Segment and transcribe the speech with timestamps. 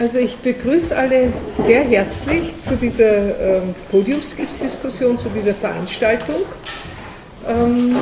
[0.00, 6.42] Also ich begrüße alle sehr herzlich zu dieser ähm, Podiumsdiskussion, zu dieser Veranstaltung.
[7.48, 7.96] Ähm,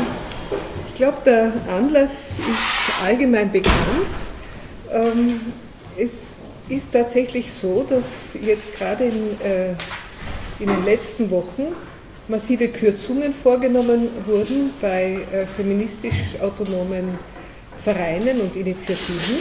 [0.87, 3.75] ich glaube, der Anlass ist allgemein bekannt.
[4.93, 5.41] Ähm,
[5.97, 6.37] es
[6.69, 9.71] ist tatsächlich so, dass jetzt gerade in, äh,
[10.59, 11.69] in den letzten Wochen
[12.29, 17.19] massive Kürzungen vorgenommen wurden bei äh, feministisch autonomen
[17.79, 19.39] Vereinen und Initiativen.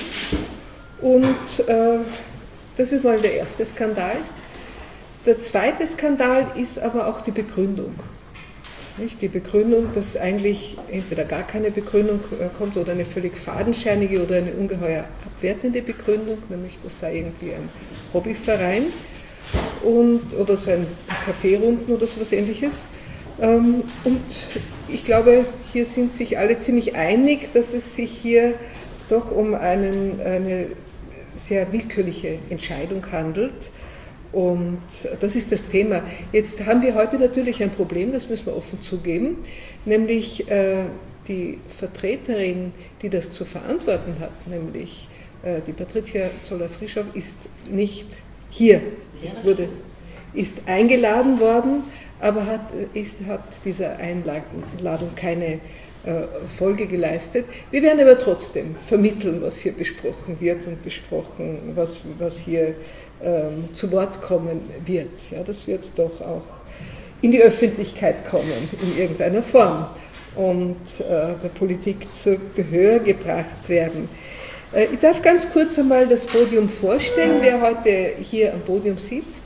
[1.02, 2.00] Und äh,
[2.78, 4.18] das ist mal der erste Skandal.
[5.26, 7.96] Der zweite Skandal ist aber auch die Begründung.
[8.98, 9.22] Nicht?
[9.22, 14.38] Die Begründung, dass eigentlich entweder gar keine Begründung äh, kommt oder eine völlig fadenscheinige oder
[14.38, 17.70] eine ungeheuer abwertende Begründung, nämlich das sei irgendwie ein
[18.14, 18.86] Hobbyverein
[19.84, 20.88] und, oder so ein
[21.26, 22.88] Kaffeerunden oder so etwas ähnliches.
[23.42, 24.24] Ähm, und
[24.88, 28.54] ich glaube, hier sind sich alle ziemlich einig, dass es sich hier
[29.10, 30.68] doch um einen, eine
[31.36, 33.72] sehr willkürliche Entscheidung handelt.
[34.32, 34.82] Und
[35.22, 36.04] das ist das Thema.
[36.34, 39.38] Jetzt haben wir heute natürlich ein Problem, das müssen wir offen zugeben,
[39.86, 40.86] nämlich äh,
[41.28, 45.08] die Vertreterin, die das zu verantworten hat, nämlich
[45.44, 47.38] äh, die Patricia Zoller-Frischow, ist
[47.70, 48.08] nicht
[48.50, 48.82] hier,
[49.24, 49.70] ist, wurde,
[50.34, 51.84] ist eingeladen worden,
[52.20, 55.60] aber hat, ist, hat dieser Einladung keine
[56.58, 57.46] Folge geleistet.
[57.72, 62.76] Wir werden aber trotzdem vermitteln, was hier besprochen wird und besprochen, was, was hier
[63.24, 65.32] ähm, zu Wort kommen wird.
[65.32, 66.46] Ja, das wird doch auch
[67.22, 69.88] in die Öffentlichkeit kommen, in irgendeiner Form
[70.36, 74.10] und äh, der Politik zu Gehör gebracht werden.
[74.74, 79.46] Äh, ich darf ganz kurz einmal das Podium vorstellen, wer heute hier am Podium sitzt.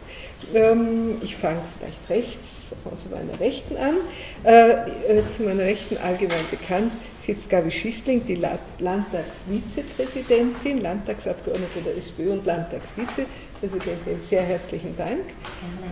[0.53, 3.95] Ähm, ich fange vielleicht rechts zu meiner Rechten an.
[4.43, 8.41] Äh, äh, zu meiner Rechten allgemein bekannt sitzt Gabi Schissling, die
[8.79, 14.19] Landtagsvizepräsidentin, Landtagsabgeordnete der SPÖ und Landtagsvizepräsidentin.
[14.19, 15.21] Sehr herzlichen Dank.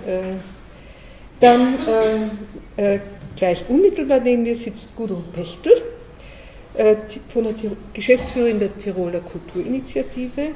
[0.07, 0.35] Äh,
[1.39, 1.75] dann
[3.35, 5.73] gleich unmittelbar neben mir sitzt Gudrun Pechtel,
[7.27, 7.53] von der
[7.93, 10.55] Geschäftsführerin der Tiroler Kulturinitiative,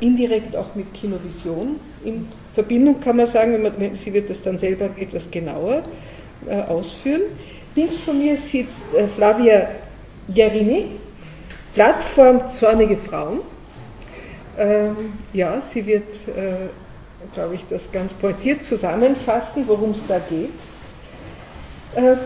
[0.00, 4.58] indirekt auch mit Kinovision in Verbindung kann man sagen, wenn man, sie wird das dann
[4.58, 5.82] selber etwas genauer
[6.48, 7.22] äh, ausführen.
[7.74, 9.68] Links von mir sitzt äh, Flavia
[10.32, 10.92] Gerini,
[11.74, 13.40] Plattform Zornige Frauen.
[14.58, 16.68] Ähm, ja, sie wird, äh,
[17.32, 20.50] glaube ich, das ganz pointiert zusammenfassen, worum es da geht.
[21.94, 22.16] Äh,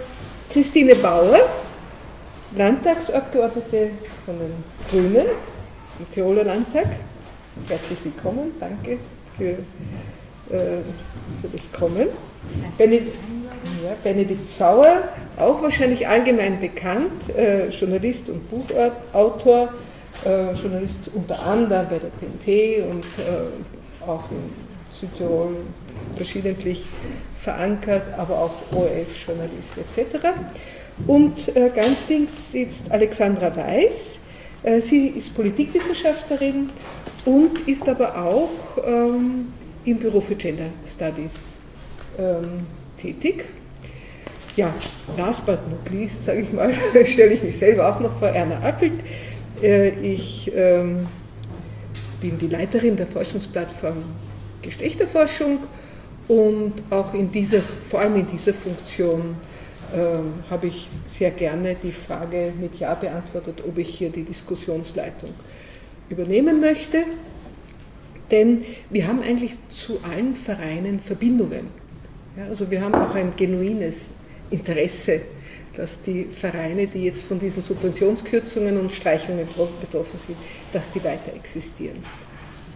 [0.50, 1.38] Christine Bauer,
[2.56, 3.90] Landtagsabgeordnete
[4.24, 5.26] von den Grünen
[5.98, 6.86] im Tiroler Landtag.
[7.68, 8.98] Herzlich willkommen, danke
[9.38, 10.82] für äh,
[11.40, 12.08] für das Kommen.
[12.76, 13.16] Benedikt,
[13.82, 15.04] ja, Benedikt Sauer,
[15.38, 19.72] auch wahrscheinlich allgemein bekannt, äh, Journalist und Buchautor,
[20.26, 24.50] äh, Journalist unter anderem bei der TNT und äh, auch in
[24.92, 25.56] Südtirol
[26.16, 26.88] verschiedentlich
[27.36, 30.26] verankert, aber auch ORF-Journalist etc.
[31.06, 34.18] Und äh, ganz links sitzt Alexandra Weiß.
[34.64, 36.70] Äh, sie ist Politikwissenschaftlerin
[37.24, 39.52] und ist aber auch ähm,
[39.84, 41.58] im Büro für Gender Studies
[42.18, 43.46] ähm, tätig.
[44.56, 44.72] Ja,
[45.16, 46.72] last but not least, sage ich mal,
[47.06, 48.92] stelle ich mich selber auch noch vor, Erna Appelt.
[49.62, 51.06] Äh, ich ähm,
[52.20, 53.96] bin die Leiterin der Forschungsplattform
[54.62, 55.58] Geschlechterforschung
[56.28, 59.36] und auch in dieser, vor allem in dieser Funktion
[59.94, 65.30] ähm, habe ich sehr gerne die Frage mit Ja beantwortet, ob ich hier die Diskussionsleitung
[66.14, 67.04] übernehmen möchte.
[68.30, 71.68] Denn wir haben eigentlich zu allen Vereinen Verbindungen.
[72.36, 74.08] Ja, also wir haben auch ein genuines
[74.50, 75.20] Interesse,
[75.76, 79.46] dass die Vereine, die jetzt von diesen Subventionskürzungen und Streichungen
[79.80, 80.38] betroffen sind,
[80.72, 81.98] dass die weiter existieren.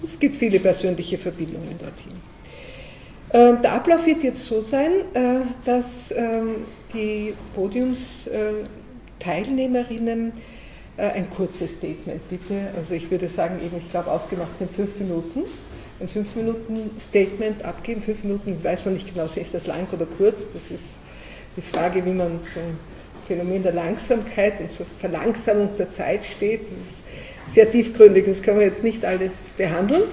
[0.02, 2.12] Es gibt viele persönliche Verbindungen dorthin.
[3.32, 10.32] Ähm, der Ablauf wird jetzt so sein, äh, dass ähm, die Podiumsteilnehmerinnen äh,
[11.04, 12.70] ein kurzes Statement, bitte.
[12.76, 15.44] Also ich würde sagen, eben, ich glaube, ausgemacht sind fünf Minuten.
[16.00, 18.02] Ein fünf Minuten Statement abgeben.
[18.02, 20.52] Fünf Minuten weiß man nicht genau, ist das lang oder kurz.
[20.52, 21.00] Das ist
[21.56, 22.62] die Frage, wie man zum
[23.26, 26.62] Phänomen der Langsamkeit und zur Verlangsamung der Zeit steht.
[26.78, 27.02] Das ist
[27.48, 30.04] sehr tiefgründig, das können wir jetzt nicht alles behandeln.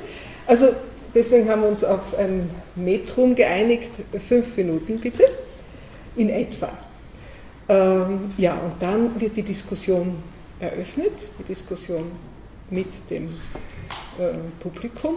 [0.48, 0.74] Also
[1.14, 3.92] deswegen haben wir uns auf ein Metrum geeinigt.
[4.20, 5.24] Fünf Minuten bitte,
[6.16, 6.70] in etwa.
[7.68, 10.16] Ähm, ja, und dann wird die Diskussion
[10.60, 12.12] eröffnet, die Diskussion
[12.69, 13.28] mit dem
[14.19, 15.16] äh, Publikum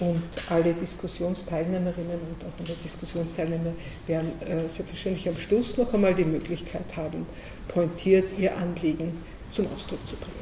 [0.00, 3.72] und alle Diskussionsteilnehmerinnen und auch alle Diskussionsteilnehmer
[4.06, 7.26] werden äh, selbstverständlich am Schluss noch einmal die Möglichkeit haben,
[7.68, 9.12] pointiert ihr Anliegen
[9.50, 10.34] zum Ausdruck zu bringen.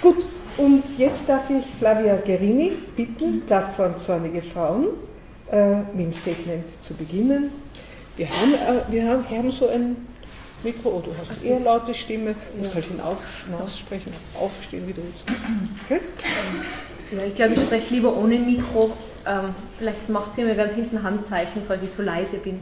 [0.00, 0.28] Gut,
[0.58, 4.86] Und jetzt darf ich Flavia Gerini bitten, Plattform Zornige Frauen,
[5.52, 7.50] äh, mit dem Statement zu beginnen.
[8.16, 9.96] Wir haben, äh, wir haben, haben so ein
[10.62, 15.02] Mikro, oh, du hast also, eher laute Stimme, du musst halt hinaussprechen, aufstehen, wie du
[15.02, 15.24] willst.
[15.84, 16.00] Okay?
[17.12, 18.92] Ja, ich glaube, ich spreche lieber ohne Mikro.
[19.26, 22.60] Ähm, vielleicht macht sie mir ganz hinten Handzeichen, falls ich zu leise bin.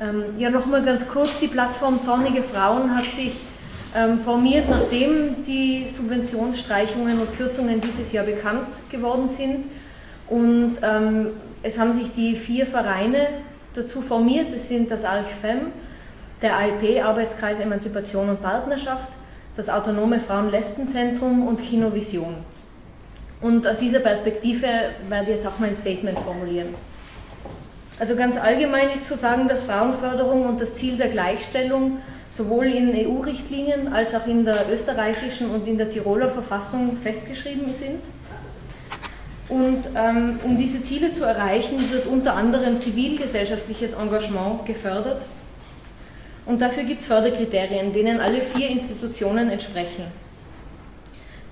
[0.00, 3.40] Ähm, ja, nochmal ganz kurz, die Plattform Zornige Frauen hat sich
[3.94, 9.66] ähm, formiert, nachdem die Subventionsstreichungen und Kürzungen dieses Jahr bekannt geworden sind.
[10.28, 11.28] Und ähm,
[11.62, 13.28] es haben sich die vier Vereine
[13.74, 14.52] dazu formiert.
[14.52, 15.72] Das sind das ALCFEM,
[16.42, 19.08] der ALP, Arbeitskreis Emanzipation und Partnerschaft,
[19.56, 22.36] das Autonome Frauen-Lesben-Zentrum und Kinovision.
[23.40, 24.66] Und aus dieser Perspektive
[25.08, 26.74] werde ich jetzt auch mein Statement formulieren.
[27.98, 31.98] Also ganz allgemein ist zu sagen, dass Frauenförderung und das Ziel der Gleichstellung
[32.28, 38.00] sowohl in EU-Richtlinien als auch in der österreichischen und in der Tiroler Verfassung festgeschrieben sind.
[39.48, 45.22] Und ähm, um diese Ziele zu erreichen, wird unter anderem zivilgesellschaftliches Engagement gefördert.
[46.46, 50.04] Und dafür gibt es Förderkriterien, denen alle vier Institutionen entsprechen.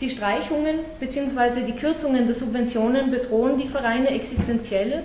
[0.01, 1.65] Die Streichungen bzw.
[1.67, 5.03] die Kürzungen der Subventionen bedrohen die Vereine existenziell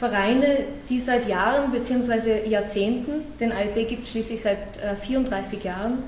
[0.00, 2.48] Vereine, die seit Jahren bzw.
[2.48, 4.58] Jahrzehnten, den ALP gibt es schließlich seit
[5.02, 6.02] 34 äh, Jahren,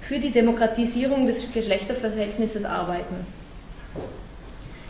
[0.00, 3.26] für die Demokratisierung des Geschlechterverhältnisses arbeiten.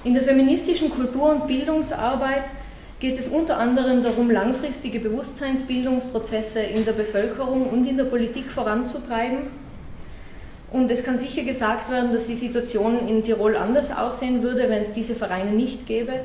[0.05, 2.45] In der feministischen Kultur- und Bildungsarbeit
[3.01, 9.51] geht es unter anderem darum, langfristige Bewusstseinsbildungsprozesse in der Bevölkerung und in der Politik voranzutreiben.
[10.71, 14.83] Und es kann sicher gesagt werden, dass die Situation in Tirol anders aussehen würde, wenn
[14.83, 16.21] es diese Vereine nicht gäbe.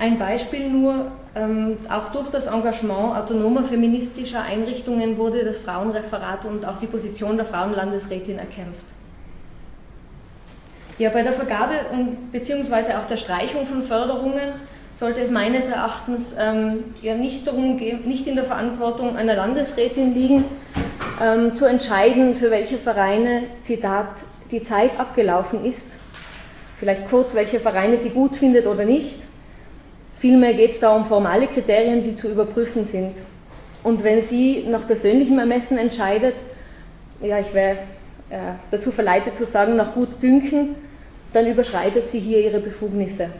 [0.00, 6.66] Ein Beispiel nur, ähm, auch durch das Engagement autonomer feministischer Einrichtungen wurde das Frauenreferat und
[6.66, 8.86] auch die Position der Frauenlandesrätin erkämpft.
[10.98, 14.54] Ja, bei der Vergabe und beziehungsweise auch der Streichung von Förderungen
[14.94, 20.14] sollte es meines Erachtens ähm, ja nicht, darum gehen, nicht in der Verantwortung einer Landesrätin
[20.14, 20.44] liegen,
[21.22, 24.08] ähm, zu entscheiden, für welche Vereine, Zitat,
[24.50, 25.96] die Zeit abgelaufen ist.
[26.78, 29.16] Vielleicht kurz, welche Vereine sie gut findet oder nicht
[30.22, 33.14] Vielmehr geht es da um formale Kriterien, die zu überprüfen sind.
[33.82, 36.36] Und wenn sie nach persönlichem Ermessen entscheidet,
[37.20, 37.78] ja, ich wäre
[38.30, 40.76] äh, dazu verleitet zu sagen, nach gut Dünken,
[41.32, 43.30] dann überschreitet sie hier ihre Befugnisse.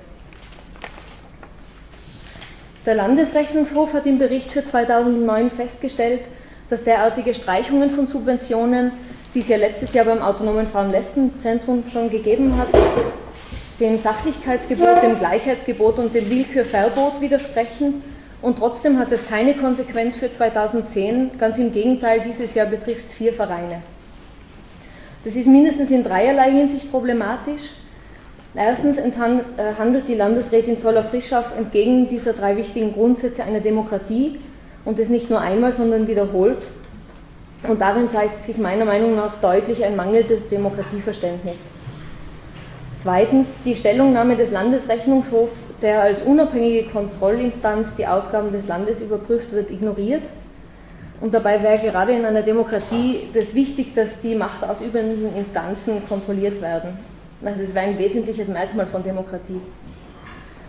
[2.85, 6.23] Der Landesrechnungshof hat im Bericht für 2009 festgestellt,
[6.69, 8.91] dass derartige Streichungen von Subventionen,
[9.35, 12.67] die es ja letztes Jahr beim Autonomen Frauen-Lesben-Zentrum schon gegeben hat,
[13.79, 18.03] dem Sachlichkeitsgebot, dem Gleichheitsgebot und dem Willkürverbot widersprechen.
[18.41, 21.39] Und trotzdem hat es keine Konsequenz für 2010.
[21.39, 23.83] Ganz im Gegenteil, dieses Jahr betrifft es vier Vereine.
[25.23, 27.63] Das ist mindestens in dreierlei Hinsicht problematisch.
[28.55, 29.11] Erstens äh,
[29.79, 34.39] handelt die Landesrätin Zoller-Frischhoff entgegen dieser drei wichtigen Grundsätze einer Demokratie
[34.85, 36.67] und das nicht nur einmal, sondern wiederholt.
[37.67, 41.69] Und darin zeigt sich meiner Meinung nach deutlich ein mangelndes Demokratieverständnis.
[42.97, 49.71] Zweitens die Stellungnahme des Landesrechnungshofs, der als unabhängige Kontrollinstanz die Ausgaben des Landes überprüft wird,
[49.71, 50.23] ignoriert.
[51.21, 56.99] Und dabei wäre gerade in einer Demokratie das wichtig, dass die machtausübenden Instanzen kontrolliert werden.
[57.45, 59.61] Also es wäre ein wesentliches Merkmal von Demokratie.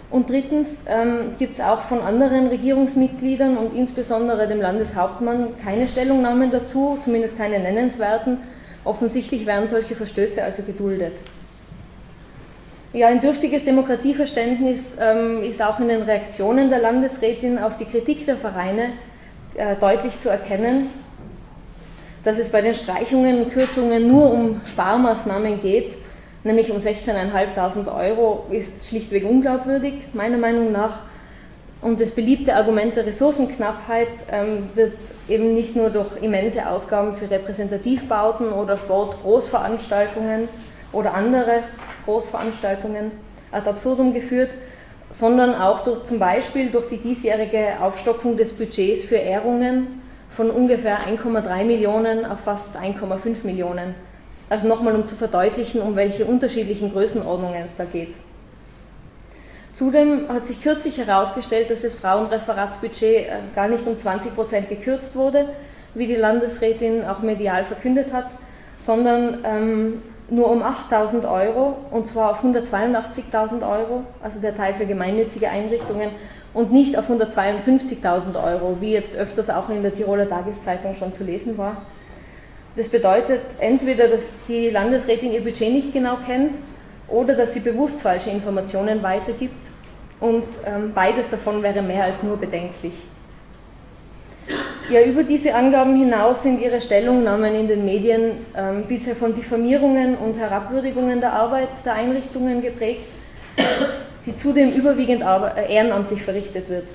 [0.09, 6.51] Und drittens ähm, gibt es auch von anderen Regierungsmitgliedern und insbesondere dem Landeshauptmann keine Stellungnahmen
[6.51, 8.37] dazu, zumindest keine nennenswerten.
[8.83, 11.13] Offensichtlich werden solche Verstöße also geduldet.
[12.93, 18.27] Ja, ein dürftiges Demokratieverständnis ähm, ist auch in den Reaktionen der Landesrätin auf die Kritik
[18.27, 18.89] der Vereine
[19.55, 20.91] äh, deutlich zu erkennen.
[22.23, 25.95] Dass es bei den Streichungen und Kürzungen nur um Sparmaßnahmen geht,
[26.43, 30.99] nämlich um 16.500 Euro, ist schlichtweg unglaubwürdig, meiner Meinung nach.
[31.81, 34.93] Und das beliebte Argument der Ressourcenknappheit ähm, wird
[35.27, 40.47] eben nicht nur durch immense Ausgaben für Repräsentativbauten oder Sportgroßveranstaltungen
[40.93, 41.63] oder andere
[42.05, 43.11] Großveranstaltungen
[43.51, 44.51] ad absurdum geführt,
[45.09, 50.99] sondern auch durch, zum Beispiel durch die diesjährige Aufstockung des Budgets für Ehrungen von ungefähr
[51.01, 53.93] 1,3 Millionen auf fast 1,5 Millionen.
[54.49, 58.13] Also nochmal, um zu verdeutlichen, um welche unterschiedlichen Größenordnungen es da geht.
[59.73, 65.15] Zudem hat sich kürzlich herausgestellt, dass das Frauenreferatsbudget äh, gar nicht um 20 Prozent gekürzt
[65.15, 65.49] wurde,
[65.95, 68.27] wie die Landesrätin auch medial verkündet hat,
[68.77, 74.85] sondern ähm, nur um 8.000 Euro und zwar auf 182.000 Euro, also der Teil für
[74.85, 76.11] gemeinnützige Einrichtungen
[76.53, 81.23] und nicht auf 152.000 Euro, wie jetzt öfters auch in der Tiroler Tageszeitung schon zu
[81.23, 81.77] lesen war.
[82.75, 86.55] Das bedeutet entweder, dass die Landesrätin ihr Budget nicht genau kennt
[87.07, 89.67] oder dass sie bewusst falsche Informationen weitergibt.
[90.19, 92.93] Und ähm, beides davon wäre mehr als nur bedenklich.
[94.89, 100.17] Ja, über diese Angaben hinaus sind ihre Stellungnahmen in den Medien ähm, bisher von Diffamierungen
[100.17, 103.07] und Herabwürdigungen der Arbeit der Einrichtungen geprägt,
[104.25, 106.87] die zudem überwiegend ehrenamtlich verrichtet wird.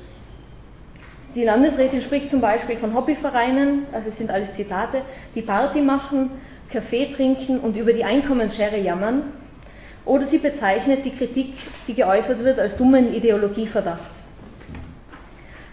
[1.35, 5.03] Die Landesrätin spricht zum Beispiel von Hobbyvereinen, also es sind alles Zitate,
[5.35, 6.31] die Party machen,
[6.73, 9.25] Kaffee trinken und über die Einkommensschere jammern.
[10.07, 11.53] Oder sie bezeichnet die Kritik,
[11.87, 14.11] die geäußert wird, als dummen Ideologieverdacht.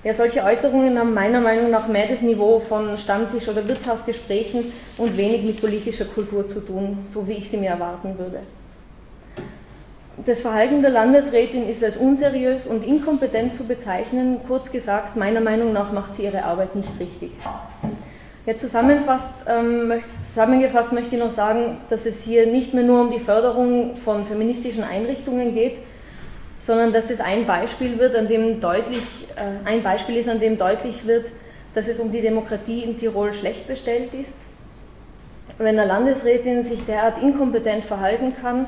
[0.04, 5.18] Ja, solche Äußerungen haben meiner Meinung nach mehr das Niveau von Stammtisch- oder Wirtshausgesprächen und
[5.18, 8.42] wenig mit politischer Kultur zu tun, so wie ich sie mir erwarten würde.
[10.24, 14.40] Das Verhalten der Landesrätin ist als unseriös und inkompetent zu bezeichnen.
[14.48, 17.32] Kurz gesagt, meiner Meinung nach macht sie ihre Arbeit nicht richtig.
[17.44, 17.62] Ja,
[19.48, 19.92] ähm,
[20.22, 24.26] zusammengefasst möchte ich noch sagen, dass es hier nicht mehr nur um die Förderung von
[24.26, 25.80] feministischen Einrichtungen geht,
[26.58, 30.58] sondern dass es ein Beispiel wird, an dem deutlich, äh, ein Beispiel ist, an dem
[30.58, 31.30] deutlich wird,
[31.74, 34.38] dass es um die Demokratie in Tirol schlecht bestellt ist.
[35.58, 38.68] Wenn eine Landesrätin sich derart inkompetent verhalten kann,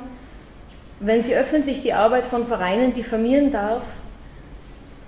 [1.00, 3.84] wenn sie öffentlich die Arbeit von Vereinen diffamieren darf,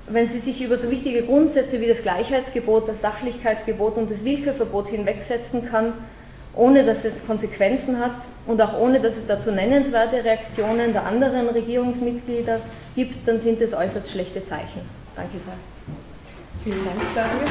[0.07, 4.87] wenn sie sich über so wichtige Grundsätze wie das Gleichheitsgebot, das Sachlichkeitsgebot und das Willkürverbot
[4.87, 5.93] hinwegsetzen kann,
[6.55, 11.47] ohne dass es Konsequenzen hat und auch ohne dass es dazu nennenswerte Reaktionen der anderen
[11.49, 12.59] Regierungsmitglieder
[12.95, 14.81] gibt, dann sind es äußerst schlechte Zeichen.
[15.15, 15.53] Danke sehr.
[16.63, 17.45] Vielen Dank, Daniel.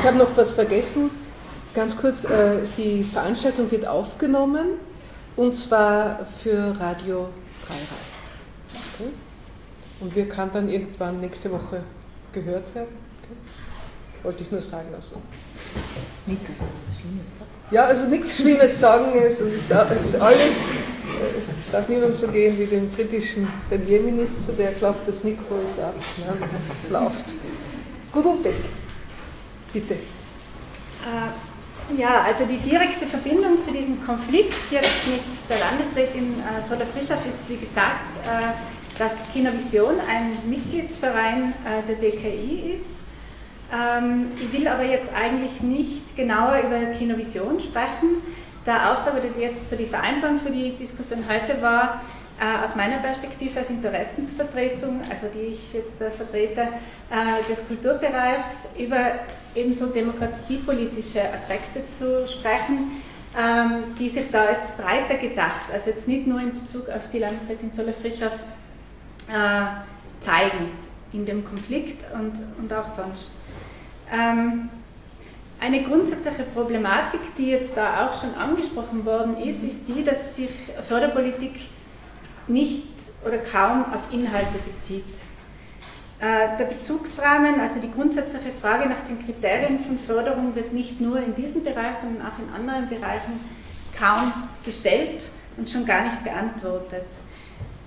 [0.00, 1.10] Ich habe noch was vergessen.
[1.74, 4.70] Ganz kurz, äh, die Veranstaltung wird aufgenommen
[5.36, 7.28] und zwar für Radio
[7.64, 8.10] Freirad.
[8.74, 9.10] Okay.
[10.00, 11.82] Und wir kann dann irgendwann nächste Woche
[12.32, 12.96] gehört werden.
[13.22, 14.24] Okay.
[14.24, 15.16] Wollte ich nur sagen lassen.
[16.26, 17.72] Nicht, dass was Schlimmes sagt.
[17.72, 22.90] Ja, also nichts Schlimmes sagen, es ist alles, es darf niemand so gehen wie dem
[22.90, 27.26] britischen Premierminister, der glaubt, das Mikro ist ab, ja, es läuft.
[28.10, 28.66] Gut umdenkt.
[29.72, 29.94] Bitte.
[29.94, 31.49] Äh,
[31.96, 37.24] ja, also die direkte Verbindung zu diesem Konflikt jetzt mit der Landesrätin äh, Zoller Frischhoff
[37.26, 43.00] ist, wie gesagt, äh, dass Kinovision ein Mitgliedsverein äh, der DKI ist.
[43.72, 48.22] Ähm, ich will aber jetzt eigentlich nicht genauer über Kinovision sprechen.
[48.66, 52.02] Der Auftrag oder jetzt so die Vereinbarung für die Diskussion heute war,
[52.40, 59.20] aus meiner Perspektive als Interessensvertretung, also die ich jetzt äh, vertrete, äh, des Kulturbereichs über
[59.54, 63.02] ebenso demokratiepolitische Aspekte zu sprechen,
[63.38, 67.18] ähm, die sich da jetzt breiter gedacht, also jetzt nicht nur in Bezug auf die
[67.18, 68.32] Landesrätin Zoller-Frischhoff,
[69.28, 70.72] äh, zeigen
[71.12, 73.30] in dem Konflikt und, und auch sonst.
[74.12, 74.70] Ähm,
[75.60, 80.48] eine grundsätzliche Problematik, die jetzt da auch schon angesprochen worden ist, ist die, dass sich
[80.88, 81.52] Förderpolitik
[82.48, 82.88] nicht
[83.24, 85.04] oder kaum auf Inhalte bezieht.
[86.20, 91.18] Äh, der Bezugsrahmen, also die grundsätzliche Frage nach den Kriterien von Förderung wird nicht nur
[91.18, 93.40] in diesem Bereich, sondern auch in anderen Bereichen
[93.98, 94.32] kaum
[94.64, 95.22] gestellt
[95.56, 97.06] und schon gar nicht beantwortet.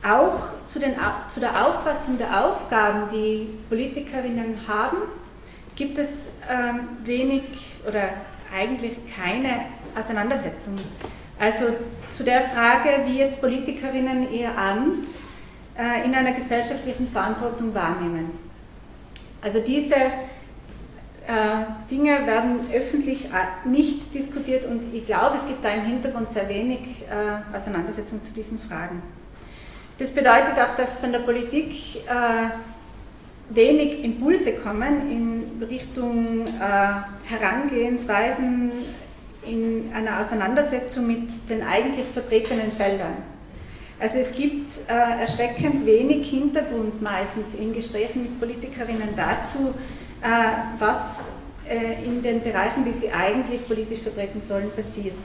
[0.04, 0.96] Auch zu, den,
[1.28, 4.98] zu der Auffassung der Aufgaben, die Politikerinnen haben,
[5.76, 7.44] gibt es ähm, wenig
[7.88, 8.10] oder
[8.54, 10.78] eigentlich keine Auseinandersetzung.
[11.40, 11.66] Also
[12.12, 15.10] zu der Frage, wie jetzt Politikerinnen ihr Amt
[15.78, 18.32] äh, in einer gesellschaftlichen Verantwortung wahrnehmen.
[19.42, 19.96] Also diese
[21.26, 26.30] äh, Dinge werden öffentlich äh, nicht diskutiert und ich glaube, es gibt da im Hintergrund
[26.30, 29.02] sehr wenig äh, Auseinandersetzung zu diesen Fragen.
[29.98, 31.72] Das bedeutet auch, dass von der Politik
[33.50, 36.46] wenig Impulse kommen in Richtung
[37.26, 38.72] Herangehensweisen
[39.48, 43.18] in einer Auseinandersetzung mit den eigentlich vertretenen Feldern.
[44.00, 49.74] Also es gibt äh, erschreckend wenig Hintergrund meistens in Gesprächen mit Politikerinnen dazu,
[50.22, 50.28] äh,
[50.80, 51.30] was
[51.70, 55.16] äh, in den Bereichen, die sie eigentlich politisch vertreten sollen, passiert.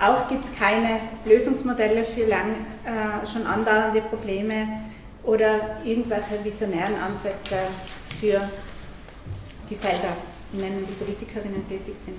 [0.00, 2.50] Auch gibt es keine Lösungsmodelle für lang
[2.84, 4.66] äh, schon andauernde Probleme
[5.22, 7.56] oder irgendwelche visionären Ansätze
[8.20, 8.40] für
[9.68, 10.16] die Felder,
[10.56, 12.16] in denen die Politikerinnen tätig sind.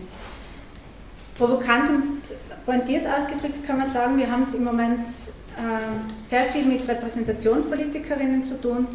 [1.37, 2.21] Provokant und
[2.65, 8.43] pointiert ausgedrückt kann man sagen, wir haben es im Moment äh, sehr viel mit Repräsentationspolitikerinnen
[8.43, 8.87] zu tun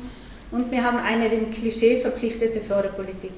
[0.51, 3.33] und wir haben eine dem Klischee verpflichtete Förderpolitik.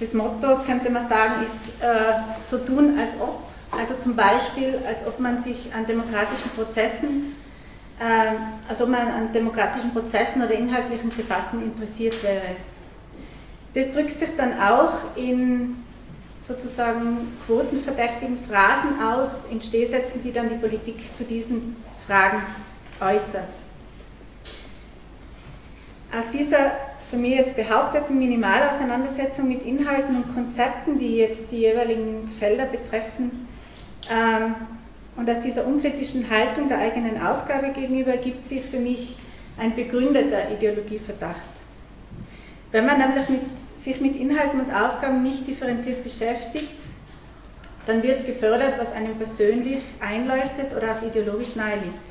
[0.00, 3.42] Das Motto, könnte man sagen, ist äh, so tun, als ob.
[3.70, 7.36] Also zum Beispiel, als ob man sich an demokratischen Prozessen,
[8.00, 12.56] äh, als ob man an demokratischen Prozessen oder inhaltlichen Debatten interessiert wäre.
[13.74, 15.76] Das drückt sich dann auch in
[16.40, 22.42] sozusagen quotenverdächtigen Phrasen aus, in Stehsätzen, die dann die Politik zu diesen Fragen
[23.00, 23.44] äußert.
[26.12, 26.72] Aus dieser
[27.08, 33.48] von mir jetzt behaupteten Minimalauseinandersetzung mit Inhalten und Konzepten, die jetzt die jeweiligen Felder betreffen,
[34.10, 34.54] ähm,
[35.16, 39.16] und aus dieser unkritischen Haltung der eigenen Aufgabe gegenüber ergibt sich für mich
[39.58, 41.59] ein begründeter Ideologieverdacht.
[42.72, 43.40] Wenn man nämlich mit,
[43.82, 46.78] sich mit Inhalten und Aufgaben nicht differenziert beschäftigt,
[47.86, 52.10] dann wird gefördert, was einem persönlich einleuchtet oder auch ideologisch nahe liegt.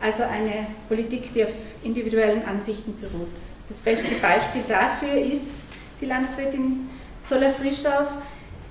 [0.00, 1.50] Also eine Politik, die auf
[1.82, 3.36] individuellen Ansichten beruht.
[3.68, 5.62] Das beste Beispiel dafür ist
[6.00, 6.88] die Landesrätin
[7.26, 8.08] Zoller-Frischauf.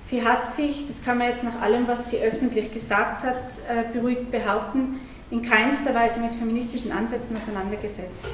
[0.06, 3.36] Sie hat sich, das kann man jetzt nach allem, was sie öffentlich gesagt hat,
[3.68, 8.28] äh, beruhigt behaupten, in keinster Weise mit feministischen Ansätzen auseinandergesetzt.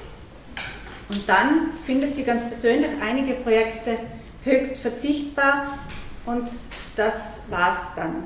[1.08, 3.98] Und dann findet sie ganz persönlich einige Projekte
[4.44, 5.78] höchst verzichtbar
[6.26, 6.48] und
[6.96, 8.24] das war's dann.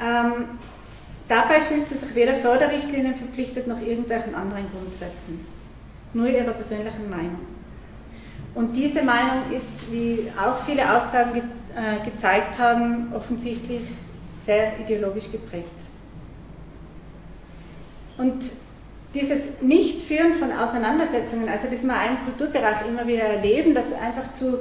[0.00, 0.44] Ähm,
[1.28, 5.46] dabei fühlt sie sich weder Förderrichtlinien verpflichtet noch irgendwelchen anderen Grundsätzen,
[6.12, 7.46] nur ihrer persönlichen Meinung.
[8.54, 11.42] Und diese Meinung ist, wie auch viele Aussagen ge
[11.74, 13.82] äh, gezeigt haben, offensichtlich
[14.38, 15.70] sehr ideologisch geprägt.
[18.18, 18.42] Und
[19.14, 24.54] dieses Nichtführen von Auseinandersetzungen, also das wir im Kulturbereich immer wieder erleben, dass einfach zu,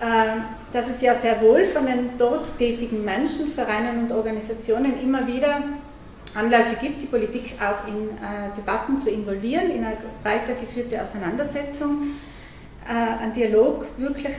[0.00, 0.40] äh,
[0.72, 5.62] dass es ja sehr wohl von den dort tätigen Menschen, Vereinen und Organisationen immer wieder
[6.34, 12.12] Anläufe gibt, die Politik auch in äh, Debatten zu involvieren, in eine weiter geführte Auseinandersetzung,
[12.88, 14.34] äh, einen Dialog wirklich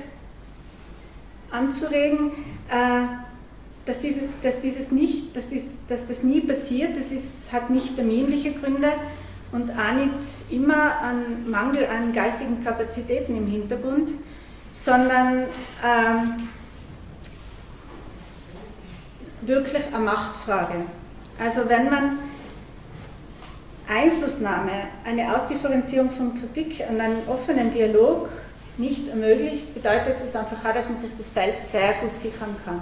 [1.52, 2.32] anzuregen.
[2.70, 3.24] Äh,
[3.86, 7.96] dass, dieses, dass, dieses nicht, dass, dies, dass das nie passiert, das ist, hat nicht
[7.96, 8.94] terminliche Gründe
[9.54, 14.10] und auch nicht immer an Mangel an geistigen Kapazitäten im Hintergrund,
[14.74, 15.44] sondern
[15.86, 16.50] ähm,
[19.44, 20.74] wirklich eine Machtfrage.
[21.40, 22.18] Also wenn man
[23.88, 24.72] Einflussnahme,
[25.06, 28.30] eine Ausdifferenzierung von Kritik und einen offenen Dialog
[28.78, 32.82] nicht ermöglicht, bedeutet es einfach auch, dass man sich das Feld sehr gut sichern kann.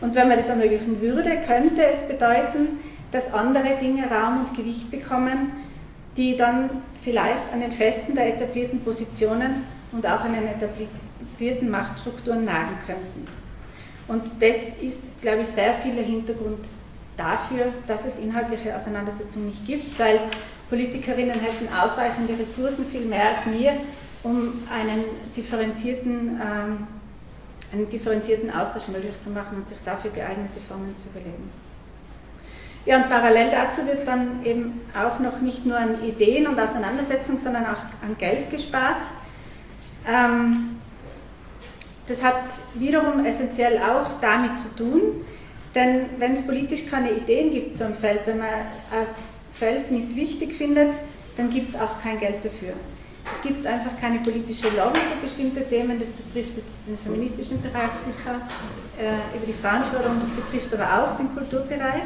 [0.00, 4.90] Und wenn man das ermöglichen würde, könnte es bedeuten, dass andere Dinge Raum und Gewicht
[4.90, 5.52] bekommen,
[6.16, 6.70] die dann
[7.02, 13.26] vielleicht an den Festen der etablierten Positionen und auch an den etablierten Machtstrukturen nagen könnten.
[14.08, 16.66] Und das ist, glaube ich, sehr viel der Hintergrund
[17.16, 20.20] dafür, dass es inhaltliche Auseinandersetzungen nicht gibt, weil
[20.68, 23.72] Politikerinnen hätten ausreichende Ressourcen, viel mehr als mir,
[24.22, 25.04] um einen
[25.36, 26.86] differenzierten ähm,
[27.72, 31.50] einen differenzierten Austausch möglich zu machen und sich dafür geeignete Formen zu überlegen.
[32.86, 37.38] Ja, und parallel dazu wird dann eben auch noch nicht nur an Ideen und Auseinandersetzungen,
[37.38, 39.02] sondern auch an Geld gespart.
[40.06, 40.76] Ähm,
[42.06, 42.44] das hat
[42.74, 45.00] wiederum essentiell auch damit zu tun,
[45.74, 49.06] denn wenn es politisch keine Ideen gibt zu einem Feld, wenn man ein
[49.52, 50.94] Feld nicht wichtig findet,
[51.36, 52.74] dann gibt es auch kein Geld dafür.
[53.34, 55.98] Es gibt einfach keine politische Lobby für bestimmte Themen.
[55.98, 58.40] Das betrifft jetzt den feministischen Bereich sicher,
[58.96, 62.04] äh, über die Frauenförderung, das betrifft aber auch den Kulturbereich.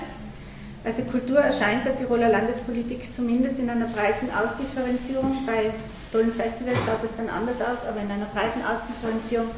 [0.83, 5.45] Also Kultur erscheint der Tiroler Landespolitik zumindest in einer breiten Ausdifferenzierung.
[5.47, 5.73] Bei
[6.11, 9.51] tollen Festivals schaut es dann anders aus, aber in einer breiten Ausdifferenzierung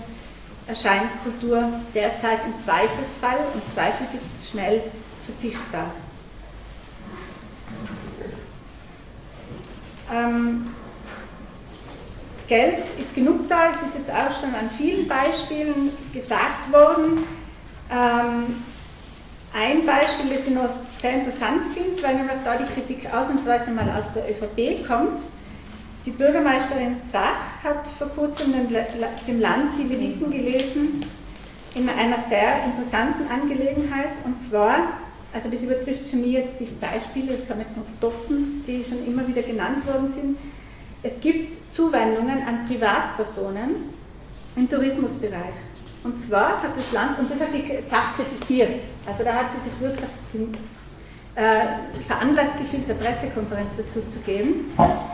[0.66, 4.82] erscheint Kultur derzeit im Zweifelsfall und Zweifel gibt es schnell
[5.24, 5.92] verzichtbar.
[10.12, 10.74] Ähm,
[12.48, 17.24] Geld ist genug da, es ist jetzt auch schon an vielen Beispielen gesagt worden.
[17.90, 18.62] Ähm,
[19.54, 23.90] ein Beispiel, das ich noch sehr interessant finde, weil nämlich da die Kritik ausnahmsweise mal
[23.90, 25.20] aus der ÖVP kommt.
[26.06, 31.00] Die Bürgermeisterin Zach hat vor kurzem dem Land die Leviten gelesen
[31.74, 34.94] in einer sehr interessanten Angelegenheit und zwar,
[35.32, 38.82] also das übertrifft für mich jetzt die Beispiele, das kann man jetzt noch doppeln, die
[38.82, 40.38] schon immer wieder genannt worden sind,
[41.04, 43.92] es gibt Zuwendungen an Privatpersonen
[44.56, 45.54] im Tourismusbereich.
[46.04, 49.70] Und zwar hat das Land, und das hat die Sache kritisiert, also da hat sie
[49.70, 50.08] sich wirklich
[51.34, 54.72] äh, veranlasst gefühlt, eine Pressekonferenz dazu zu geben.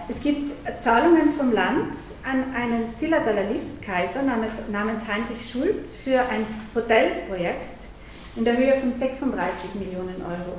[0.09, 6.47] Es gibt Zahlungen vom Land an einen Zillertaler Liftkaiser namens, namens Heinrich Schulz für ein
[6.75, 7.85] Hotelprojekt
[8.37, 10.59] in der Höhe von 36 Millionen Euro.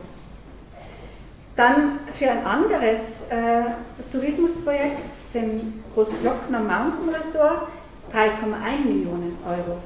[1.56, 3.64] Dann für ein anderes äh,
[4.12, 7.68] Tourismusprojekt, dem Großglockner Mountain Resort,
[8.14, 9.80] 3,1 Millionen Euro.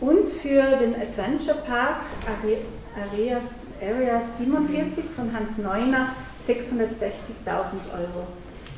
[0.00, 3.40] Und für den Adventure Park Area,
[3.80, 8.26] Area 47 von Hans Neuner 660.000 Euro.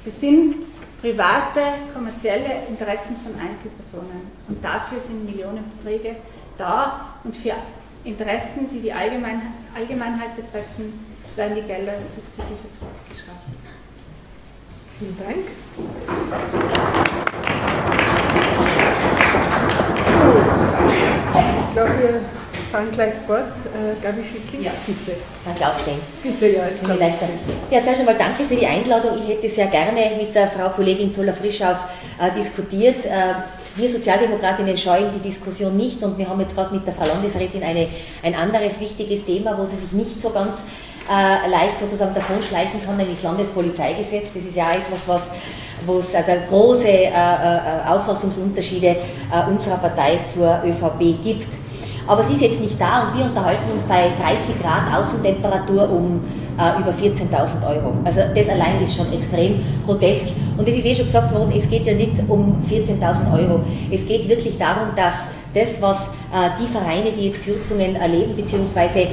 [0.04, 0.56] Das sind
[1.00, 1.60] private,
[1.94, 4.30] kommerzielle Interessen von Einzelpersonen.
[4.48, 6.16] Und dafür sind Millionenbeträge
[6.56, 7.54] da und für
[8.04, 9.42] Interessen, die die Allgemein
[9.74, 11.06] Allgemeinheit betreffen,
[11.36, 13.60] werden die Gelder sukzessive zurückgeschraubt.
[14.98, 15.46] Vielen Dank.
[21.70, 22.20] Ich glaube, wir
[22.72, 23.44] fahren gleich fort.
[23.70, 24.72] Äh, Gabi Schießling, ja.
[24.84, 25.16] bitte.
[25.54, 26.00] Ich aufstehen?
[26.20, 27.28] Bitte, ja, ist Mir leichter.
[27.70, 29.12] Ja, zuerst einmal danke für die Einladung.
[29.22, 31.76] Ich hätte sehr gerne mit der Frau Kollegin Zoller Frischauf
[32.20, 33.06] äh, diskutiert.
[33.06, 33.34] Äh,
[33.76, 37.62] wir Sozialdemokratinnen scheuen die Diskussion nicht und wir haben jetzt gerade mit der Frau Landesrätin
[37.62, 37.86] eine,
[38.24, 40.56] ein anderes wichtiges Thema, wo sie sich nicht so ganz
[41.08, 44.32] äh, leicht sozusagen davonschleichen kann, nämlich das Landespolizeigesetz.
[44.34, 45.28] Das ist ja etwas, was
[45.86, 51.48] wo es also große äh, äh, Auffassungsunterschiede äh, unserer Partei zur ÖVP gibt.
[52.06, 56.20] Aber sie ist jetzt nicht da und wir unterhalten uns bei 30 Grad Außentemperatur um
[56.58, 57.94] äh, über 14.000 Euro.
[58.04, 60.26] Also das allein ist schon extrem grotesk.
[60.56, 63.60] Und es ist eh schon gesagt worden, es geht ja nicht um 14.000 Euro.
[63.90, 65.14] Es geht wirklich darum, dass
[65.54, 66.10] das, was
[66.60, 69.08] die Vereine, die jetzt Kürzungen erleben, beziehungsweise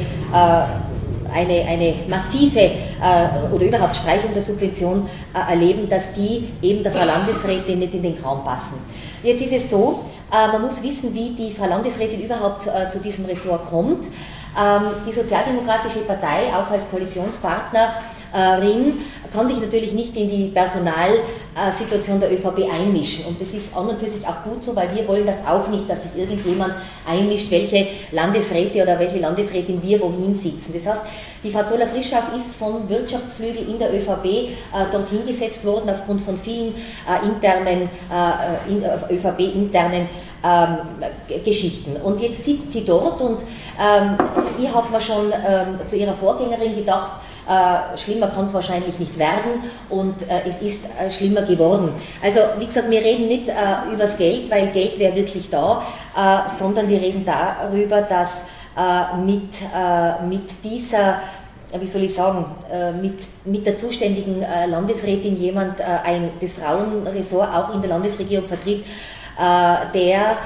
[1.34, 2.72] eine, eine massive äh,
[3.52, 8.04] oder überhaupt Streichung der Subvention äh, erleben, dass die eben der Frau Landesrätin nicht in
[8.04, 8.76] den Kram passen.
[9.24, 13.00] Jetzt ist es so, äh, man muss wissen, wie die Frau Landesrätin überhaupt äh, zu
[13.00, 14.08] diesem Ressort kommt.
[14.60, 19.02] Ähm, die Sozialdemokratische Partei, auch als Koalitionspartnerin,
[19.34, 23.26] kann sich natürlich nicht in die Personalsituation der ÖVP einmischen.
[23.26, 25.68] Und das ist an und für sich auch gut so, weil wir wollen das auch
[25.68, 26.74] nicht, dass sich irgendjemand
[27.08, 30.74] einmischt, welche Landesräte oder welche Landesrätin wir wohin sitzen.
[30.74, 31.04] Das heißt,
[31.44, 34.52] die Frau Zoller-Frischschaff ist vom Wirtschaftsflügel in der ÖVP äh,
[34.92, 40.10] dorthin gesetzt worden, aufgrund von vielen äh, internen, äh, in, äh, ÖVP-internen
[40.44, 40.78] ähm,
[41.44, 41.96] Geschichten.
[41.98, 43.40] Und jetzt sitzt sie dort und
[43.80, 44.18] ähm,
[44.60, 49.18] ich habe mir schon ähm, zu ihrer Vorgängerin gedacht, äh, schlimmer kann es wahrscheinlich nicht
[49.18, 51.90] werden und äh, es ist äh, schlimmer geworden.
[52.22, 53.54] Also wie gesagt, wir reden nicht äh,
[53.88, 55.82] über das Geld, weil Geld wäre wirklich da,
[56.16, 58.44] äh, sondern wir reden darüber, dass
[58.78, 59.54] äh, mit,
[60.28, 61.22] mit dieser
[61.78, 62.46] wie soll ich sagen,
[63.02, 68.86] mit, mit der zuständigen Landesrätin jemand ein, das Frauenressort auch in der Landesregierung vertritt,
[69.94, 70.38] der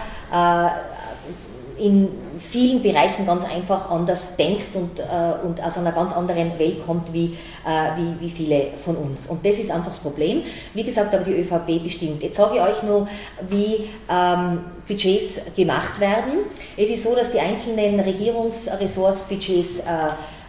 [1.81, 5.03] in vielen Bereichen ganz einfach anders denkt und, äh,
[5.43, 9.27] und aus einer ganz anderen Welt kommt wie, äh, wie, wie viele von uns.
[9.27, 10.43] Und das ist einfach das Problem.
[10.73, 12.21] Wie gesagt, aber die ÖVP bestimmt.
[12.23, 13.07] Jetzt sage ich euch noch,
[13.49, 16.45] wie ähm, Budgets gemacht werden.
[16.77, 19.83] Es ist so, dass die einzelnen Regierungsressorts Budgets äh,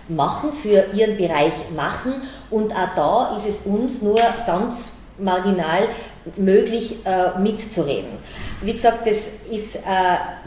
[0.09, 2.15] machen, für ihren Bereich machen
[2.51, 5.89] und auch da ist es uns nur ganz marginal
[6.37, 8.11] möglich äh, mitzureden.
[8.65, 9.81] Wie gesagt, das ist äh,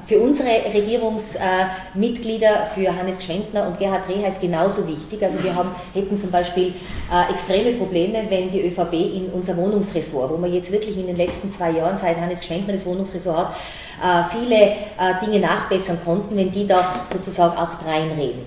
[0.08, 5.22] für unsere Regierungsmitglieder, äh, für Hannes Gschwendner und Gerhard Reheis genauso wichtig.
[5.22, 6.74] Also wir haben, hätten zum Beispiel
[7.12, 11.18] äh, extreme Probleme, wenn die ÖVP in unser Wohnungsressort, wo wir jetzt wirklich in den
[11.18, 13.56] letzten zwei Jahren, seit Hannes Gschwendner das Wohnungsressort hat,
[14.02, 18.44] äh, viele äh, Dinge nachbessern konnten, wenn die da sozusagen auch reinreden.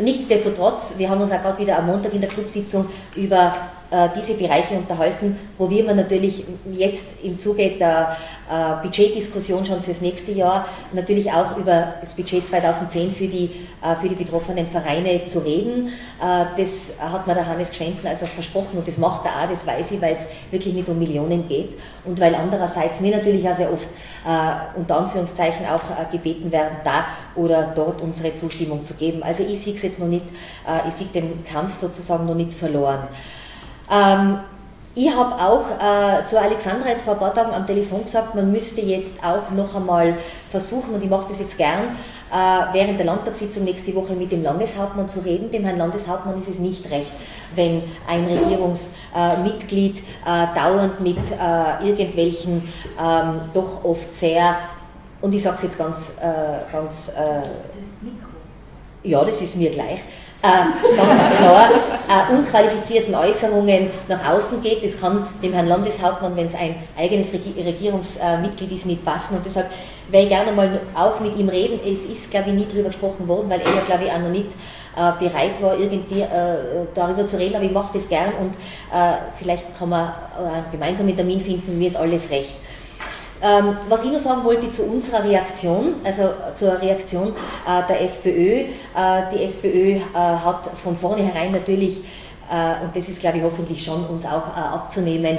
[0.00, 3.52] Nichtsdestotrotz, wir haben uns auch gerade wieder am Montag in der Clubsitzung über
[4.14, 8.16] diese Bereiche unterhalten, wo wir natürlich jetzt im Zuge der
[8.50, 13.50] äh, Budgetdiskussion schon fürs nächste Jahr natürlich auch über das Budget 2010 für die,
[13.82, 15.92] äh, für die betroffenen Vereine zu reden.
[16.18, 19.92] Das hat mir der Hannes Gschwenden also versprochen und das macht er auch, das weiß
[19.92, 20.20] ich, weil es
[20.50, 23.88] wirklich nicht um Millionen geht und weil andererseits mir natürlich auch sehr oft
[24.74, 29.22] unter Anführungszeichen auch gebeten werden, da oder dort unsere Zustimmung zu geben.
[29.22, 30.24] Also ich sehe es jetzt noch nicht,
[30.88, 33.06] ich sehe den Kampf sozusagen noch nicht verloren.
[33.90, 34.40] Ähm,
[34.94, 38.50] ich habe auch äh, zu Alexandra jetzt vor ein paar Tagen am Telefon gesagt, man
[38.50, 40.14] müsste jetzt auch noch einmal
[40.50, 41.96] versuchen, und ich mache das jetzt gern,
[42.32, 45.50] äh, während der Landtagssitzung nächste Woche mit dem Landeshauptmann zu reden.
[45.50, 47.12] Dem Herrn Landeshauptmann ist es nicht recht,
[47.54, 52.68] wenn ein Regierungsmitglied äh, dauernd mit äh, irgendwelchen
[53.00, 54.56] ähm, doch oft sehr,
[55.20, 60.00] und ich sage es jetzt ganz, äh, ganz äh, ja, das ist mir gleich,
[60.42, 61.68] äh, ganz klar
[62.08, 64.84] äh, unqualifizierten Äußerungen nach außen geht.
[64.84, 69.36] Das kann dem Herrn Landeshauptmann, wenn es ein eigenes Regierungsmitglied ist, nicht passen.
[69.36, 69.66] Und deshalb
[70.10, 71.80] werde ich gerne mal auch mit ihm reden.
[71.84, 74.30] Es ist, glaube ich, nie darüber gesprochen worden, weil er ja, glaube ich, auch noch
[74.30, 74.50] nicht
[74.96, 77.56] äh, bereit war, irgendwie äh, darüber zu reden.
[77.56, 81.78] Aber ich mache das gern und äh, vielleicht kann man äh, gemeinsam einen Termin finden.
[81.78, 82.54] Mir ist alles recht.
[83.40, 86.22] Ähm, was ich noch sagen wollte zu unserer Reaktion, also
[86.54, 87.28] zur Reaktion
[87.66, 88.30] äh, der SPÖ.
[88.30, 88.66] Äh,
[89.32, 92.02] die SPÖ äh, hat von vornherein natürlich äh,
[92.82, 95.38] und das ist, glaube ich, hoffentlich schon uns auch äh, abzunehmen,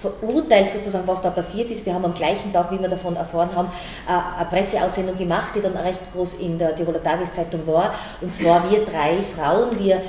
[0.00, 1.84] verurteilt sozusagen, was da passiert ist.
[1.86, 3.68] Wir haben am gleichen Tag, wie wir davon erfahren haben,
[4.06, 7.94] eine Presseaussendung gemacht, die dann recht groß in der Tiroler Tageszeitung war.
[8.20, 10.02] Und zwar wir drei Frauen, wir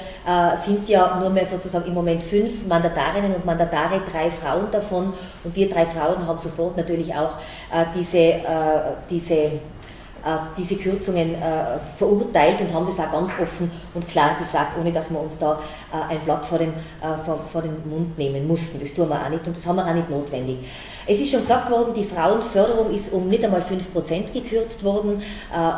[0.57, 5.13] sind ja nur mehr sozusagen im Moment fünf Mandatarinnen und Mandatare, drei Frauen davon.
[5.43, 7.35] Und wir drei Frauen haben sofort natürlich auch
[7.95, 8.41] diese,
[9.09, 9.51] diese äh,
[10.57, 15.11] diese Kürzungen äh, verurteilt und haben das auch ganz offen und klar gesagt, ohne dass
[15.11, 15.59] wir uns da
[15.93, 16.73] äh, ein Blatt vor den,
[17.25, 18.79] vor, vor den Mund nehmen mussten.
[18.79, 20.57] Das tun wir auch nicht und das haben wir auch nicht notwendig.
[21.07, 25.21] Es ist schon gesagt worden, die Frauenförderung ist um nicht einmal 5% gekürzt worden,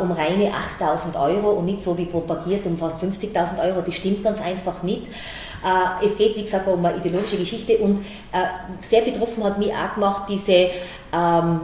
[0.01, 3.81] um reine 8.000 Euro und nicht so wie propagiert um fast 50.000 Euro.
[3.81, 5.07] Das stimmt ganz einfach nicht.
[6.01, 7.99] Es geht, wie gesagt, um eine ideologische Geschichte und
[8.79, 10.69] sehr betroffen hat mich auch gemacht diese
[11.13, 11.61] ähm,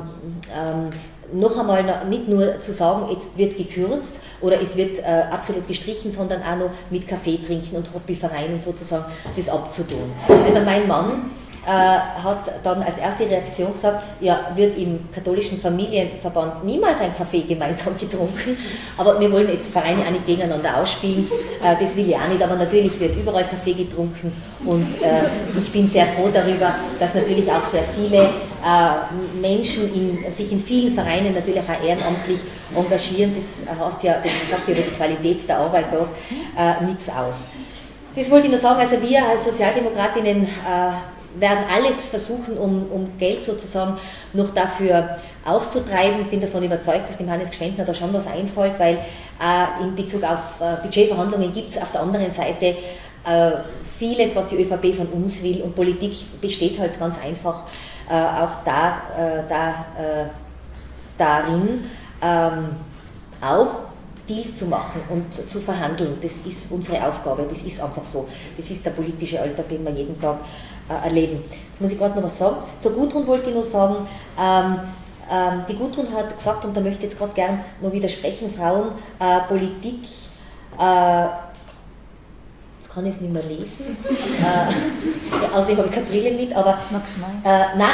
[0.53, 0.89] ähm,
[1.33, 6.11] noch einmal nicht nur zu sagen, jetzt wird gekürzt oder es wird äh, absolut gestrichen,
[6.11, 10.11] sondern auch noch mit Kaffee trinken und Hobbyvereinen sozusagen das abzutun.
[10.45, 11.31] Also mein Mann
[11.65, 17.43] äh, hat dann als erste Reaktion gesagt, ja, wird im katholischen Familienverband niemals ein Kaffee
[17.43, 18.57] gemeinsam getrunken,
[18.97, 21.25] aber wir wollen jetzt Vereine auch nicht gegeneinander ausspielen,
[21.63, 24.33] äh, das will ich auch nicht, aber natürlich wird überall Kaffee getrunken.
[24.65, 25.23] Und äh,
[25.57, 28.29] ich bin sehr froh darüber, dass natürlich auch sehr viele
[29.41, 32.39] Menschen in, sich in vielen Vereinen natürlich auch ehrenamtlich
[32.73, 33.33] engagieren.
[33.35, 36.07] Das heißt ja, das sagt ja über die Qualität der Arbeit dort
[36.87, 37.43] nichts aus.
[38.15, 40.47] Das wollte ich nur sagen, also wir als Sozialdemokratinnen
[41.39, 43.97] werden alles versuchen, um, um Geld sozusagen
[44.33, 46.21] noch dafür aufzutreiben.
[46.21, 49.95] Ich bin davon überzeugt, dass dem Hannes Gschwendner da schon was einfällt, weil äh, in
[49.95, 52.75] Bezug auf äh, Budgetverhandlungen gibt es auf der anderen Seite
[53.25, 53.51] äh,
[53.97, 57.65] vieles, was die ÖVP von uns will und Politik besteht halt ganz einfach
[58.09, 60.25] äh, auch da, äh, da, äh,
[61.17, 61.85] darin
[62.21, 62.69] ähm,
[63.41, 63.81] auch
[64.27, 66.17] Deals zu machen und zu verhandeln.
[66.21, 68.27] Das ist unsere Aufgabe, das ist einfach so.
[68.57, 70.37] Das ist der politische Alltag, den wir jeden Tag
[70.89, 71.43] äh, erleben.
[71.71, 72.57] Jetzt muss ich gerade noch was sagen.
[72.79, 74.07] Zur Gudrun wollte ich nur sagen,
[74.39, 74.79] ähm,
[75.31, 80.03] ähm, die Gudrun hat gesagt, und da möchte ich jetzt gerade gern noch widersprechen, Frauenpolitik
[80.79, 81.27] äh,
[82.93, 83.97] kann ich es nicht mehr lesen.
[84.07, 86.77] äh, außerdem habe ich keine Brille mit, aber.
[87.43, 87.89] Äh, nein,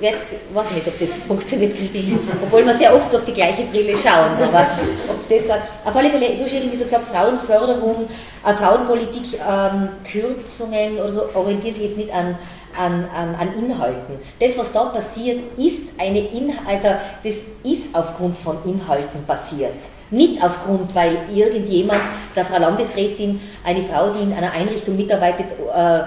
[0.00, 2.18] ich weiß nicht, ob das funktioniert, Christine.
[2.42, 4.30] Obwohl wir sehr oft durch die gleiche Brille schauen.
[4.40, 4.66] Aber
[5.08, 5.62] ob es das sagt.
[5.84, 8.08] Auf alle Fälle, so schön, wie so gesagt, Frauenförderung,
[8.46, 12.36] äh, Frauenpolitik, ähm, Kürzungen oder so orientieren sich jetzt nicht an
[12.76, 14.18] an, an, an Inhalten.
[14.40, 16.88] Das, was da passiert, ist eine In also
[17.22, 19.74] das ist aufgrund von Inhalten passiert.
[20.10, 22.00] Nicht aufgrund, weil irgendjemand,
[22.36, 26.02] der Frau Landesrätin, eine Frau, die in einer Einrichtung mitarbeitet, äh,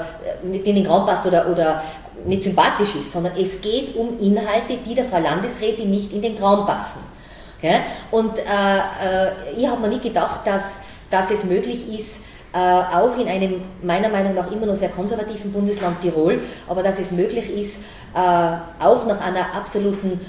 [0.51, 1.84] in den Raum passt oder, oder
[2.25, 6.38] nicht sympathisch ist, sondern es geht um Inhalte, die der Frau Landesrätin nicht in den
[6.38, 6.99] Raum passen.
[7.58, 7.82] Okay?
[8.12, 12.21] Und äh, äh, ich habe mir nicht gedacht, dass, dass es möglich ist,
[12.58, 17.12] auch in einem meiner Meinung nach immer noch sehr konservativen Bundesland Tirol, aber dass es
[17.12, 17.78] möglich ist,
[18.15, 20.20] äh, auch nach einer absoluten,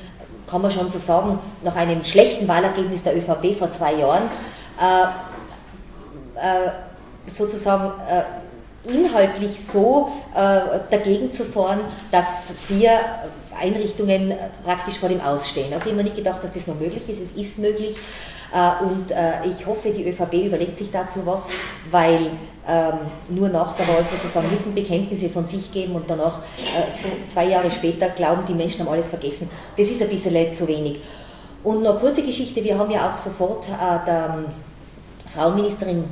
[0.50, 4.24] kann man schon so sagen, nach einem schlechten Wahlergebnis der ÖVP vor zwei Jahren,
[4.78, 5.06] äh,
[7.26, 7.92] sozusagen
[8.84, 11.80] inhaltlich so dagegen zu fahren,
[12.12, 12.92] dass vier
[13.60, 15.72] Einrichtungen praktisch vor dem Ausstehen.
[15.72, 17.20] Also ich habe mir nicht gedacht, dass das noch möglich ist.
[17.20, 17.96] Es ist möglich.
[18.52, 21.50] Äh, und äh, ich hoffe, die ÖVP überlegt sich dazu was,
[21.90, 22.30] weil
[22.66, 22.98] ähm,
[23.30, 27.70] nur nach der Wahl sozusagen Lippenbekenntnisse von sich geben und danach, äh, so zwei Jahre
[27.70, 29.50] später, glauben, die Menschen haben alles vergessen.
[29.76, 31.00] Das ist ein bisschen zu wenig.
[31.64, 33.66] Und noch eine kurze Geschichte, wir haben ja auch sofort
[34.06, 34.46] der ähm,
[35.34, 36.04] Frauenministerin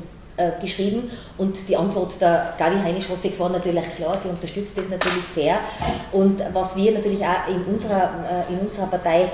[0.61, 5.61] geschrieben und die Antwort der Gabi Heinisch-Rossek war natürlich klar, sie unterstützt das natürlich sehr.
[6.13, 9.31] Und was wir natürlich auch in unserer, in unserer Partei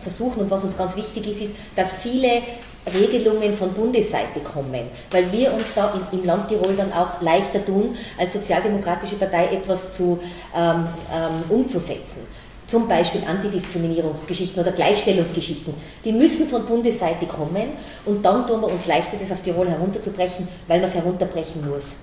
[0.00, 2.42] versuchen und was uns ganz wichtig ist, ist, dass viele
[2.86, 7.96] Regelungen von Bundesseite kommen, weil wir uns da im Land Tirol dann auch leichter tun,
[8.18, 10.18] als sozialdemokratische Partei etwas zu,
[10.54, 12.20] ähm, ähm, umzusetzen.
[12.66, 15.74] Zum Beispiel Antidiskriminierungsgeschichten oder Gleichstellungsgeschichten.
[16.04, 17.70] Die müssen von Bundesseite kommen
[18.04, 21.94] und dann tun wir uns leichter, das auf Tirol herunterzubrechen, weil man es herunterbrechen muss.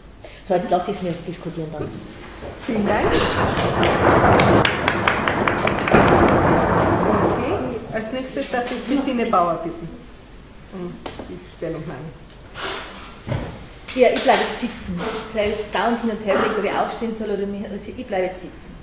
[0.43, 1.89] So, jetzt lasse ich es mir diskutieren dann.
[2.65, 3.05] Vielen Dank.
[8.19, 9.87] Nächstes darf ich Christine Bauer bitten
[10.73, 10.93] um
[11.29, 11.99] die Stellungnahme.
[13.95, 14.99] Ja, ich bleibe jetzt sitzen.
[15.33, 17.65] Jetzt dauernd hin und her ob ich aufstehen soll oder nicht.
[17.71, 18.75] Also ich bleibe jetzt sitzen.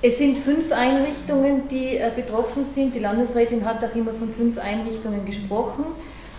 [0.00, 2.94] Es sind fünf Einrichtungen, die äh, betroffen sind.
[2.94, 5.84] Die Landesrätin hat auch immer von fünf Einrichtungen gesprochen.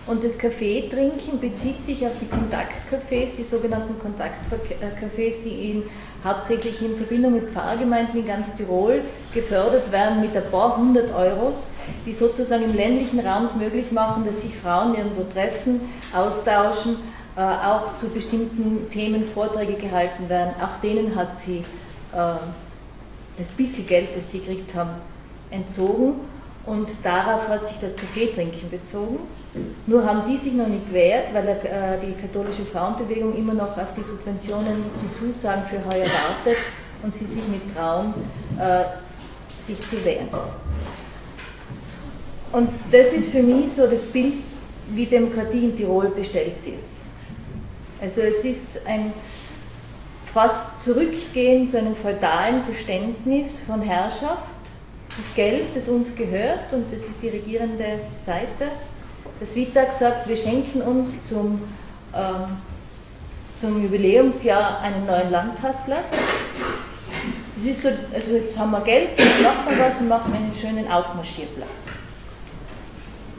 [0.06, 5.82] Und das Kaffeetrinken bezieht sich auf die Kontaktcafés, die sogenannten Kontaktcafés, die in,
[6.26, 9.00] hauptsächlich in Verbindung mit Pfarrgemeinden in ganz Tirol
[9.32, 11.54] gefördert werden mit ein paar hundert Euros,
[12.04, 15.80] die sozusagen im ländlichen Raum es möglich machen, dass sich Frauen irgendwo treffen,
[16.12, 16.96] austauschen,
[17.36, 20.54] äh, auch zu bestimmten Themen Vorträge gehalten werden.
[20.60, 21.58] Auch denen hat sie
[22.12, 22.34] äh,
[23.38, 24.90] das bisschen Geld, das die gekriegt haben,
[25.50, 26.14] entzogen
[26.66, 29.20] und darauf hat sich das Kaffeetrinken bezogen.
[29.86, 33.94] Nur haben die sich noch nicht gewehrt, weil äh, die katholische Frauenbewegung immer noch auf
[33.96, 36.58] die Subventionen, die Zusagen für heuer wartet
[37.02, 38.12] und sie sich nicht trauen,
[38.58, 38.84] äh,
[39.64, 40.28] sich zu wehren.
[42.52, 44.44] Und das ist für mich so das Bild,
[44.88, 47.02] wie Demokratie in Tirol bestellt ist.
[48.00, 49.12] Also es ist ein
[50.32, 54.55] fast Zurückgehen zu einem feudalen Verständnis von Herrschaft
[55.16, 58.70] das Geld, das uns gehört, und das ist die regierende Seite.
[59.40, 61.62] Das Wittag sagt, wir schenken uns zum,
[62.14, 62.56] ähm,
[63.60, 66.04] zum Jubiläumsjahr einen neuen Landhausplatz.
[67.56, 70.52] Das ist so, also jetzt haben wir Geld, jetzt machen wir was und machen einen
[70.54, 71.68] schönen Aufmarschierplatz.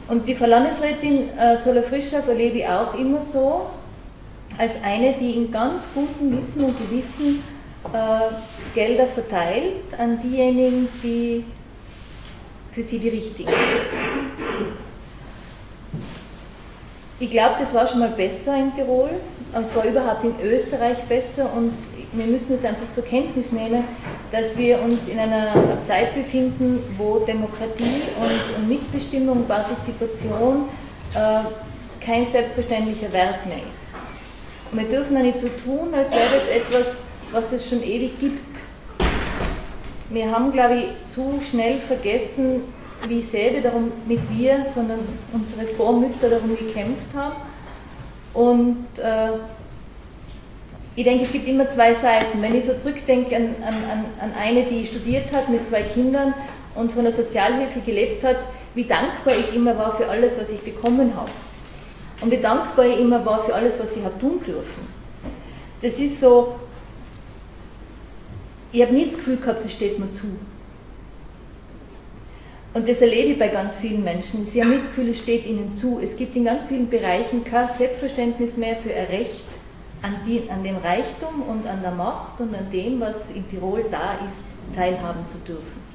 [0.08, 3.66] Und die Frau Landesrätin äh, Zoller-Frischhoff erlebe ich auch immer so,
[4.56, 7.42] als eine, die in ganz gutem Wissen und Gewissen
[7.92, 8.34] äh,
[8.74, 11.44] Gelder verteilt an diejenigen, die
[12.78, 13.52] für sie die richtigen.
[17.18, 19.10] Ich glaube, das war schon mal besser in Tirol,
[19.52, 21.72] aber es war überhaupt in Österreich besser und
[22.12, 23.82] wir müssen es einfach zur Kenntnis nehmen,
[24.30, 25.52] dass wir uns in einer
[25.84, 28.02] Zeit befinden, wo Demokratie
[28.56, 30.68] und Mitbestimmung, Partizipation
[31.14, 33.92] äh, kein selbstverständlicher Wert mehr ist.
[34.70, 36.98] Und wir dürfen da nicht so tun, als wäre das etwas,
[37.32, 38.67] was es schon ewig gibt
[40.10, 42.62] wir haben, glaube ich, zu schnell vergessen,
[43.06, 44.98] wie wir darum, nicht wir, sondern
[45.32, 47.36] unsere Vormütter darum gekämpft haben.
[48.34, 49.38] Und äh,
[50.96, 52.42] ich denke, es gibt immer zwei Seiten.
[52.42, 56.34] Wenn ich so zurückdenke an, an, an eine, die studiert hat mit zwei Kindern
[56.74, 58.38] und von der Sozialhilfe gelebt hat,
[58.74, 61.30] wie dankbar ich immer war für alles, was ich bekommen habe.
[62.20, 64.88] Und wie dankbar ich immer war für alles, was ich habe tun dürfen.
[65.82, 66.56] Das ist so,
[68.72, 70.26] ich habe nie das Gefühl gehabt, das steht mir zu.
[72.74, 74.46] Und das erlebe ich bei ganz vielen Menschen.
[74.46, 75.98] Sie haben nicht das Gefühl, es steht ihnen zu.
[76.02, 79.44] Es gibt in ganz vielen Bereichen kein Selbstverständnis mehr für ein Recht
[80.02, 83.84] an, die, an dem Reichtum und an der Macht und an dem, was in Tirol
[83.90, 85.88] da ist, teilhaben zu dürfen.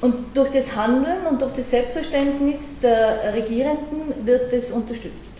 [0.00, 5.30] Und durch das Handeln und durch das Selbstverständnis der Regierenden wird es unterstützt.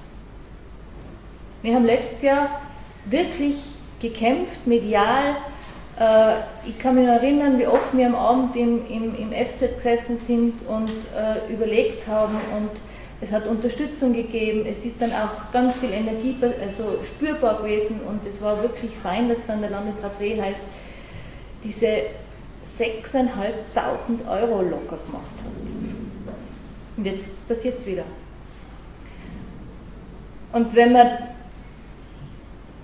[1.63, 2.61] Wir haben letztes Jahr
[3.07, 3.57] wirklich
[4.01, 5.37] gekämpft, medial,
[6.67, 10.17] ich kann mich noch erinnern, wie oft wir am Abend im, im, im FZ gesessen
[10.17, 12.71] sind und äh, überlegt haben und
[13.23, 18.27] es hat Unterstützung gegeben, es ist dann auch ganz viel Energie also spürbar gewesen und
[18.27, 20.67] es war wirklich fein, dass dann der Landesrat Rehheiß
[21.63, 21.87] diese
[22.67, 25.53] 6.500 Euro locker gemacht hat.
[26.97, 28.05] Und jetzt passiert es wieder.
[30.53, 31.19] Und wenn man,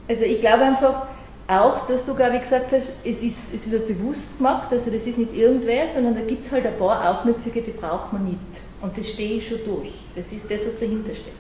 [0.09, 1.09] also ich glaube einfach,
[1.49, 5.07] auch, dass du, glaube ich, gesagt hast, es, ist, es wird bewusst gemacht, also das
[5.07, 8.39] ist nicht irgendwer, sondern da gibt es halt ein paar Aufmüpfige, die braucht man nicht.
[8.83, 9.93] Und das stehe ich schon durch.
[10.15, 11.33] Das ist das, was dahinter steht.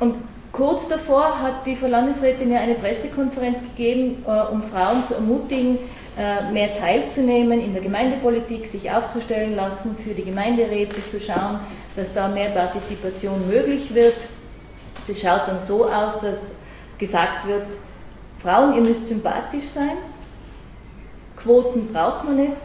[0.00, 0.14] Und
[0.50, 5.78] kurz davor hat die Frau Landesrätin ja eine Pressekonferenz gegeben, äh, um Frauen zu ermutigen,
[6.18, 11.60] äh, mehr teilzunehmen in der Gemeindepolitik, sich aufzustellen lassen, für die Gemeinderäte zu schauen,
[11.94, 14.16] dass da mehr Partizipation möglich wird.
[15.06, 16.54] Das schaut dann so aus, dass
[16.98, 17.66] gesagt wird,
[18.42, 19.98] Frauen, ihr müsst sympathisch sein,
[21.36, 22.56] Quoten braucht man nicht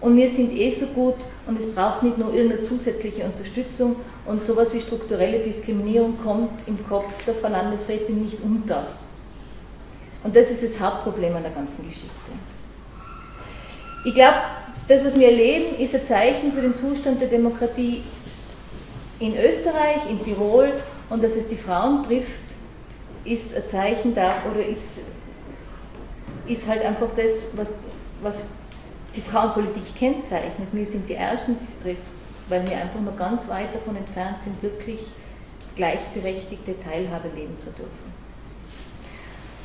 [0.00, 4.44] und wir sind eh so gut und es braucht nicht nur irgendeine zusätzliche Unterstützung und
[4.44, 8.86] sowas wie strukturelle Diskriminierung kommt im Kopf der Frau Landesrätin nicht unter.
[10.22, 12.10] Und das ist das Hauptproblem an der ganzen Geschichte.
[14.04, 14.38] Ich glaube,
[14.88, 18.02] das, was wir erleben, ist ein Zeichen für den Zustand der Demokratie
[19.18, 20.72] in Österreich, in Tirol
[21.10, 22.56] und dass es die Frauen trifft,
[23.24, 25.00] ist ein Zeichen da oder ist,
[26.46, 27.68] ist halt einfach das, was,
[28.22, 28.44] was
[29.14, 30.68] die Frauenpolitik kennzeichnet.
[30.72, 32.02] Wir sind die Ersten, die es trifft,
[32.48, 35.00] weil wir einfach noch ganz weit davon entfernt sind, wirklich
[35.74, 38.16] gleichberechtigte Teilhabe leben zu dürfen.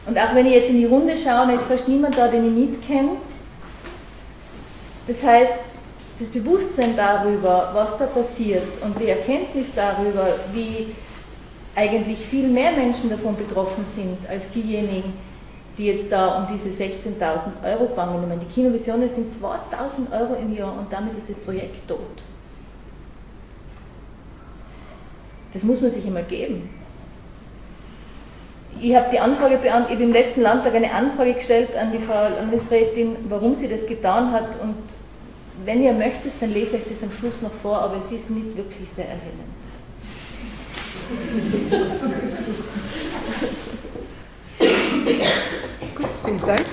[0.06, 2.70] Und auch wenn ich jetzt in die Runde schaue, ist fast niemand da, den ich
[2.70, 3.12] nicht kenne.
[5.08, 5.60] Das heißt,
[6.20, 10.94] das Bewusstsein darüber, was da passiert und die Erkenntnis darüber, wie
[11.76, 15.14] eigentlich viel mehr Menschen davon betroffen sind als diejenigen,
[15.78, 18.22] die jetzt da um diese 16.000 Euro bangen.
[18.22, 22.00] Ich meine, die Kinovisionen sind 2.000 Euro im Jahr und damit ist das Projekt tot.
[25.54, 26.70] Das muss man sich einmal geben.
[28.80, 32.00] Ich habe die Anfrage beantwortet, ich habe im letzten Landtag eine Anfrage gestellt an die
[32.00, 34.76] Frau Landesrätin, warum sie das getan hat und
[35.66, 38.58] wenn ihr möchtet, dann lese ich das am Schluss noch vor, aber es ist nicht
[38.58, 39.61] wirklich sehr erhellend.
[45.96, 46.66] Gut, vielen Dank.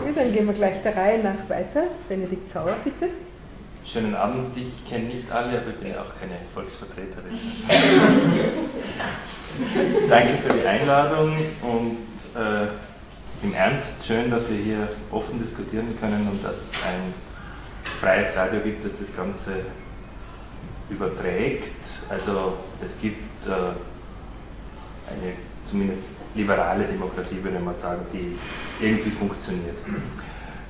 [0.00, 1.84] Okay, dann gehen wir gleich der Reihe nach weiter.
[2.08, 3.10] Benedikt Sauer, bitte.
[3.84, 4.56] Schönen Abend.
[4.56, 7.38] Ich kenne nicht alle, aber ich bin ja auch keine Volksvertreterin.
[10.08, 11.98] Danke für die Einladung und
[12.34, 12.68] äh,
[13.42, 17.12] im Ernst schön, dass wir hier offen diskutieren können und dass es ein
[18.02, 19.52] freies Radio gibt, das das Ganze
[20.90, 21.86] überträgt.
[22.08, 23.52] Also es gibt äh,
[25.08, 25.34] eine
[25.70, 28.36] zumindest liberale Demokratie, würde man sagen, die
[28.84, 29.76] irgendwie funktioniert.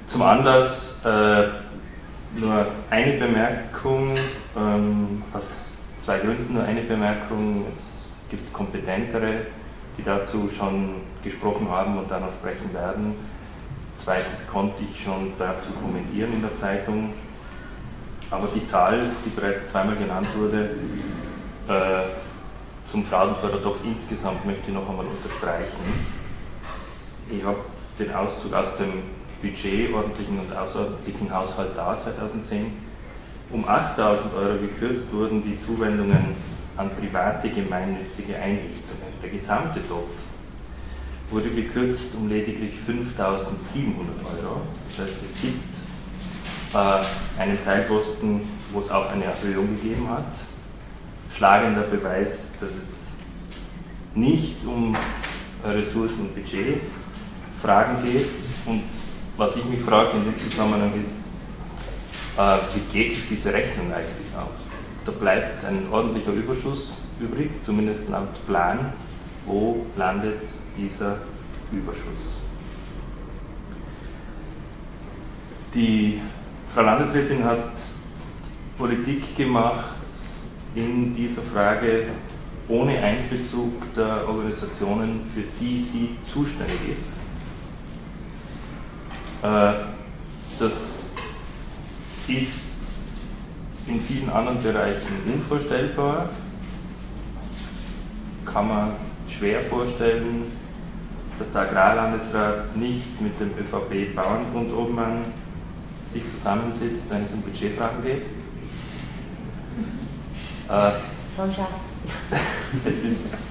[0.06, 1.44] Zum Anlass äh,
[2.38, 4.18] nur eine Bemerkung,
[4.54, 7.64] ähm, aus zwei Gründen nur eine Bemerkung.
[7.78, 9.46] Es gibt kompetentere,
[9.96, 13.14] die dazu schon gesprochen haben und da noch sprechen werden.
[13.98, 17.14] Zweitens konnte ich schon dazu kommentieren in der Zeitung.
[18.30, 20.70] Aber die Zahl, die bereits zweimal genannt wurde,
[21.68, 22.08] äh,
[22.84, 25.78] zum Frauenfördertopf insgesamt möchte ich noch einmal unterstreichen.
[27.30, 27.58] Ich habe
[27.98, 29.02] den Auszug aus dem
[29.40, 32.72] Budget, ordentlichen und außerordentlichen Haushalt da 2010.
[33.50, 36.34] Um 8000 Euro gekürzt wurden die Zuwendungen
[36.76, 39.12] an private gemeinnützige Einrichtungen.
[39.22, 40.21] Der gesamte Topf
[41.32, 44.60] wurde gekürzt um lediglich 5700 Euro.
[44.88, 45.74] Das heißt, es gibt
[46.74, 50.26] äh, einen Teilposten, wo es auch eine Erhöhung gegeben hat.
[51.34, 53.12] Schlagender Beweis, dass es
[54.14, 54.94] nicht um
[55.64, 58.28] Ressourcen- und Budgetfragen geht
[58.66, 58.84] und
[59.36, 61.18] was ich mich frage in dem Zusammenhang ist,
[62.36, 64.50] äh, wie geht sich diese Rechnung eigentlich aus?
[65.06, 68.92] Da bleibt ein ordentlicher Überschuss übrig, zumindest laut Plan.
[69.44, 70.42] Wo landet
[70.76, 71.18] dieser
[71.70, 72.38] Überschuss?
[75.74, 76.20] Die
[76.74, 77.72] Frau Landesrätin hat
[78.76, 79.96] Politik gemacht
[80.74, 82.06] in dieser Frage
[82.68, 87.08] ohne Einbezug der Organisationen, für die sie zuständig ist.
[89.42, 89.72] Äh,
[90.58, 91.14] das
[92.28, 92.68] ist
[93.86, 96.28] in vielen anderen Bereichen unvorstellbar,
[98.46, 98.92] kann man
[99.28, 100.52] schwer vorstellen,
[101.38, 105.24] dass der Agrarlandesrat nicht mit dem ÖVP-Bauernbund oben an
[106.12, 108.22] sich zusammensitzt, wenn es um Budgetfragen geht.
[110.68, 110.92] Äh,
[112.84, 113.46] es ist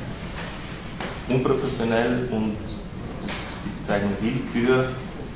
[1.28, 2.56] unprofessionell und
[3.66, 4.90] die Bezeichnung Willkür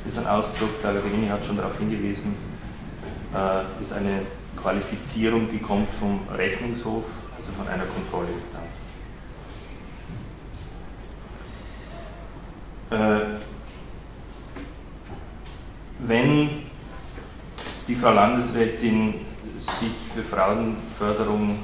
[0.07, 2.35] ist ein Ausdruck, Frau Rini hat schon darauf hingewiesen,
[3.33, 4.21] äh, ist eine
[4.61, 7.05] Qualifizierung, die kommt vom Rechnungshof,
[7.37, 8.94] also von einer Kontrollinstanz.
[15.99, 16.49] Wenn
[17.87, 19.15] die Frau Landesrätin
[19.59, 21.57] sich für Frauenförderung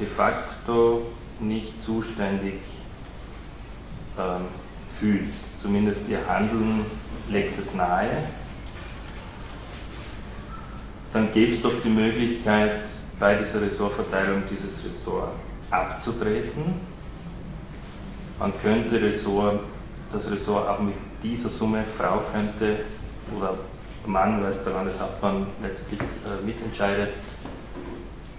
[0.00, 1.02] de facto
[1.40, 2.54] nicht zuständig
[4.18, 4.46] ähm,
[4.98, 6.84] fühlt, zumindest ihr Handeln
[7.28, 8.08] legt es nahe,
[11.12, 15.34] dann gäbe es doch die Möglichkeit, bei dieser Ressortverteilung dieses Ressort
[15.70, 16.74] abzutreten.
[18.38, 19.60] Man könnte Ressort,
[20.12, 22.80] das Ressort auch mit dieser Summe, Frau könnte
[23.36, 23.54] oder
[24.06, 27.10] Mann, weil es der Landeshauptmann letztlich äh, mitentscheidet,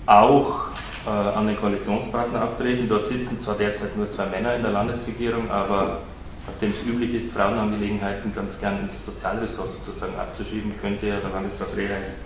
[0.05, 0.67] auch
[1.05, 2.89] äh, an den Koalitionspartner abtreten.
[2.89, 5.99] Dort sitzen zwar derzeit nur zwei Männer in der Landesregierung, aber
[6.47, 11.29] nachdem es üblich ist, Frauenangelegenheiten ganz gern in das Sozialressort sozusagen abzuschieben, könnte ja der
[11.29, 12.17] Landesrat Reheis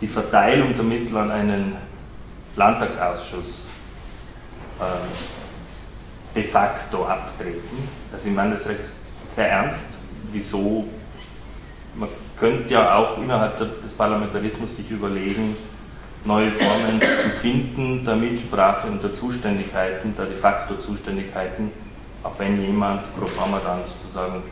[0.00, 1.76] die Verteilung der Mittel an einen
[2.56, 3.70] Landtagsausschuss
[4.78, 5.39] äh,
[6.34, 7.88] de facto abtreten.
[8.12, 8.64] Also ich meine das
[9.30, 9.88] sehr ernst.
[10.32, 10.86] Wieso?
[11.94, 12.08] Man
[12.38, 15.56] könnte ja auch innerhalb des Parlamentarismus sich überlegen,
[16.24, 21.70] neue Formen zu finden der Mitsprache und der Zuständigkeiten, der de facto Zuständigkeiten
[22.22, 24.42] auch wenn jemand pro forma dann sozusagen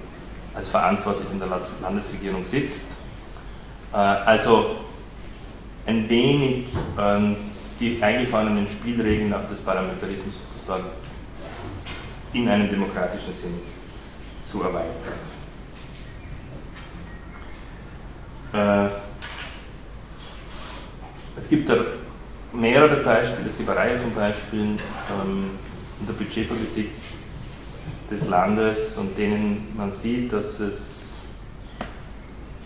[0.55, 1.49] als verantwortlich in der
[1.83, 2.87] Landesregierung sitzt.
[3.93, 4.76] Äh, also
[5.87, 6.66] ein wenig
[6.99, 7.37] ähm,
[7.79, 10.85] die eingefahrenen Spielregeln auch des Parlamentarismus sozusagen
[12.43, 13.55] in einem demokratischen Sinn
[14.43, 15.18] zu erweitern.
[18.53, 18.89] Äh,
[21.36, 21.76] es gibt da
[22.53, 24.78] mehrere Beispiele, es gibt eine Reihe von Beispielen.
[25.11, 25.51] Ähm,
[26.01, 26.91] in der Budgetpolitik
[28.11, 31.20] des Landes und denen man sieht, dass es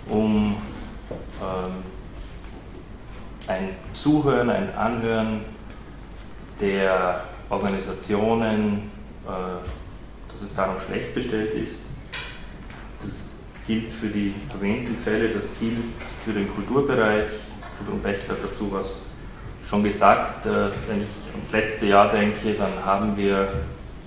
[0.08, 0.56] um
[1.40, 1.72] ähm,
[3.46, 5.40] ein Zuhören, ein Anhören
[6.60, 8.90] der Organisationen,
[9.26, 11.82] dass es darum schlecht bestellt ist.
[13.02, 13.10] Das
[13.66, 15.78] gilt für die erwähnten Fälle, das gilt
[16.24, 17.26] für den Kulturbereich.
[17.78, 18.86] Gudrun Becht hat dazu was
[19.68, 20.46] schon gesagt.
[20.46, 23.48] Äh, wenn ich ans letzte Jahr denke, dann haben wir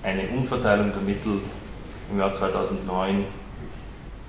[0.02, 1.40] eine Umverteilung der Mittel
[2.10, 3.24] im Jahr 2009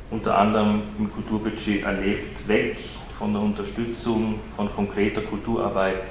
[0.09, 2.77] unter anderem im Kulturbudget erlebt, weg
[3.17, 6.03] von der Unterstützung von konkreter Kulturarbeit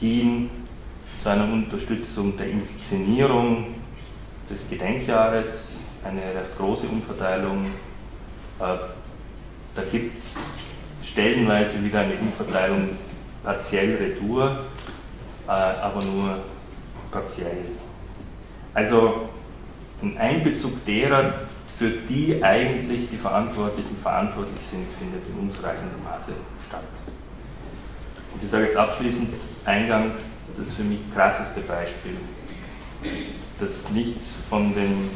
[0.00, 0.48] hin
[1.22, 3.74] zu einer Unterstützung der Inszenierung
[4.50, 7.64] des Gedenkjahres, eine recht große Umverteilung.
[7.64, 8.78] Äh,
[9.74, 10.36] da gibt es
[11.04, 12.96] stellenweise wieder eine Umverteilung
[13.42, 14.64] partiell retour,
[15.46, 16.38] äh, aber nur
[17.10, 17.64] partiell.
[18.74, 19.28] Also
[20.02, 21.34] ein Einbezug derer,
[21.76, 26.32] für die eigentlich die Verantwortlichen verantwortlich sind, findet in unzureichendem Maße
[26.68, 26.82] statt.
[28.34, 29.32] Und ich sage jetzt abschließend
[29.64, 32.16] eingangs das für mich krasseste Beispiel,
[33.60, 35.10] dass nichts von dem,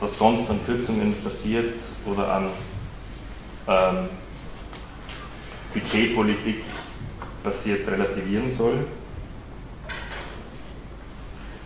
[0.00, 1.72] was sonst an Kürzungen passiert
[2.06, 2.48] oder an
[3.66, 4.08] ähm,
[5.72, 6.64] Budgetpolitik
[7.42, 8.86] passiert, relativieren soll.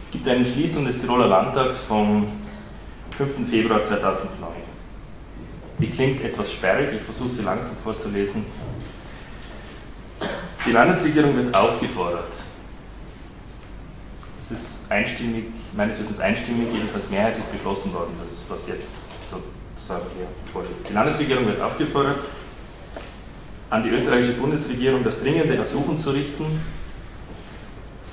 [0.07, 2.27] Es gibt eine Entschließung des Tiroler Landtags vom
[3.17, 3.51] 5.
[3.51, 4.53] Februar 2009.
[5.79, 8.47] Die klingt etwas sperrig, ich versuche sie langsam vorzulesen.
[10.67, 12.33] Die Landesregierung wird aufgefordert,
[14.51, 15.45] es ist einstimmig,
[15.77, 18.97] meines Wissens einstimmig, jedenfalls mehrheitlich beschlossen worden, das, was jetzt
[19.31, 20.89] sozusagen hier vorliegt.
[20.89, 22.21] Die Landesregierung wird aufgefordert,
[23.71, 26.61] an die österreichische Bundesregierung das dringende Ersuchen zu richten,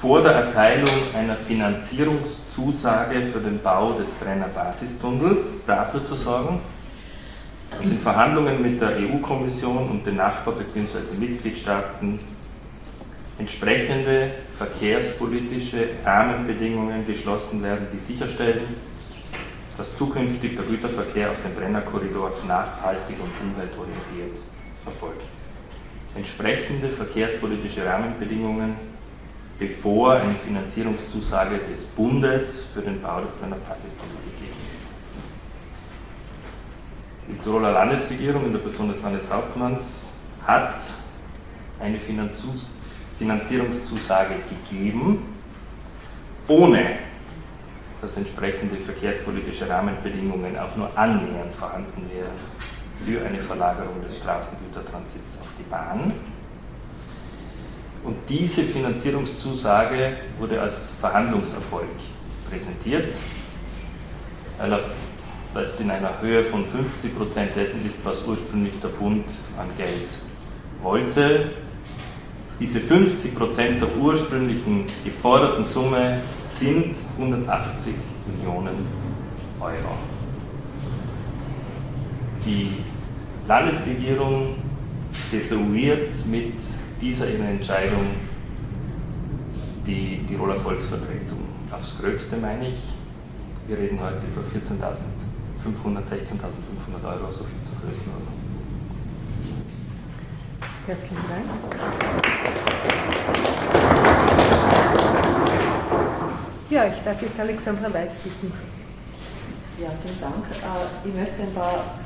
[0.02, 6.60] vor der Erteilung einer Finanzierungszusage für den Bau des Brenner Basistunnels dafür zu sorgen,
[7.72, 11.16] dass in Verhandlungen mit der EU-Kommission und den Nachbar- bzw.
[11.18, 12.20] Mitgliedstaaten
[13.40, 18.66] entsprechende verkehrspolitische Rahmenbedingungen geschlossen werden, die sicherstellen,
[19.78, 24.38] dass zukünftig der Güterverkehr auf dem Brennerkorridor nachhaltig und umweltorientiert
[24.86, 25.26] erfolgt.
[26.16, 28.76] Entsprechende verkehrspolitische Rahmenbedingungen,
[29.60, 34.56] bevor eine Finanzierungszusage des Bundes für den Bau des Brenner Passes gegeben
[37.28, 37.38] wird.
[37.38, 40.06] Die Tiroler Landesregierung in der Person des Landeshauptmanns
[40.46, 40.80] hat
[41.82, 42.75] eine Finanzierungszusage
[44.70, 45.24] gegeben,
[46.48, 46.98] ohne
[48.02, 52.36] dass entsprechende verkehrspolitische Rahmenbedingungen auch nur annähernd vorhanden wären
[53.04, 56.14] für eine Verlagerung des Straßengütertransits auf die Bahn.
[58.04, 61.88] Und diese Finanzierungszusage wurde als Verhandlungserfolg
[62.50, 63.16] präsentiert,
[64.60, 69.26] weil es in einer Höhe von 50 Prozent dessen ist, was ursprünglich der Bund
[69.58, 70.10] an Geld
[70.82, 71.52] wollte.
[72.60, 77.94] Diese 50 Prozent der ursprünglichen geforderten Summe sind 180
[78.28, 78.88] Millionen
[79.60, 79.98] Euro.
[82.46, 82.70] Die
[83.46, 84.56] Landesregierung
[85.32, 86.54] desavouiert mit
[87.02, 88.06] dieser Entscheidung
[89.86, 91.44] die Tiroler Volksvertretung.
[91.72, 92.80] Aufs Gröbste meine ich,
[93.68, 98.34] wir reden heute über 14.500, 16.500 Euro, so viel zur Größenordnung.
[100.88, 102.25] Herzlichen Dank.
[106.70, 108.52] Ja, ich darf jetzt Alexandra Weiß bitten.
[109.82, 110.46] Ja, vielen Dank.
[110.52, 112.00] Äh, ich möchte ein paar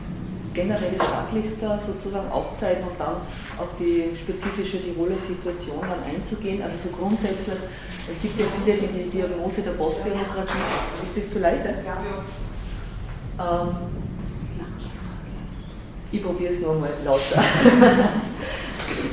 [0.54, 3.16] generelle Schlaglichter sozusagen aufzeigen und dann
[3.58, 6.62] auf die spezifische Tiroler Situation dann einzugehen.
[6.62, 7.58] Also so grundsätzlich,
[8.12, 10.66] es gibt ja viele, die die Diagnose der Postbürokratie,
[11.04, 11.76] ist das zu leise?
[11.86, 13.64] Ja.
[13.64, 13.76] Ähm,
[16.12, 17.44] ich probiere es nochmal lauter.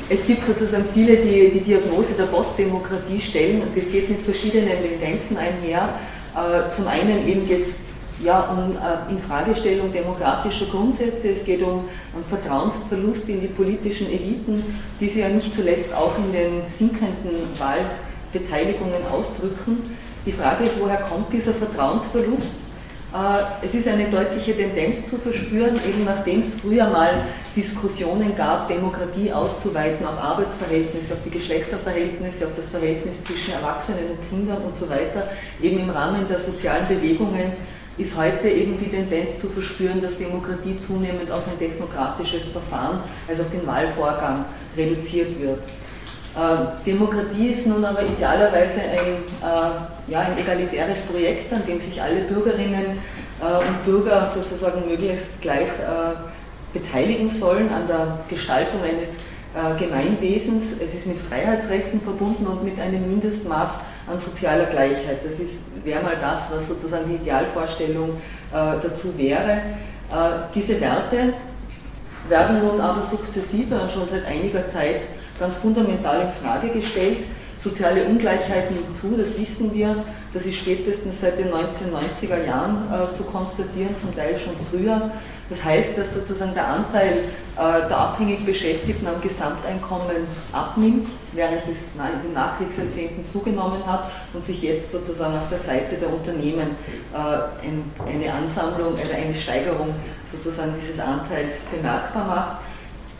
[0.08, 4.70] es gibt sozusagen viele, die die Diagnose der Postdemokratie stellen und das geht mit verschiedenen
[4.80, 5.98] Tendenzen einher.
[6.34, 7.76] Äh, zum einen eben jetzt
[8.22, 11.84] ja, um äh, Infragestellung demokratischer Grundsätze, es geht um
[12.30, 14.64] Vertrauensverlust in die politischen Eliten,
[15.00, 19.82] die sie ja nicht zuletzt auch in den sinkenden Wahlbeteiligungen ausdrücken.
[20.24, 22.65] Die Frage ist, woher kommt dieser Vertrauensverlust?
[23.12, 28.68] Äh, es ist eine deutliche Tendenz zu verspüren, eben nachdem es früher mal Diskussionen gab,
[28.68, 34.76] Demokratie auszuweiten auf Arbeitsverhältnisse, auf die Geschlechterverhältnisse, auf das Verhältnis zwischen Erwachsenen und Kindern und
[34.76, 35.28] so weiter,
[35.62, 37.52] eben im Rahmen der sozialen Bewegungen
[37.98, 43.42] ist heute eben die Tendenz zu verspüren, dass Demokratie zunehmend auf ein technokratisches Verfahren, also
[43.44, 44.44] auf den Wahlvorgang
[44.76, 45.60] reduziert wird.
[46.86, 49.16] Demokratie ist nun aber idealerweise ein,
[50.06, 52.98] ja, ein egalitäres Projekt, an dem sich alle Bürgerinnen
[53.40, 55.68] und Bürger sozusagen möglichst gleich
[56.74, 60.64] beteiligen sollen an der Gestaltung eines Gemeinwesens.
[60.78, 63.70] Es ist mit Freiheitsrechten verbunden und mit einem Mindestmaß
[64.06, 65.20] an sozialer Gleichheit.
[65.24, 65.38] Das
[65.84, 69.50] wäre mal das, was sozusagen die Idealvorstellung äh, dazu wäre.
[69.50, 71.32] Äh, diese Werte
[72.28, 75.00] werden nun aber sukzessive und schon seit einiger Zeit
[75.38, 77.18] ganz fundamental in Frage gestellt.
[77.62, 80.04] Soziale Ungleichheit nimmt zu, das wissen wir.
[80.32, 85.10] Das ist spätestens seit den 1990er Jahren äh, zu konstatieren, zum Teil schon früher.
[85.48, 87.12] Das heißt, dass sozusagen der Anteil
[87.56, 94.44] äh, der abhängig Beschäftigten am Gesamteinkommen abnimmt, während es in den Nachkriegsjahrzehnten zugenommen hat und
[94.44, 96.76] sich jetzt sozusagen auf der Seite der Unternehmen
[97.14, 99.94] äh, eine Ansammlung oder eine Steigerung
[100.32, 102.65] sozusagen dieses Anteils bemerkbar macht.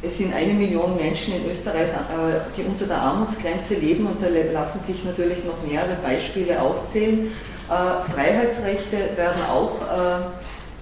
[0.06, 4.28] Es sind eine Million Menschen in Österreich, äh, die unter der Armutsgrenze leben und da
[4.28, 7.32] lassen sich natürlich noch mehrere Beispiele aufzählen.
[7.68, 9.72] Freiheitsrechte werden auch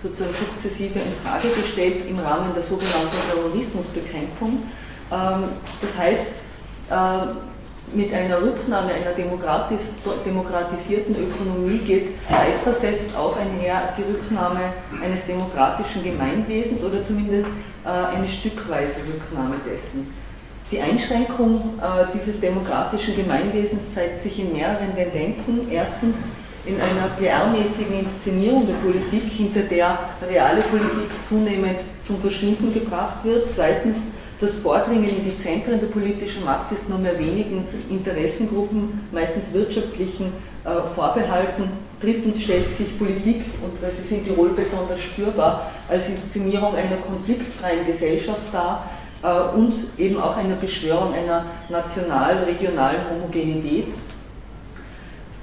[0.05, 4.63] sozusagen sukzessive in Frage gestellt im Rahmen der sogenannten Terrorismusbekämpfung.
[5.11, 5.45] Ähm,
[5.81, 6.27] das heißt,
[7.95, 9.81] mit einer Rücknahme einer demokratis
[10.27, 14.61] demokratisierten Ökonomie geht zeitversetzt auch einher die Rücknahme
[15.03, 17.47] eines demokratischen Gemeinwesens oder zumindest
[17.85, 20.13] äh, eine stückweise Rücknahme dessen.
[20.71, 25.71] Die Einschränkung äh, dieses demokratischen Gemeinwesens zeigt sich in mehreren Tendenzen.
[25.71, 26.17] Erstens
[26.67, 31.77] in einer PR-mäßigen Inszenierung der Politik, hinter der reale Politik zunehmend
[32.07, 33.49] zum Verschwinden gebracht wird.
[33.55, 33.99] Zweitens,
[34.45, 40.33] das Vordringen in die Zentren der politischen Macht ist nur mehr wenigen Interessengruppen, meistens wirtschaftlichen,
[40.65, 41.71] äh, vorbehalten.
[42.01, 47.87] Drittens stellt sich Politik, und das ist in Tirol besonders spürbar, als Inszenierung einer konfliktfreien
[47.87, 48.91] Gesellschaft dar
[49.23, 53.87] äh, und eben auch einer Beschwörung einer national-regionalen Homogenität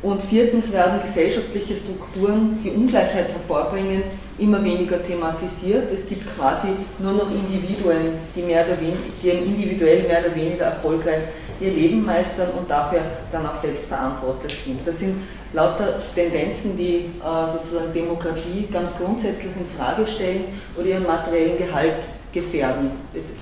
[0.04, 4.02] und viertens werden gesellschaftliche Strukturen, die Ungleichheit hervorbringen,
[4.42, 5.92] immer weniger thematisiert.
[5.94, 6.70] Es gibt quasi
[7.00, 11.22] nur noch Individuen, die, mehr oder weniger, die individuell mehr oder weniger erfolgreich
[11.62, 14.80] ihr Leben meistern und dafür dann auch selbst verantwortlich sind.
[14.86, 15.16] Das sind
[15.54, 21.94] lauter Tendenzen, die äh, sozusagen Demokratie ganz grundsätzlich in Frage stellen oder ihren materiellen Gehalt
[22.34, 22.92] gefährden,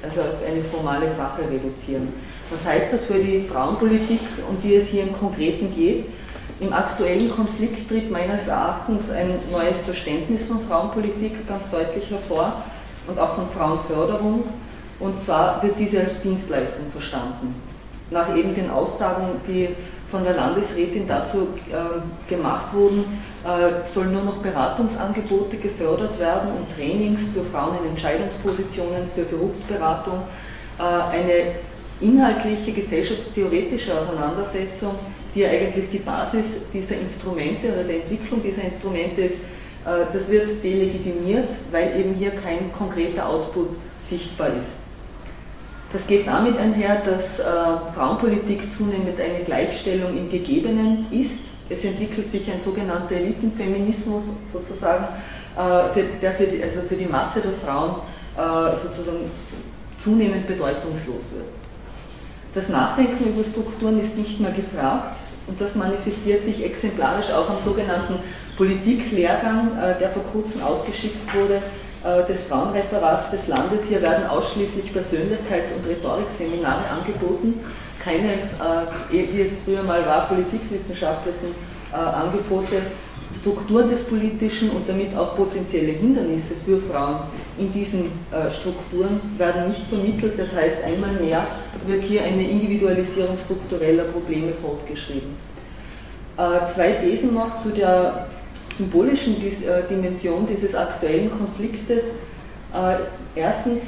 [0.04, 2.12] also eine formale Sache reduzieren.
[2.52, 4.20] Was heißt das für die Frauenpolitik,
[4.50, 6.06] um die es hier im Konkreten geht?
[6.60, 12.64] Im aktuellen Konflikt tritt meines Erachtens ein neues Verständnis von Frauenpolitik ganz deutlich hervor
[13.08, 14.44] und auch von Frauenförderung.
[15.00, 17.56] Und zwar wird diese als Dienstleistung verstanden.
[18.12, 19.70] Nach eben den Aussagen, die
[20.12, 26.76] von der Landesrätin dazu äh, gemacht wurden, äh, sollen nur noch Beratungsangebote gefördert werden und
[26.76, 30.24] Trainings für Frauen in Entscheidungspositionen, für Berufsberatung,
[30.78, 31.56] äh, eine
[32.02, 34.96] inhaltliche gesellschaftstheoretische Auseinandersetzung
[35.36, 39.38] die eigentlich die Basis dieser Instrumente oder der Entwicklung dieser Instrumente ist,
[39.86, 43.70] äh, das wird delegitimiert, weil eben hier kein konkreter Output
[44.10, 44.80] sichtbar ist.
[45.92, 51.40] Das geht damit einher, dass äh, Frauenpolitik zunehmend eine Gleichstellung im Gegebenen ist.
[51.70, 55.06] Es entwickelt sich ein sogenannter Elitenfeminismus sozusagen,
[55.56, 57.96] äh, der für die, also für die Masse der Frauen
[58.82, 59.30] sozusagen
[60.00, 61.59] zunehmend bedeutungslos wird.
[62.54, 67.58] Das Nachdenken über Strukturen ist nicht mehr gefragt und das manifestiert sich exemplarisch auch am
[67.64, 68.16] sogenannten
[68.58, 71.62] Politiklehrgang, äh, der vor kurzem ausgeschickt wurde,
[72.04, 73.82] äh, des Frauenreferats des Landes.
[73.88, 77.60] Hier werden ausschließlich Persönlichkeits- und Rhetorikseminare angeboten,
[78.04, 82.76] keine, äh, wie es früher mal war, politikwissenschaftlichen Angebote
[83.38, 87.22] Strukturen des Politischen und damit auch potenzielle Hindernisse für Frauen
[87.58, 90.34] in diesen äh, Strukturen werden nicht vermittelt.
[90.38, 91.46] Das heißt, einmal mehr
[91.86, 95.36] wird hier eine Individualisierung struktureller Probleme fortgeschrieben.
[96.38, 98.28] Äh, zwei Thesen noch zu der
[98.78, 102.06] symbolischen äh, Dimension dieses aktuellen Konfliktes.
[103.34, 103.82] Erstens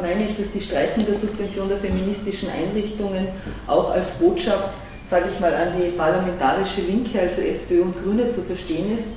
[0.00, 3.28] meine ich, dass die Streitung der Subvention der feministischen Einrichtungen
[3.66, 4.70] auch als Botschaft
[5.12, 9.08] sage ich mal, an die parlamentarische Linke, also SPÖ und Grüne zu verstehen ist.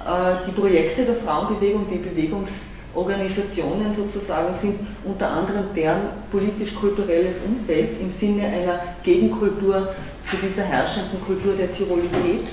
[0.00, 8.10] Äh, die Projekte der Frauenbewegung, die Bewegungsorganisationen sozusagen, sind unter anderem deren politisch-kulturelles Umfeld im
[8.10, 12.48] Sinne einer Gegenkultur zu dieser herrschenden Kultur der Tirolität.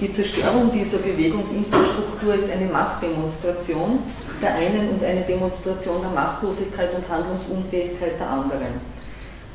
[0.00, 3.98] Die Zerstörung dieser Bewegungsinfrastruktur ist eine Machtdemonstration
[4.40, 8.95] der einen und eine Demonstration der Machtlosigkeit und Handlungsunfähigkeit der anderen.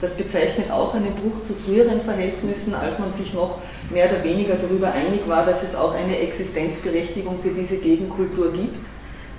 [0.02, 3.60] Das bezeichnet auch einen Bruch zu früheren Verhältnissen, als man sich noch
[3.92, 8.78] mehr oder weniger darüber einig war, dass es auch eine Existenzberechtigung für diese Gegenkultur gibt,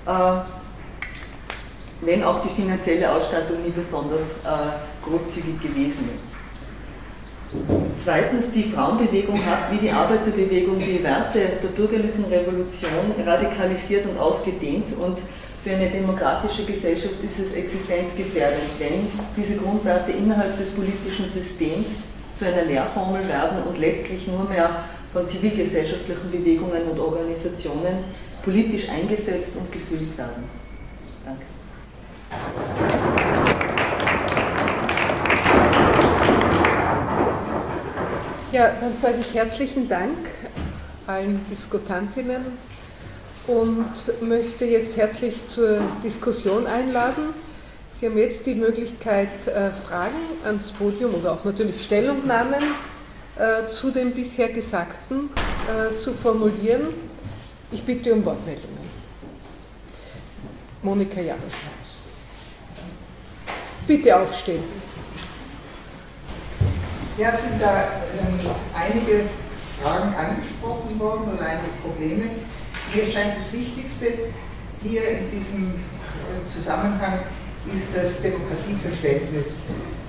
[0.06, 0.10] äh,
[2.02, 6.32] wenn auch die finanzielle Ausstattung nie besonders äh, großzügig gewesen ist.
[8.02, 14.96] Zweitens, die Frauenbewegung hat wie die Arbeiterbewegung die Werte der bürgerlichen Revolution radikalisiert und ausgedehnt
[14.98, 15.18] und
[15.62, 19.06] für eine demokratische Gesellschaft ist es existenzgefährdend, wenn
[19.36, 21.88] diese Grundwerte innerhalb des politischen Systems
[22.36, 28.04] zu einer Lehrformel werden und letztlich nur mehr von zivilgesellschaftlichen Bewegungen und Organisationen
[28.42, 30.44] politisch eingesetzt und gefüllt werden.
[31.24, 31.44] Danke.
[38.50, 40.28] Ja, dann sage ich herzlichen Dank
[41.06, 42.71] allen Diskutantinnen
[43.46, 47.34] und möchte jetzt herzlich zur Diskussion einladen.
[47.98, 52.62] Sie haben jetzt die Möglichkeit, äh, Fragen ans Podium oder auch natürlich Stellungnahmen
[53.36, 55.30] äh, zu dem bisher Gesagten
[55.68, 56.88] äh, zu formulieren.
[57.70, 58.82] Ich bitte um Wortmeldungen.
[60.82, 61.54] Monika Janisch.
[63.86, 64.64] Bitte aufstehen.
[67.18, 67.84] Ja, es sind da
[68.18, 68.40] ähm,
[68.74, 69.24] einige
[69.80, 72.30] Fragen angesprochen worden und einige Probleme.
[72.94, 74.06] Mir scheint das Wichtigste
[74.82, 77.20] hier in diesem äh, Zusammenhang
[77.74, 79.60] ist das Demokratieverständnis,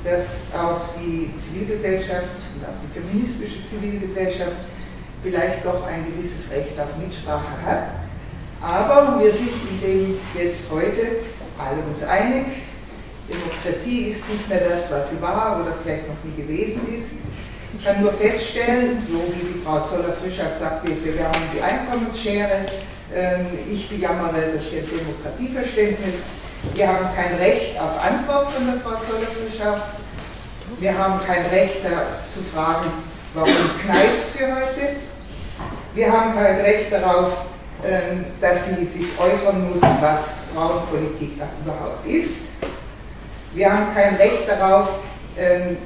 [0.04, 4.58] dass auch die Zivilgesellschaft und auch die feministische Zivilgesellschaft
[5.24, 7.88] vielleicht doch ein gewisses Recht auf Mitsprache hat.
[8.62, 11.24] Aber wir sind in dem jetzt heute
[11.58, 12.48] alle uns einig,
[13.30, 17.12] Demokratie ist nicht mehr das, was sie war oder vielleicht noch nie gewesen ist.
[17.84, 22.66] Ich kann nur feststellen, so wie die Frau Zoller-Frischhaft sagt, wir bejammern die Einkommensschere,
[23.14, 26.28] ähm, ich bejammere das Demokratieverständnis.
[26.76, 29.96] Wir haben kein Recht auf Antwort von der Frau Zoller-Frischhaft.
[30.80, 31.82] Wir haben kein Recht
[32.34, 32.88] zu fragen,
[33.34, 33.52] warum
[33.84, 34.96] kneift sie heute.
[35.94, 37.48] Wir haben kein Recht darauf,
[37.86, 41.34] ähm, dass sie sich äußern muss, was Frauenpolitik
[41.66, 42.44] überhaupt ist.
[43.54, 44.88] Wir haben kein Recht darauf,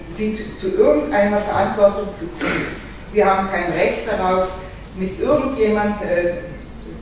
[0.10, 2.68] sie zu, zu irgendeiner Verantwortung zu ziehen.
[3.14, 4.50] Wir haben kein Recht darauf,
[4.98, 6.34] mit irgendjemand äh,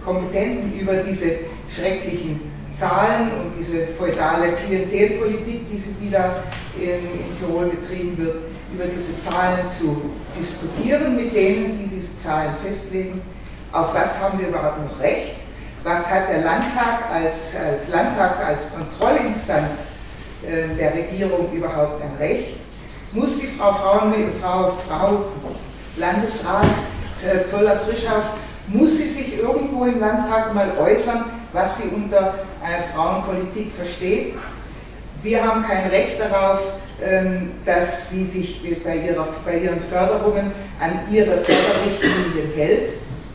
[0.03, 1.39] Kompetenten über diese
[1.73, 6.43] schrecklichen Zahlen und diese feudale Klientelpolitik, die, da
[6.77, 8.35] in, in Tirol betrieben wird,
[8.73, 13.21] über diese Zahlen zu diskutieren mit denen, die diese Zahlen festlegen.
[13.71, 15.35] Auf was haben wir überhaupt noch Recht?
[15.83, 19.94] Was hat der Landtag als, als Landtags, als Kontrollinstanz
[20.43, 22.57] der Regierung überhaupt ein Recht?
[23.11, 25.25] Muss die Frau, Frauen, Frau, Frau
[25.97, 26.65] Landesrat
[27.49, 28.31] Zoller-Frischhaft,
[28.67, 34.35] muss sie sich irgendwo im Landtag mal äußern, was sie unter äh, Frauenpolitik versteht?
[35.21, 36.61] Wir haben kein Recht darauf,
[37.01, 42.93] ähm, dass sie sich bei, ihrer, bei ihren Förderungen an ihre Förderrichtlinien hält.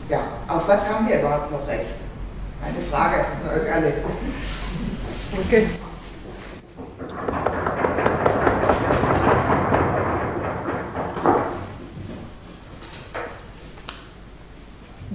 [0.09, 1.85] Ja, auf was haben wir überhaupt noch Recht?
[2.63, 3.93] Eine Frage an euch alle.
[5.45, 5.67] Okay.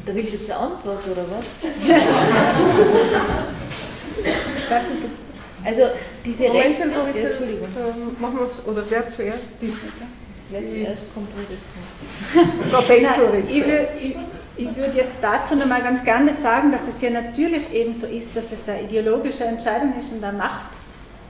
[0.06, 1.44] Da will ich jetzt eine Antwort, oder was?
[5.64, 5.82] also
[6.24, 6.86] diese Moment, Rechte...
[6.86, 7.68] Moment, ja, Entschuldigung.
[7.76, 9.50] Ähm, machen wir oder wer zuerst?
[9.60, 9.72] Die,
[10.48, 11.58] Wer zuerst kommt, redet
[12.70, 13.50] Frau Pechtoritz.
[13.50, 14.16] Ich würde ich,
[14.56, 18.36] ich würd jetzt dazu nochmal ganz gerne sagen, dass es ja natürlich eben so ist,
[18.36, 20.38] dass es eine ideologische Entscheidung ist und eine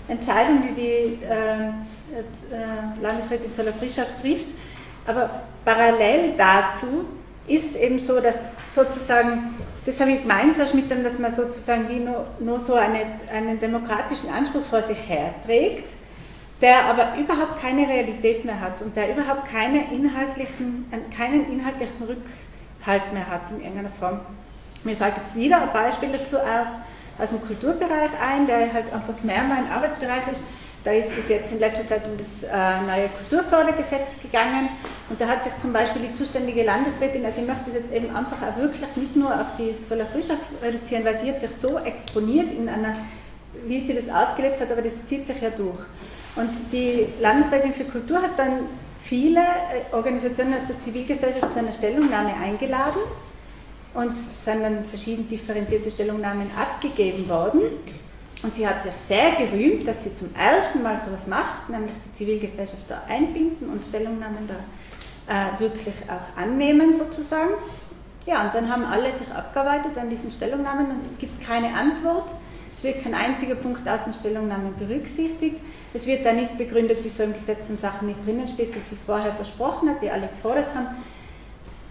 [0.08, 4.46] Machtentscheidung, die die äh, äh, Landesrätin Zoller-Frischhaft trifft.
[5.06, 7.06] Aber parallel dazu
[7.46, 9.54] ist es eben so, dass sozusagen,
[9.84, 13.00] das habe ich gemeint, mit dem, dass man sozusagen wie nur, nur so eine,
[13.32, 15.94] einen demokratischen Anspruch vor sich herträgt,
[16.60, 23.12] der aber überhaupt keine Realität mehr hat und der überhaupt keine inhaltlichen, keinen inhaltlichen Rückhalt
[23.12, 24.20] mehr hat in irgendeiner Form.
[24.82, 26.78] Mir fällt jetzt wieder ein Beispiel dazu aus,
[27.18, 30.42] aus dem Kulturbereich ein, der halt einfach mehr mein Arbeitsbereich ist.
[30.84, 32.46] Da ist es jetzt in letzter Zeit um das äh,
[32.86, 34.68] neue Kulturfördergesetz gegangen
[35.10, 38.14] und da hat sich zum Beispiel die zuständige Landesrätin, also ich möchte das jetzt eben
[38.14, 41.78] einfach auch wirklich nicht nur auf die Zoller Frischer reduzieren, weil sie hat sich so
[41.78, 42.98] exponiert in einer,
[43.66, 45.80] wie sie das ausgelebt hat, aber das zieht sich ja durch.
[46.36, 51.72] Und die Landesrätin für Kultur hat dann viele äh, Organisationen aus der Zivilgesellschaft zu einer
[51.72, 53.00] Stellungnahme eingeladen
[53.96, 57.62] und es sind dann verschiedene differenzierte Stellungnahmen abgegeben worden.
[58.42, 62.12] Und sie hat sich sehr gerühmt, dass sie zum ersten Mal sowas macht, nämlich die
[62.12, 64.56] Zivilgesellschaft da einbinden und Stellungnahmen da
[65.26, 67.54] äh, wirklich auch annehmen sozusagen.
[68.26, 72.34] Ja, und dann haben alle sich abgearbeitet an diesen Stellungnahmen und es gibt keine Antwort.
[72.76, 75.62] Es wird kein einziger Punkt aus den Stellungnahmen berücksichtigt.
[75.94, 78.96] Es wird da nicht begründet, wieso im Gesetz in Sachen nicht drinnen steht, die sie
[78.96, 80.88] vorher versprochen hat, die alle gefordert haben.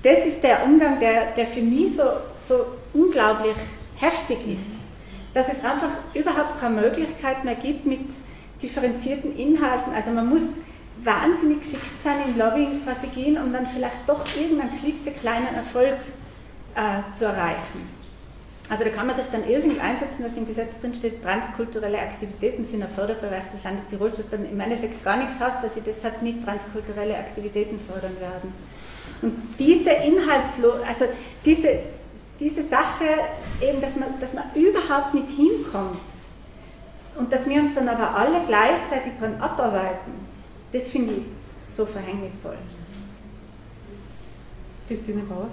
[0.06, 2.04] Das ist der Umgang, der, der für mich so,
[2.38, 3.58] so unglaublich
[3.98, 4.86] heftig ist
[5.36, 8.08] dass es einfach überhaupt keine Möglichkeit mehr gibt mit
[8.64, 9.94] differenzierten Inhalten.
[9.94, 10.60] Also man muss
[11.04, 15.98] wahnsinnig geschickt sind in Lobbying-Strategien, um dann vielleicht doch irgendeinen klitzekleinen Erfolg
[16.76, 17.94] äh, zu erreichen.
[18.70, 22.64] Also da kann man sich dann irrsinnig einsetzen, dass im Gesetz drin steht, transkulturelle Aktivitäten
[22.64, 25.82] sind ein Förderbereich des Landes Tirols, was dann im Endeffekt gar nichts heißt, weil sie
[25.82, 28.54] deshalb nicht transkulturelle Aktivitäten fördern werden.
[29.22, 31.06] Und diese Inhaltslo also
[31.44, 31.80] diese,
[32.40, 33.06] diese Sache,
[33.62, 36.00] eben, dass man, dass man überhaupt nicht hinkommt
[37.18, 40.14] und dass wir uns dann aber alle gleichzeitig dran abarbeiten,
[40.72, 41.26] das finde ich
[41.74, 42.58] so verhängnisvoll.
[44.88, 45.48] Christine Bauer?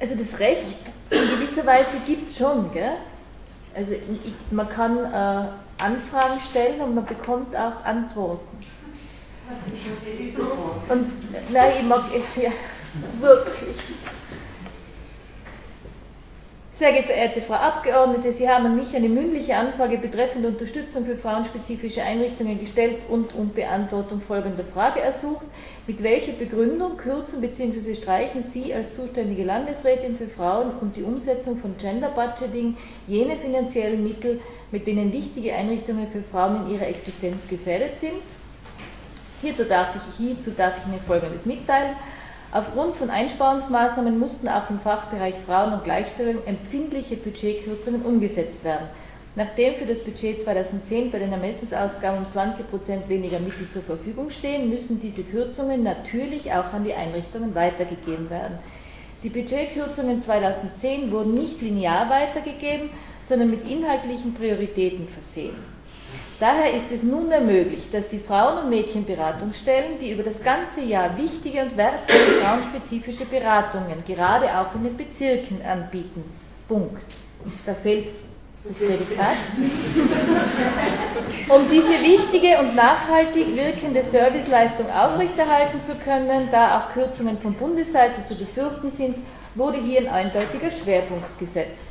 [0.00, 0.76] Also das Recht
[1.10, 2.96] in gewisser Weise gibt es schon, gell?
[3.74, 3.92] Also
[4.50, 8.64] man kann äh, Anfragen stellen und man bekommt auch Antworten.
[10.88, 11.06] Und
[11.52, 12.04] nein, ich mag,
[12.36, 12.50] ja,
[13.20, 13.76] wirklich.
[16.80, 22.02] Sehr geverehrte Frau Abgeordnete, Sie haben an mich eine mündliche Anfrage betreffend Unterstützung für frauenspezifische
[22.02, 25.44] Einrichtungen gestellt und um Beantwortung folgender Frage ersucht.
[25.86, 27.94] Mit welcher Begründung kürzen bzw.
[27.94, 34.02] streichen Sie als zuständige Landesrätin für Frauen und die Umsetzung von Gender Budgeting jene finanziellen
[34.02, 34.40] Mittel,
[34.70, 38.22] mit denen wichtige Einrichtungen für Frauen in ihrer Existenz gefährdet sind?
[39.42, 41.96] Hierzu darf ich, hierzu darf ich Ihnen Folgendes mitteilen.
[42.52, 48.88] Aufgrund von Einsparungsmaßnahmen mussten auch im Fachbereich Frauen und Gleichstellung empfindliche Budgetkürzungen umgesetzt werden.
[49.36, 55.00] Nachdem für das Budget 2010 bei den Ermessensausgaben 20% weniger Mittel zur Verfügung stehen, müssen
[55.00, 58.58] diese Kürzungen natürlich auch an die Einrichtungen weitergegeben werden.
[59.22, 62.90] Die Budgetkürzungen 2010 wurden nicht linear weitergegeben,
[63.24, 65.54] sondern mit inhaltlichen Prioritäten versehen.
[66.40, 71.14] Daher ist es nunmehr möglich, dass die Frauen- und Mädchenberatungsstellen, die über das ganze Jahr
[71.18, 76.24] wichtige und wertvolle frauenspezifische Beratungen, gerade auch in den Bezirken, anbieten.
[76.66, 77.02] Punkt.
[77.66, 78.08] Da fehlt
[78.64, 79.36] das Prädikat.
[81.48, 88.22] Um diese wichtige und nachhaltig wirkende Serviceleistung aufrechterhalten zu können, da auch Kürzungen von Bundesseite
[88.22, 89.16] zu befürchten sind,
[89.54, 91.84] wurde hier ein eindeutiger Schwerpunkt gesetzt.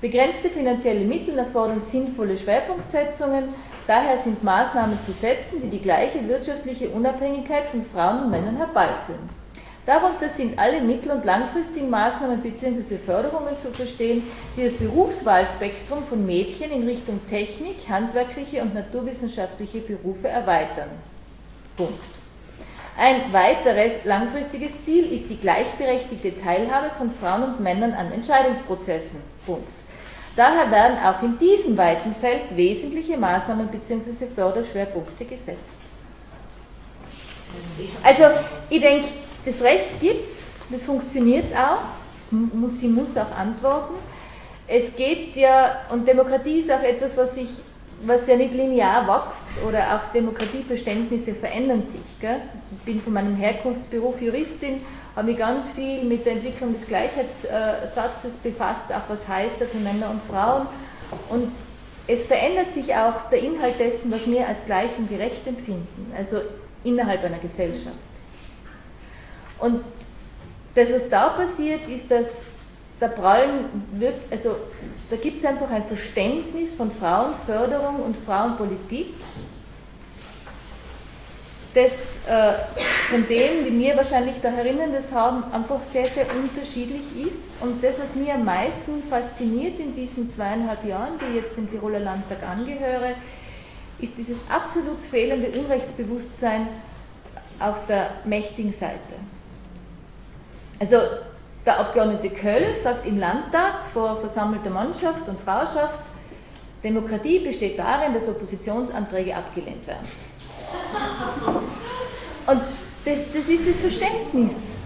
[0.00, 3.50] Begrenzte finanzielle Mittel erfordern sinnvolle Schwerpunktsetzungen,
[3.90, 9.40] daher sind Maßnahmen zu setzen, die die gleiche wirtschaftliche Unabhängigkeit von Frauen und Männern herbeiführen.
[9.84, 12.98] Darunter sind alle mittel- und langfristigen Maßnahmen bzw.
[13.04, 14.22] Förderungen zu verstehen,
[14.56, 20.90] die das Berufswahlspektrum von Mädchen in Richtung Technik, handwerkliche und naturwissenschaftliche Berufe erweitern.
[21.76, 22.04] Punkt.
[22.96, 29.20] Ein weiteres langfristiges Ziel ist die gleichberechtigte Teilhabe von Frauen und Männern an Entscheidungsprozessen.
[29.44, 29.79] Punkt.
[30.40, 34.24] Daher werden auch in diesem weiten Feld wesentliche Maßnahmen bzw.
[34.34, 35.80] Förderschwerpunkte gesetzt.
[38.02, 38.24] Also
[38.70, 39.08] ich denke,
[39.44, 41.82] das Recht gibt es, das funktioniert auch,
[42.54, 43.96] muss, sie muss auch antworten.
[44.66, 47.50] Es geht ja, und Demokratie ist auch etwas, was, sich,
[48.06, 52.18] was ja nicht linear wächst oder auch Demokratieverständnisse verändern sich.
[52.18, 52.40] Gell?
[52.72, 54.78] Ich bin von meinem Herkunftsberuf Juristin
[55.20, 59.76] habe mich ganz viel mit der Entwicklung des Gleichheitssatzes befasst, auch was heißt er für
[59.76, 60.66] Männer und Frauen.
[61.28, 61.52] Und
[62.06, 66.38] es verändert sich auch der Inhalt dessen, was wir als gleich und gerecht empfinden, also
[66.84, 67.96] innerhalb einer Gesellschaft.
[69.58, 69.84] Und
[70.74, 72.44] das, was da passiert, ist, dass
[72.98, 73.66] da prallen,
[74.30, 74.56] also
[75.10, 79.08] da gibt es einfach ein Verständnis von Frauenförderung und Frauenpolitik
[81.74, 82.54] das äh,
[83.10, 87.60] von dem, die mir wahrscheinlich da herinnen das haben, einfach sehr, sehr unterschiedlich ist.
[87.60, 91.70] Und das, was mir am meisten fasziniert in diesen zweieinhalb Jahren, die ich jetzt dem
[91.70, 93.14] Tiroler Landtag angehöre,
[94.00, 96.66] ist dieses absolut fehlende Unrechtsbewusstsein
[97.60, 98.96] auf der mächtigen Seite.
[100.80, 100.96] Also
[101.64, 106.00] der Abgeordnete Köll sagt im Landtag vor versammelter Mannschaft und Frauschaft,
[106.82, 110.06] Demokratie besteht darin, dass Oppositionsanträge abgelehnt werden.
[112.46, 112.60] Und
[113.04, 114.76] das, das ist das Verständnis.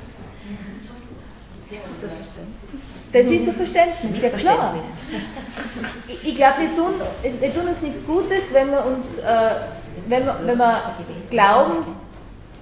[1.70, 2.82] Ist das ein Verständnis?
[3.12, 4.74] Das ist ein Verständnis, ja klar.
[6.08, 6.94] Ich, ich glaube, wir tun,
[7.40, 9.50] wir tun uns nichts Gutes, wenn wir uns, äh,
[10.08, 10.82] wenn, wir, wenn wir
[11.30, 11.96] glauben,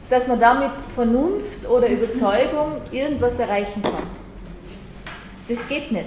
[0.08, 4.06] dass man damit Vernunft oder Überzeugung irgendwas erreichen kann.
[5.48, 6.06] Das geht nicht.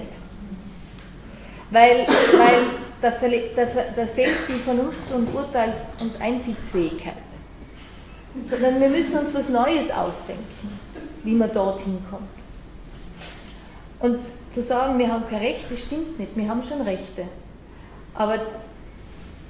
[1.70, 3.64] Weil, weil da, da,
[3.96, 7.14] da fehlt die Vernunfts- und Urteils- und Einsichtsfähigkeit.
[8.50, 10.78] Sondern wir müssen uns was Neues ausdenken,
[11.24, 12.28] wie man dorthin kommt.
[14.00, 14.18] Und
[14.52, 17.24] zu sagen, wir haben kein Recht, das stimmt nicht, wir haben schon Rechte.
[18.14, 18.38] Aber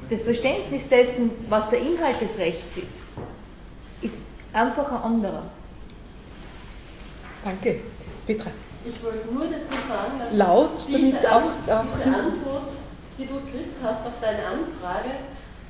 [0.09, 3.09] das Verständnis dessen, was der Inhalt des Rechts ist,
[4.03, 4.23] ist
[4.53, 5.43] einfach ein anderer.
[7.45, 7.81] Danke.
[8.27, 8.51] Petra.
[8.85, 12.73] Ich wollte nur dazu sagen, dass Laut, diese, damit auch, auch diese Antwort
[13.19, 15.25] die du gekriegt hast auf deine Anfrage,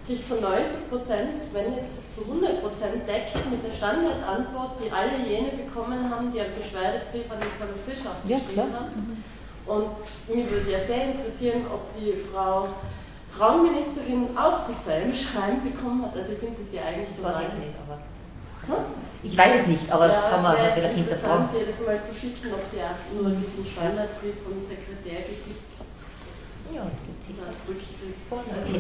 [0.07, 5.19] sich zu 90 Prozent, wenn nicht zu 100 Prozent deckt mit der Standardantwort, die alle
[5.19, 8.95] jene bekommen haben, die einen Beschwerdebrief an die Zollfrischhaft ja, geschrieben haben.
[8.95, 9.25] Mhm.
[9.67, 9.91] Und
[10.31, 12.69] mich würde ja sehr interessieren, ob die Frau
[13.35, 16.17] Frauenministerin auch dasselbe Schreiben bekommen hat.
[16.17, 17.25] Also ich finde das ja eigentlich so.
[17.27, 17.99] weiß ich nicht, aber.
[18.65, 18.87] Hm?
[19.23, 21.49] Ich weiß es nicht, aber ja, das kann man natürlich hinterfragen.
[21.53, 25.67] dir das mal zu schicken, ob sie auch nur diesen Standardbrief vom Sekretär gekriegt
[26.75, 26.83] ja,
[27.27, 27.91] Zurückkriegt.
[28.31, 28.73] Also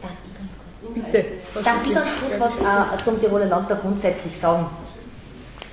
[0.00, 1.24] Darf ich ganz kurz, Bitte.
[1.64, 4.66] Darf ich ganz kurz was äh, zum Tiroler Landtag grundsätzlich sagen?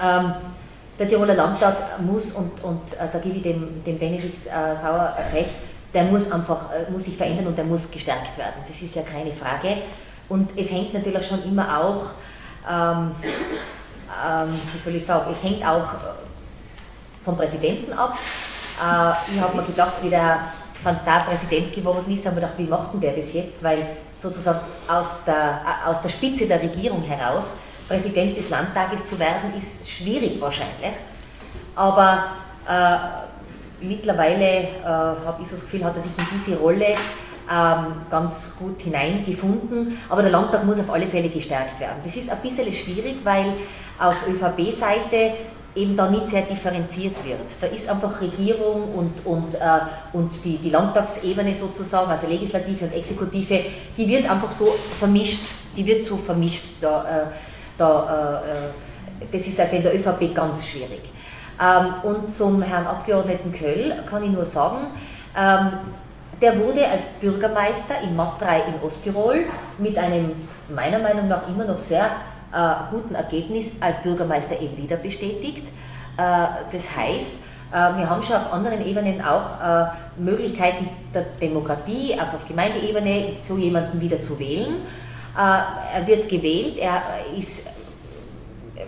[0.01, 0.33] Ähm,
[0.97, 5.15] der Tiroler Landtag muss, und, und äh, da gebe ich dem, dem Benedikt äh, Sauer
[5.31, 5.55] recht,
[5.93, 8.55] der muss einfach äh, muss sich verändern und der muss gestärkt werden.
[8.67, 9.77] Das ist ja keine Frage.
[10.27, 12.11] Und es hängt natürlich schon immer auch,
[12.69, 13.11] ähm,
[14.25, 15.87] ähm, wie soll ich sagen, es hängt auch
[17.23, 18.17] vom Präsidenten ab.
[18.77, 20.39] Äh, ich habe mir gedacht, wie der
[20.83, 23.63] Van Staar Präsident geworden ist, haben wir gedacht, wie macht denn der das jetzt?
[23.63, 27.55] Weil sozusagen aus der, aus der Spitze der Regierung heraus
[27.87, 30.93] Präsident des Landtages zu werden, ist schwierig wahrscheinlich.
[31.75, 32.25] Aber
[32.67, 36.95] äh, mittlerweile äh, habe ich so das Gefühl, hat er sich in diese Rolle
[37.49, 39.97] ähm, ganz gut hineingefunden.
[40.09, 41.99] Aber der Landtag muss auf alle Fälle gestärkt werden.
[42.03, 43.53] Das ist ein bisschen schwierig, weil
[43.99, 45.33] auf ÖVP-Seite
[45.77, 47.39] eben da nicht sehr differenziert wird.
[47.61, 49.59] Da ist einfach Regierung und, und, äh,
[50.13, 53.61] und die, die Landtagsebene sozusagen, also Legislative und Exekutive,
[53.95, 56.65] die wird einfach so vermischt, die wird so vermischt.
[56.81, 57.25] Da, äh,
[57.77, 61.01] da, äh, das ist also in der ÖVP ganz schwierig.
[61.59, 64.87] Ähm, und zum Herrn Abgeordneten Köll kann ich nur sagen,
[65.35, 65.73] ähm,
[66.41, 69.45] der wurde als Bürgermeister in Matrei in Osttirol
[69.79, 70.33] mit einem
[70.69, 72.11] meiner Meinung nach immer noch sehr
[72.53, 75.67] äh, guten Ergebnis als Bürgermeister eben wieder bestätigt.
[76.17, 77.33] Äh, das heißt,
[77.71, 79.87] äh, wir haben schon auf anderen Ebenen auch äh,
[80.17, 84.75] Möglichkeiten der Demokratie, auch auf Gemeindeebene, so jemanden wieder zu wählen.
[85.37, 87.01] Äh, er wird gewählt, er
[87.37, 87.67] ist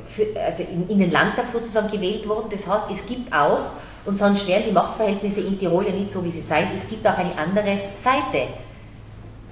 [0.07, 2.47] für, also in, in, den Landtag sozusagen gewählt worden.
[2.49, 3.61] Das heißt, es gibt auch,
[4.05, 7.05] und sonst wären die Machtverhältnisse in Tirol ja nicht so, wie sie sein, es gibt
[7.05, 8.47] auch eine andere Seite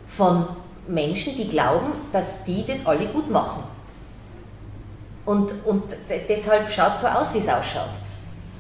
[0.08, 0.48] von
[0.88, 3.64] Menschen, die glauben, dass die das alle gut machen.
[5.28, 5.84] Und, und
[6.30, 7.90] deshalb schaut es so aus, wie es ausschaut.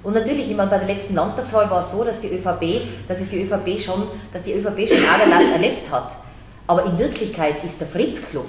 [0.03, 3.25] Und natürlich, ich meine, bei der letzten Landtagswahl war es so, dass die ÖVP, dass
[3.25, 4.03] die ÖVP schon,
[4.33, 6.17] dass die ÖVP schon Aderlass erlebt hat.
[6.67, 8.47] Aber in Wirklichkeit ist der Fritz Club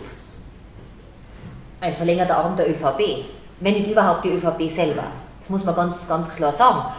[1.81, 3.25] ein verlängerter Arm der ÖVP,
[3.61, 5.05] wenn nicht überhaupt die ÖVP selber.
[5.39, 6.93] Das muss man ganz, ganz klar sagen.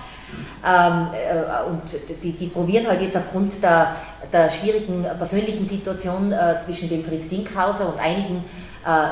[0.65, 1.82] Ähm, äh, und
[2.24, 3.93] die, die, probieren halt jetzt aufgrund der,
[4.32, 8.45] der schwierigen persönlichen Situation äh, zwischen dem Fritz Dinkhauser und einigen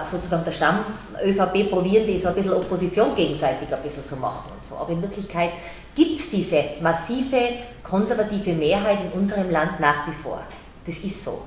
[0.06, 0.86] sozusagen der Stamm
[1.24, 4.76] ÖVP probieren die so ein bisschen Opposition gegenseitig ein bisschen zu machen und so.
[4.76, 5.52] Aber in Wirklichkeit
[5.96, 7.40] gibt es diese massive
[7.84, 10.42] konservative Mehrheit in unserem Land nach wie vor.
[10.86, 11.44] Das ist so.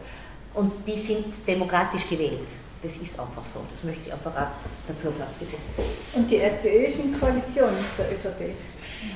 [0.54, 2.48] Und die sind demokratisch gewählt.
[2.82, 3.60] Das ist einfach so.
[3.70, 4.48] Das möchte ich einfach auch
[4.86, 5.56] dazu sagen, bitte.
[6.14, 8.56] Und die SPÖ ist in Koalition mit der ÖVP.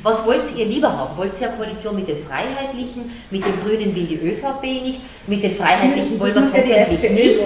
[0.02, 1.16] Was wollt ihr lieber haben?
[1.16, 3.10] Wollt ihr eine Koalition mit den Freiheitlichen?
[3.30, 5.00] Mit den Grünen will die ÖVP nicht?
[5.26, 7.40] Mit den Freiheitlichen wollen wir es hoffentlich nicht.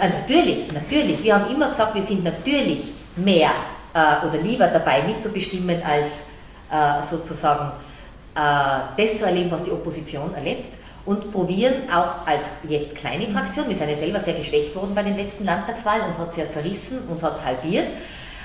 [0.00, 1.22] Äh, natürlich, natürlich.
[1.22, 2.80] Wir haben immer gesagt, wir sind natürlich
[3.16, 3.50] mehr
[3.94, 6.24] äh, oder lieber dabei mitzubestimmen, als
[6.70, 7.72] äh, sozusagen
[8.34, 8.38] äh,
[8.96, 10.78] das zu erleben, was die Opposition erlebt.
[11.04, 15.04] Und probieren auch als jetzt kleine Fraktion, wir sind ja selber sehr geschwächt worden bei
[15.04, 17.86] den letzten Landtagswahlen, uns hat es ja zerrissen, uns hat es halbiert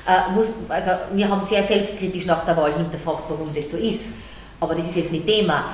[0.08, 4.16] äh, muss, also wir haben sehr selbstkritisch nach der Wahl hinterfragt, warum das so ist.
[4.60, 5.66] Aber das ist jetzt nicht Thema.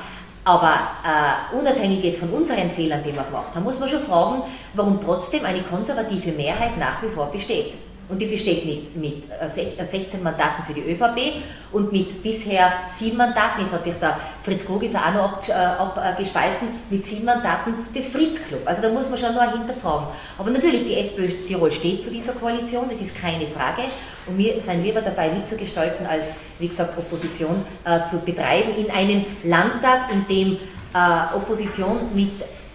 [0.43, 0.73] Aber
[1.03, 4.99] äh, unabhängig jetzt von unseren Fehlern, die wir gemacht haben, muss man schon fragen, warum
[5.01, 7.73] trotzdem eine konservative Mehrheit nach wie vor besteht.
[8.09, 12.71] Und die besteht mit, mit 16 äh, äh, Mandaten für die ÖVP und mit bisher
[12.87, 18.07] sieben Mandaten, jetzt hat sich der Fritz Krogiser auch noch abgespalten, mit sieben Mandaten des
[18.07, 18.61] Fritz Club.
[18.63, 20.07] Also da muss man schon noch hinterfragen.
[20.37, 23.81] Aber natürlich, die SPÖ Tirol steht zu dieser Koalition, das ist keine Frage.
[24.27, 29.25] Und wir sind lieber dabei mitzugestalten, als, wie gesagt, Opposition äh, zu betreiben in einem
[29.43, 30.57] Landtag, in dem
[30.93, 32.31] äh, Opposition mit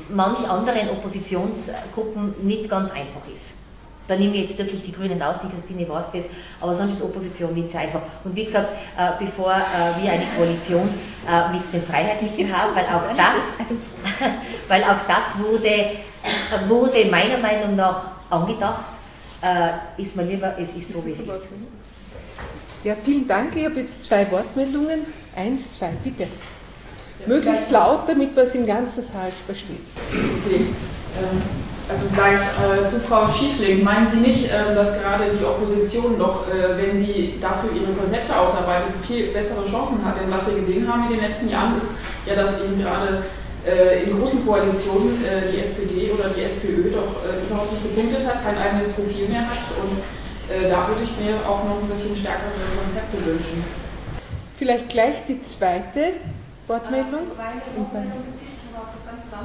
[0.09, 3.55] manch anderen Oppositionsgruppen nicht ganz einfach ist.
[4.09, 6.25] Da nehme ich jetzt wirklich die Grünen aus, die Christine weiß das,
[6.61, 8.03] aber sonst ist Opposition nicht so einfach.
[8.25, 10.89] Und wie gesagt, äh, bevor äh, wir eine Koalition
[11.27, 14.29] äh, mit den Freiheitlichen haben, weil auch das,
[14.69, 15.93] weil auch das wurde,
[16.69, 19.02] wurde meiner Meinung nach angedacht,
[19.97, 21.49] ist mir lieber, es ist so, wie es ist.
[22.85, 23.55] Ja, vielen Dank.
[23.57, 25.01] Ich habe jetzt zwei Wortmeldungen.
[25.37, 26.27] Eins, zwei, bitte.
[27.27, 29.81] Möglichst laut, damit man es im ganzen Saal versteht.
[30.11, 30.67] Okay.
[31.19, 31.43] Ähm
[31.89, 33.83] Also gleich äh, zu Frau Schießling.
[33.83, 38.35] Meinen Sie nicht, äh, dass gerade die Opposition doch, äh, wenn sie dafür ihre Konzepte
[38.35, 40.17] ausarbeitet, viel bessere Chancen hat?
[40.19, 41.89] Denn was wir gesehen haben in den letzten Jahren ist
[42.25, 43.25] ja, dass eben gerade
[43.67, 48.27] äh, in großen Koalitionen äh, die SPD oder die SPÖ doch äh, überhaupt nicht gepunktet
[48.27, 49.59] hat, kein eigenes Profil mehr hat.
[49.81, 50.03] Und
[50.69, 53.65] da würde ich mir auch noch ein bisschen stärkere Konzepte wünschen.
[54.55, 56.13] Vielleicht gleich die zweite
[56.67, 57.21] Wortmeldung.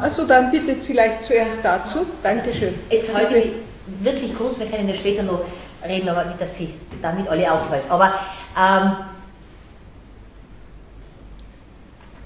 [0.02, 2.06] Also dann bitte vielleicht zuerst dazu.
[2.22, 2.74] Dankeschön.
[2.90, 3.54] Jetzt heute
[4.02, 5.46] wirklich kurz, wir können ja später noch
[5.88, 7.84] reden, aber nicht, dass Sie damit alle aufhält.
[7.88, 8.12] Aber
[8.58, 8.92] ähm,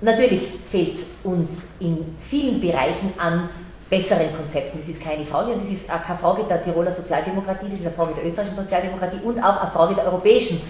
[0.02, 3.50] natürlich fehlt es uns in vielen Bereichen an
[3.90, 4.78] besseren Konzepten.
[4.78, 7.86] Das ist keine Frage und das ist auch keine Frage der Tiroler Sozialdemokratie, das ist
[7.88, 10.62] eine Frage der österreichischen Sozialdemokratie und auch eine Frage der europäischen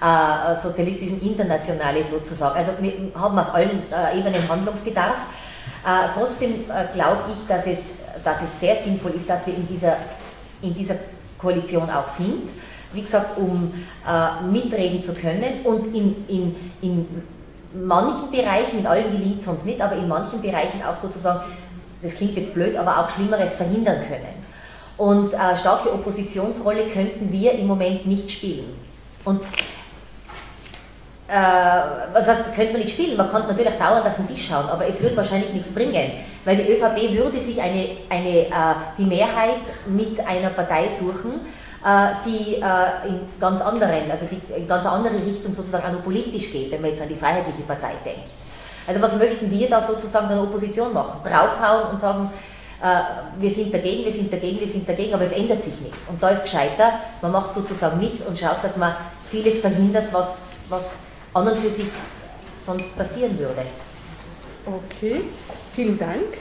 [0.00, 2.56] äh, sozialistischen Internationale sozusagen.
[2.56, 5.16] Also wir haben auf allen äh, Ebenen Handlungsbedarf.
[5.86, 9.66] Äh, trotzdem äh, glaube ich, dass es, dass es sehr sinnvoll ist, dass wir in
[9.66, 9.96] dieser,
[10.60, 10.96] in dieser
[11.38, 12.50] Koalition auch sind.
[12.92, 13.72] Wie gesagt, um
[14.06, 17.22] äh, mitreden zu können und in, in, in
[17.84, 21.40] manchen Bereichen, in allen gelingt es uns nicht, aber in manchen Bereichen auch sozusagen,
[22.02, 24.46] das klingt jetzt blöd, aber auch Schlimmeres verhindern können.
[24.96, 28.74] Und äh, starke Oppositionsrolle könnten wir im Moment nicht spielen.
[29.24, 29.42] Und
[31.28, 31.32] äh,
[32.12, 34.86] was heißt, könnte man nicht spielen, man könnte natürlich dauernd auf den Tisch schauen, aber
[34.86, 36.12] es wird wahrscheinlich nichts bringen,
[36.44, 38.50] weil die ÖVP würde sich eine, eine, äh,
[38.96, 41.40] die Mehrheit mit einer Partei suchen,
[42.24, 46.70] die äh, in ganz anderen, also die in ganz andere Richtung sozusagen auch politisch geht,
[46.72, 48.28] wenn man jetzt an die Freiheitliche Partei denkt.
[48.86, 51.20] Also was möchten wir da sozusagen der Opposition machen?
[51.22, 52.30] Draufhauen und sagen,
[52.82, 56.08] äh, wir sind dagegen, wir sind dagegen, wir sind dagegen, aber es ändert sich nichts.
[56.08, 60.50] Und da ist gescheiter, man macht sozusagen mit und schaut, dass man vieles verhindert, was,
[60.68, 60.98] was
[61.34, 61.86] an und für sich
[62.56, 63.62] sonst passieren würde.
[64.66, 65.22] Okay,
[65.74, 66.36] vielen Dank.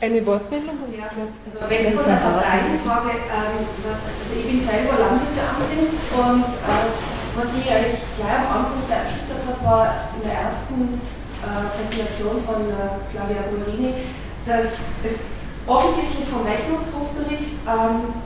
[0.00, 0.80] Eine Wortmeldung?
[0.96, 6.88] Ja, also wenn von der Parteienfrage, ähm, was, also ich bin selber Landesbeamtin und äh,
[7.36, 11.04] was mich eigentlich gleich am Anfang sehr erschüttert hat, war in der ersten
[11.44, 13.92] äh, Präsentation von äh, Flavia Guerini,
[14.48, 15.20] dass es
[15.68, 18.16] offensichtlich vom Rechnungshofbericht, ähm,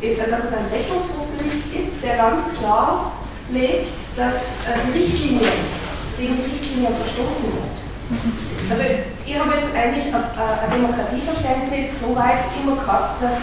[0.00, 3.12] dass es einen Rechnungshofbericht gibt, der ganz klar
[3.52, 5.52] legt, dass äh, die Richtlinie
[6.16, 7.85] gegen die Richtlinie verstoßen wird.
[8.70, 8.82] Also
[9.26, 13.42] ich habe jetzt eigentlich ein, ein Demokratieverständnis so weit immer gehabt, dass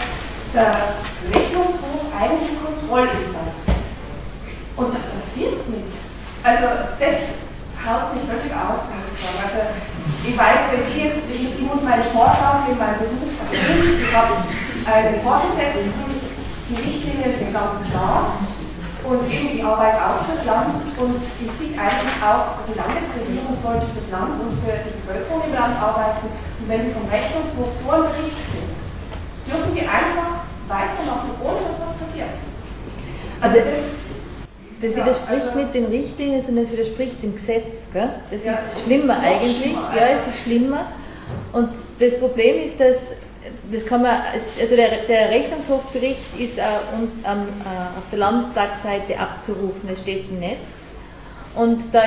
[0.54, 0.96] der
[1.28, 4.00] Rechnungshof eigentlich Kontrollinstanz ist.
[4.76, 6.16] Und da passiert nichts.
[6.42, 6.64] Also
[6.98, 7.44] das
[7.84, 9.40] haut mich völlig auf, muss ich sagen.
[9.44, 9.60] Also
[10.24, 14.12] ich weiß, wenn ich jetzt, ich, ich muss meinen Vortrag in meinem Beruf erfüllen, ich
[14.16, 14.40] habe
[14.88, 15.92] einen Vorgesetzten,
[16.68, 18.40] die Richtlinien sind ganz klar,
[19.04, 23.84] und eben, ich arbeite auch fürs Land und ich sehe eigentlich auch, die Landesregierung sollte
[23.92, 26.32] fürs Land und für die Bevölkerung im Land arbeiten.
[26.32, 28.72] Und wenn wir vom Rechnungshof so einen Bericht kriegen,
[29.44, 32.32] dürfen die einfach weitermachen, ohne dass was passiert.
[33.40, 34.00] Also das,
[34.80, 37.92] das widerspricht ja, also nicht den Richtlinien, sondern es widerspricht dem Gesetz.
[37.92, 38.08] Gell?
[38.30, 39.60] Das ja, ist schlimmer eigentlich.
[39.60, 39.92] Schlimmer.
[39.92, 40.86] Ja, es ist schlimmer.
[41.52, 43.20] Und das Problem ist, dass
[43.72, 44.20] das kann man,
[44.60, 46.62] also der, der Rechnungshofbericht ist äh,
[46.94, 50.58] um, ähm, äh, auf der Landtagsseite abzurufen, es steht im Netz.
[51.54, 52.02] Und da,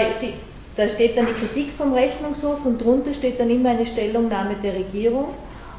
[0.75, 4.73] da steht dann die Kritik vom Rechnungshof und drunter steht dann immer eine Stellungnahme der
[4.73, 5.29] Regierung.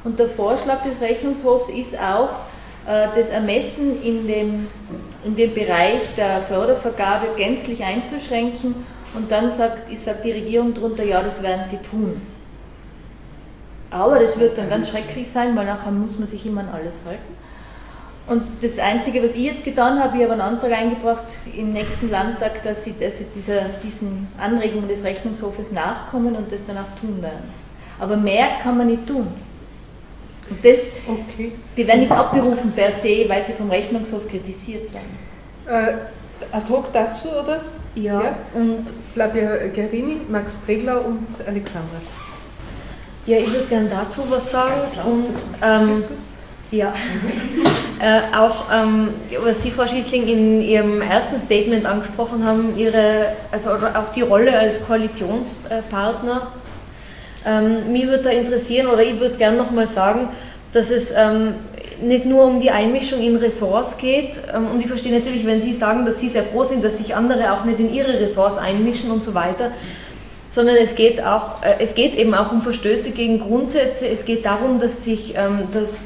[0.05, 2.31] Und der Vorschlag des Rechnungshofs ist auch,
[2.87, 4.67] äh, das Ermessen in dem,
[5.25, 8.75] in dem Bereich der Fördervergabe gänzlich einzuschränken.
[9.15, 12.21] Und dann sagt, sagt die Regierung drunter, ja, das werden sie tun.
[13.91, 16.97] Aber das wird dann ganz schrecklich sein, weil nachher muss man sich immer an alles
[17.07, 17.39] halten.
[18.27, 21.25] Und das Einzige, was ich jetzt getan habe, ich habe einen Antrag eingebracht
[21.57, 26.67] im nächsten Landtag, dass sie, dass sie dieser, diesen Anregungen des Rechnungshofes nachkommen und das
[26.67, 27.51] dann auch tun werden.
[27.99, 29.29] Aber mehr kann man nicht tun.
[30.51, 31.53] Und das, okay.
[31.75, 35.19] die werden nicht abberufen per se, weil sie vom Rechnungshof kritisiert werden.
[35.67, 37.63] Äh, ad hoc dazu, oder?
[37.95, 38.23] Ja.
[38.23, 38.37] ja.
[38.53, 38.85] Und
[39.15, 41.97] Flavia Gerini, Max Pregler und Alexandra.
[43.29, 44.73] Ja, ich würde gerne dazu was sagen.
[45.05, 45.27] Und
[45.63, 46.03] ähm,
[46.71, 46.95] ja,
[48.01, 49.11] äh, auch ähm,
[49.45, 54.59] was Sie, Frau Schießling, in Ihrem ersten Statement angesprochen haben, Ihre, also auch die Rolle
[54.59, 56.47] als Koalitionspartner.
[57.45, 60.31] Ähm, mich würde da interessieren, oder ich würde gerne nochmal sagen,
[60.73, 61.57] dass es ähm,
[62.01, 64.41] nicht nur um die Einmischung in Ressorts geht.
[64.55, 67.15] Ähm, und ich verstehe natürlich, wenn Sie sagen, dass Sie sehr froh sind, dass sich
[67.15, 69.73] andere auch nicht in Ihre Ressorts einmischen und so weiter
[70.59, 74.09] sondern es geht, auch, äh, es geht eben auch um Verstöße gegen Grundsätze.
[74.09, 76.01] Es geht darum, dass sich ähm, dass,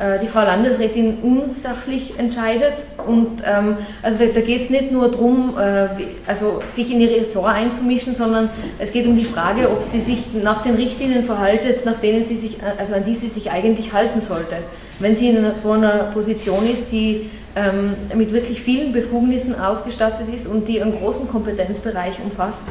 [0.00, 2.72] äh, die Frau Landesrätin unsachlich entscheidet.
[3.06, 5.88] Und ähm, also da, geht es nicht nur darum, äh,
[6.26, 8.48] also sich in ihr Ressort einzumischen, sondern
[8.78, 12.36] es geht um die Frage, ob sie sich nach den Richtlinien verhaltet, nach denen sie
[12.36, 14.56] sich, also an die sie sich eigentlich halten sollte.
[15.00, 20.46] wenn sie in so einer Position ist, die ähm, mit wirklich vielen Befugnissen ausgestattet ist
[20.46, 22.64] und die einen großen Kompetenzbereich umfasst.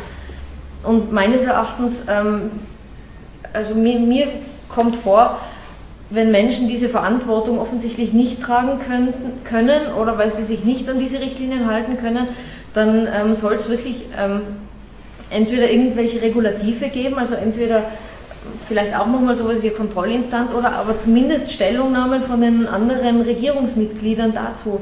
[0.88, 2.50] Und meines Erachtens, ähm,
[3.52, 4.28] also mir, mir
[4.70, 5.38] kommt vor,
[6.10, 10.98] wenn Menschen diese Verantwortung offensichtlich nicht tragen können, können oder weil sie sich nicht an
[10.98, 12.30] diese Richtlinien halten können,
[12.74, 14.42] dann ähm, soll es wirklich ähm,
[15.30, 17.84] entweder irgendwelche Regulative geben, also entweder
[18.66, 24.80] vielleicht auch nochmal sowas wie Kontrollinstanz oder aber zumindest Stellungnahmen von den anderen Regierungsmitgliedern dazu.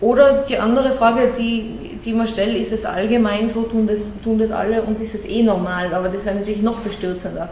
[0.00, 4.38] Oder die andere Frage, die, die man stellt, ist es allgemein so, tun das, tun
[4.38, 5.92] das alle und ist es eh normal?
[5.92, 7.48] Aber das wäre natürlich noch bestürzender.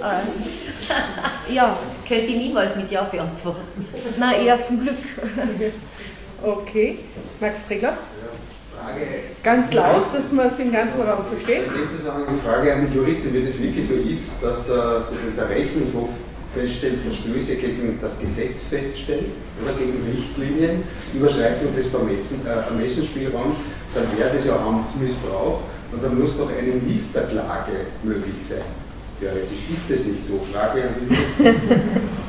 [0.00, 1.76] äh, ja.
[1.86, 3.86] Das könnte ich niemals mit Ja beantworten.
[4.18, 4.96] Nein, eher zum Glück.
[6.42, 6.98] Okay.
[7.40, 7.96] Max Pregler?
[8.78, 9.06] Frage.
[9.42, 11.66] Ganz laut, dass man es im ganzen Raum versteht.
[11.66, 15.02] In dem Zusammenhang eine Frage an die Juristin, wie das wirklich so ist, dass der,
[15.02, 16.10] sozusagen der Rechnungshof
[16.58, 19.26] feststellt, Verstöße gegen das Gesetz feststellt
[19.62, 20.82] oder gegen Richtlinien,
[21.14, 23.56] Überschreitung des Vermessen, äh, Ermessensspielraums,
[23.94, 25.60] dann wäre das ja Amtsmissbrauch
[25.92, 27.72] und dann muss doch eine Ministerklage
[28.02, 28.62] möglich sein.
[29.20, 30.38] Theoretisch ist das nicht so.
[30.52, 31.44] Frage an die.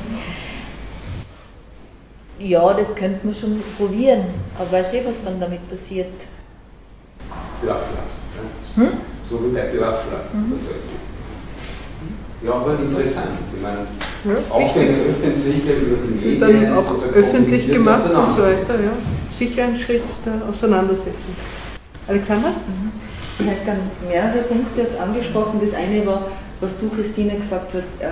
[2.39, 4.23] Ja, das könnte man schon probieren,
[4.57, 6.07] aber weißt du, was dann damit passiert?
[7.61, 8.03] Dörfler.
[8.75, 8.91] Hm?
[9.29, 10.23] So wie bei Dörfler.
[10.31, 10.53] Mhm.
[12.41, 13.37] Ja, aber interessant.
[13.55, 13.87] Ich meine,
[14.23, 16.39] ja, auch wenn öffentliche über die Medien.
[16.39, 18.91] Dann auch öffentlich gemacht und so weiter, ja.
[19.37, 21.35] Sicher ein Schritt der Auseinandersetzung.
[22.07, 22.49] Alexander?
[22.49, 22.91] Mhm.
[23.39, 25.61] Ich hätte gerne mehrere Punkte jetzt angesprochen.
[25.63, 26.27] Das eine war,
[26.59, 28.07] was du, Christine, gesagt hast, äh,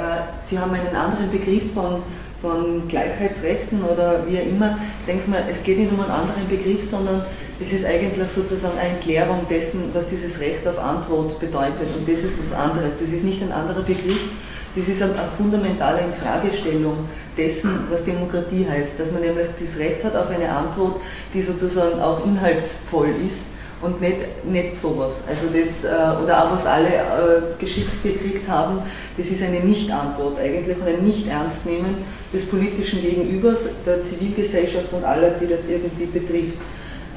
[0.45, 2.03] Sie haben einen anderen Begriff von
[2.41, 4.77] von Gleichheitsrechten oder wie auch immer,
[5.07, 7.23] denke mal, es geht nicht um einen anderen Begriff, sondern
[7.59, 11.88] es ist eigentlich sozusagen eine Erklärung dessen, was dieses Recht auf Antwort bedeutet.
[11.97, 12.91] Und das ist was anderes.
[12.99, 14.29] Das ist nicht ein anderer Begriff,
[14.75, 18.99] das ist eine fundamentale Infragestellung dessen, was Demokratie heißt.
[18.99, 21.01] Dass man nämlich das Recht hat auf eine Antwort,
[21.34, 23.47] die sozusagen auch inhaltsvoll ist
[23.81, 25.13] und nicht, nicht sowas.
[25.27, 28.81] Also das, äh, oder auch was alle äh, geschickt gekriegt haben,
[29.17, 31.95] das ist eine Nicht-Antwort eigentlich und ein Nicht-Ernstnehmen
[32.31, 36.57] des politischen Gegenübers, der Zivilgesellschaft und aller, die das irgendwie betrifft.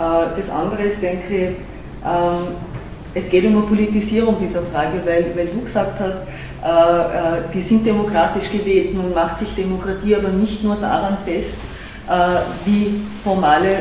[0.01, 1.49] Äh, das andere ist, denke ich,
[2.05, 2.55] ähm,
[3.15, 6.23] es geht um eine Politisierung dieser Frage, weil, weil du gesagt hast,
[7.55, 8.95] die sind demokratisch gewählt.
[8.95, 11.55] Nun macht sich Demokratie aber nicht nur daran fest,
[12.67, 13.79] wie formale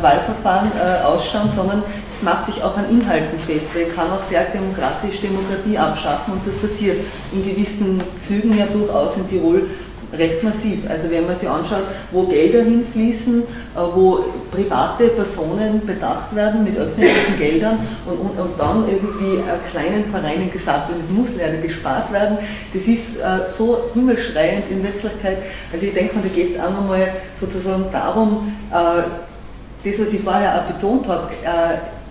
[0.00, 0.70] Wahlverfahren
[1.04, 1.82] ausschauen, sondern
[2.16, 6.46] es macht sich auch an Inhalten fest, ich kann auch sehr demokratisch Demokratie abschaffen und
[6.46, 6.98] das passiert
[7.32, 9.70] in gewissen Zügen ja durchaus in Tirol
[10.12, 10.78] recht massiv.
[10.88, 16.76] Also wenn man sich anschaut, wo Gelder hinfließen, äh, wo private Personen bedacht werden mit
[16.76, 21.58] öffentlichen Geldern und, und, und dann irgendwie äh, kleinen Vereinen gesagt wird, es muss leider
[21.58, 22.38] gespart werden,
[22.74, 25.38] das ist äh, so himmelschreiend in Wirklichkeit.
[25.72, 27.08] Also ich denke mal, da geht es auch nochmal
[27.40, 31.28] sozusagen darum, das, was ich vorher auch betont habe,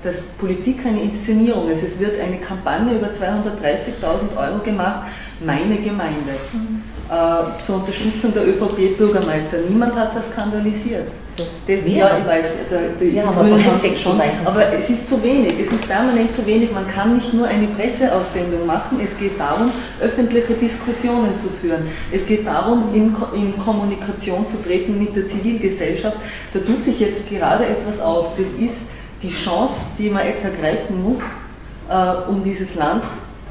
[0.03, 1.83] dass Politik eine Inszenierung ist.
[1.83, 5.07] Es wird eine Kampagne über 230.000 Euro gemacht,
[5.39, 6.78] meine Gemeinde, mhm.
[7.09, 9.57] Äh, zur Unterstützung der ÖVP-Bürgermeister.
[9.67, 11.07] Niemand hat das skandalisiert.
[11.37, 13.47] Das, ja, ich weiß, der, der ja, aber,
[13.97, 16.69] schon, aber es ist zu wenig, es ist permanent zu wenig.
[16.71, 19.71] Man kann nicht nur eine Presseaussendung machen, es geht darum,
[20.01, 21.87] öffentliche Diskussionen zu führen.
[22.11, 26.17] Es geht darum, in, in Kommunikation zu treten mit der Zivilgesellschaft.
[26.53, 28.33] Da tut sich jetzt gerade etwas auf.
[28.37, 28.75] Das ist
[29.23, 31.21] die Chance, die man jetzt ergreifen muss,
[31.89, 33.03] äh, um dieses Land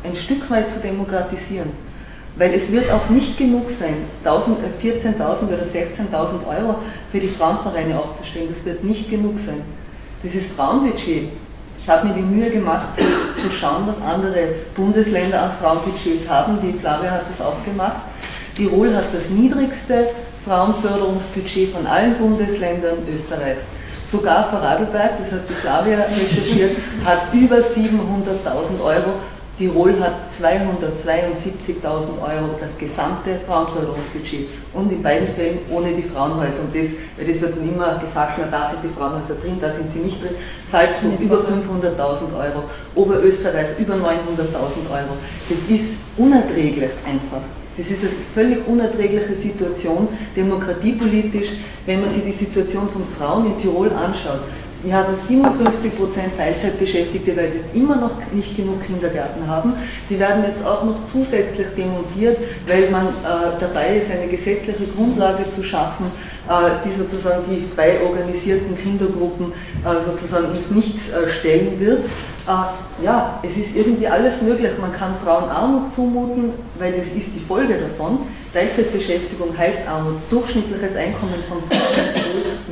[0.05, 1.88] ein Stück weit zu demokratisieren.
[2.39, 6.77] Weil es wird auch nicht genug sein, 14.000 äh, oder 16.000 Euro
[7.11, 8.49] für die Frauenvereine aufzustellen.
[8.55, 9.61] Das wird nicht genug sein.
[10.23, 11.31] Dieses Frauenbudget,
[11.81, 13.03] ich habe mir die Mühe gemacht zu,
[13.43, 16.59] zu schauen, was andere Bundesländer an Frauenbudgets haben.
[16.63, 17.97] Die Flavia hat das auch gemacht.
[18.57, 20.11] Tirol hat das niedrigste
[20.45, 23.63] Frauenförderungsbudget von allen Bundesländern Österreichs.
[24.11, 29.15] Sogar Vorarlberg, das hat die Flavia recherchiert, hat über 700.000 Euro.
[29.59, 31.83] Tirol hat 272.000
[32.23, 36.61] Euro das gesamte Frauenförderungsbudget und in beiden Fällen ohne die Frauenhäuser.
[36.63, 36.87] Und das,
[37.17, 39.99] weil das wird dann immer gesagt, na da sind die Frauenhäuser drin, da sind sie
[39.99, 40.37] nicht drin.
[40.65, 44.01] Salzburg über 500.000 Euro, Oberösterreich über 900.000
[44.93, 45.19] Euro.
[45.49, 47.43] Das ist unerträglich einfach.
[47.77, 51.51] Das ist eine völlig unerträgliche Situation, demokratiepolitisch,
[51.87, 54.41] wenn man sich die Situation von Frauen in Tirol anschaut.
[54.83, 59.75] Wir haben 57% Teilzeitbeschäftigte, weil wir immer noch nicht genug Kindergärten haben.
[60.09, 62.39] Die werden jetzt auch noch zusätzlich demontiert,
[62.69, 66.07] weil man äh, dabei ist, eine gesetzliche Grundlage zu schaffen,
[66.49, 66.53] äh,
[66.85, 69.53] die sozusagen die frei organisierten Kindergruppen
[69.85, 72.05] äh, sozusagen ins Nichts äh, stellen wird.
[73.03, 74.71] Ja, es ist irgendwie alles möglich.
[74.81, 78.21] Man kann Frauen Armut zumuten, weil das ist die Folge davon.
[78.55, 81.59] Teilzeitbeschäftigung heißt Armut, durchschnittliches Einkommen von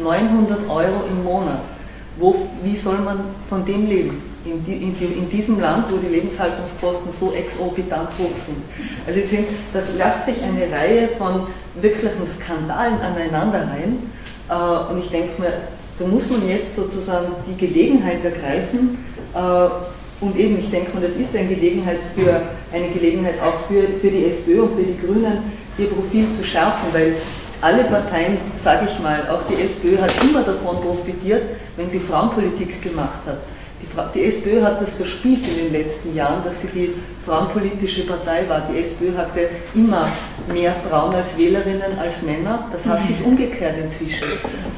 [0.03, 1.61] 900 Euro im Monat.
[2.18, 4.22] Wo, wie soll man von dem leben?
[4.44, 8.62] In, die, in, die, in, diesem Land, wo die Lebenshaltungskosten so exorbitant hoch sind.
[9.06, 11.48] Also sind, das lässt sich eine Reihe von
[11.80, 14.10] wirklichen Skandalen aneinanderreihen.
[14.48, 15.52] Äh, und ich denke mir,
[15.98, 18.98] da muss man jetzt sozusagen die Gelegenheit ergreifen,
[19.34, 19.68] äh,
[20.20, 22.40] und eben, ich denke, und das ist eine Gelegenheit für
[22.72, 25.43] eine Gelegenheit auch für, für die FPÖ und für die Grünen,
[25.76, 27.16] ihr Profil zu schärfen, weil
[27.61, 31.43] alle Parteien, sage ich mal, auch die SPÖ hat immer davon profitiert,
[31.77, 33.39] wenn sie Frauenpolitik gemacht hat.
[33.83, 36.95] Die, die, SPÖ hat das verspielt in den letzten Jahren, dass sie die
[37.27, 38.62] frauenpolitische Partei war.
[38.70, 40.09] Die SPÖ hatte immer
[40.53, 42.69] mehr Frauen als Wählerinnen als Männer.
[42.73, 44.24] Das hat sich umgekehrt inzwischen.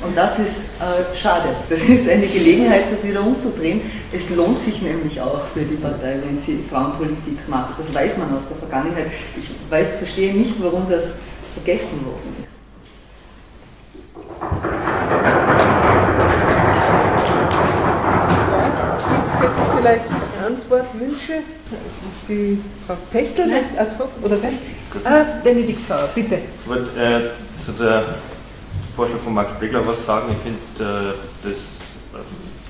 [0.04, 1.48] Und das ist äh, schade.
[1.70, 3.82] Das ist eine Gelegenheit, das wieder umzudrehen.
[4.12, 7.78] Es lohnt sich nämlich auch für die Partei, wenn sie Frauenpolitik macht.
[7.78, 9.06] Das weiß man aus der Vergangenheit.
[9.36, 11.04] Ich weiß, verstehe nicht, warum das
[11.54, 12.47] vergessen worden ist.
[19.42, 20.08] Jetzt vielleicht
[20.44, 21.42] Antwortwünsche?
[22.28, 24.52] Die Frau Pechtel hat ad hoc, oder wer?
[25.04, 26.36] Ah, Benedikt Sauer, bitte.
[26.62, 28.16] Ich wollte äh, zu der
[28.94, 30.32] Vorschlag von Max Begler was sagen.
[30.32, 31.78] Ich finde äh, das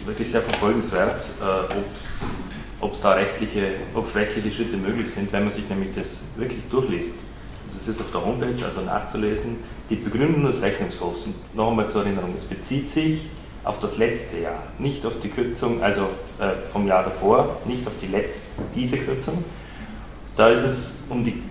[0.05, 1.75] wirklich sehr verfolgenswert, äh,
[2.81, 6.63] ob es da rechtliche, ob rechtliche Schritte möglich sind, wenn man sich nämlich das wirklich
[6.71, 7.15] durchliest.
[7.75, 9.57] Das ist auf der Homepage, also nachzulesen.
[9.91, 13.29] Die Begründung des Rechnungshofs, und noch einmal zur Erinnerung, es bezieht sich
[13.65, 16.03] auf das letzte Jahr, nicht auf die Kürzung, also
[16.39, 19.45] äh, vom Jahr davor, nicht auf die letzte, diese Kürzung.
[20.37, 21.43] Da ist es um die,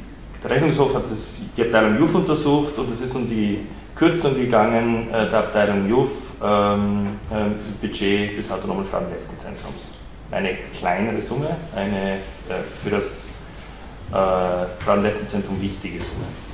[0.43, 3.65] der Rechnungshof hat das, die Abteilung JUF untersucht und es ist um die
[3.95, 6.11] Kürzung gegangen äh, der Abteilung JUF
[6.43, 9.97] ähm, äh, Budget des Autonomen Frauenlesbenzentrums.
[10.31, 13.27] Eine kleinere Summe, eine äh, für das
[14.11, 16.46] äh, Frauenlesbenzentrum wichtige Summe.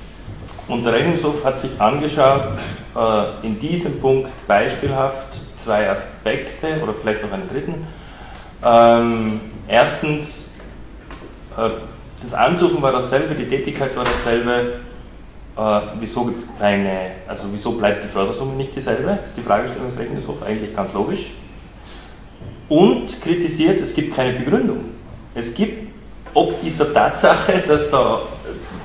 [0.67, 2.59] Und der Rechnungshof hat sich angeschaut,
[2.95, 7.87] äh, in diesem Punkt beispielhaft zwei Aspekte oder vielleicht noch einen dritten.
[8.63, 10.53] Ähm, erstens,
[11.57, 11.69] äh,
[12.21, 14.79] das Ansuchen war dasselbe, die Tätigkeit war dasselbe.
[15.57, 19.19] Äh, wieso gibt es keine, also wieso bleibt die Fördersumme nicht dieselbe?
[19.25, 21.31] Ist die Fragestellung des Rechnungshofs eigentlich ganz logisch.
[22.69, 24.85] Und kritisiert, es gibt keine Begründung.
[25.35, 25.91] Es gibt,
[26.33, 28.21] ob dieser Tatsache, dass da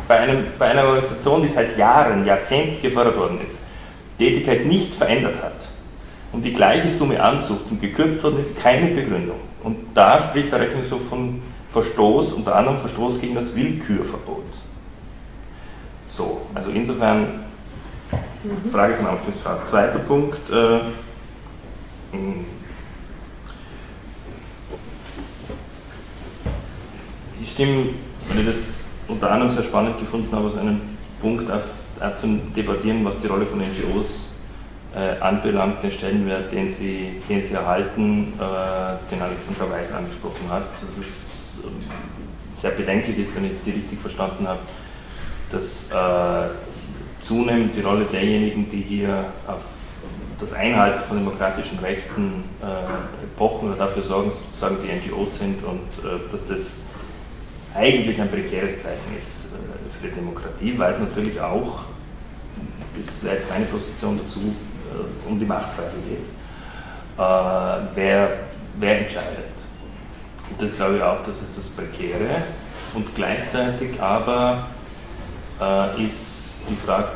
[0.09, 3.59] bei, einem, bei einer Organisation, die seit Jahren, Jahrzehnten gefördert worden ist,
[4.19, 5.69] Tätigkeit nicht verändert hat,
[6.33, 9.39] und die gleiche Summe ansucht und gekürzt worden ist, keine Begründung.
[9.63, 14.45] Und da spricht der Rechnungshof von Verstoß, unter anderem Verstoß gegen das Willkürverbot.
[16.09, 17.21] So, also insofern
[18.43, 18.71] mhm.
[18.71, 19.65] Frage von Amtsmissbrauch.
[19.65, 20.39] Zweiter Punkt.
[20.51, 20.81] Äh,
[22.13, 22.45] hm.
[27.43, 27.91] ich stimme,
[28.29, 30.81] weil ich das unter anderem sehr spannend gefunden habe, aus einem
[31.21, 31.65] Punkt auf,
[32.01, 34.35] auf zum Debattieren, was die Rolle von NGOs
[34.95, 40.65] äh, anbelangt, den Stellenwert, den sie, den sie erhalten, äh, den Alexandra Weiß angesprochen hat.
[40.73, 41.73] Das ist ähm,
[42.57, 44.61] sehr bedenklich ist, wenn ich die richtig verstanden habe,
[45.51, 46.51] dass äh,
[47.21, 49.63] zunehmend die Rolle derjenigen, die hier auf
[50.41, 52.67] das Einhalten von demokratischen Rechten äh,
[53.37, 56.85] pochen oder dafür sorgen, sozusagen die NGOs sind und äh, dass das
[57.79, 61.85] eigentlich ein prekäres Zeichen ist äh, für die Demokratie, weil es natürlich auch,
[62.97, 66.19] das wäre jetzt meine Position dazu, äh, um die Machtfrage geht.
[67.17, 68.31] Äh, wer,
[68.79, 69.55] wer entscheidet?
[70.51, 72.43] Und das glaube ich auch, das ist das Prekäre.
[72.95, 74.69] Und gleichzeitig aber
[75.99, 77.09] ist die Frage,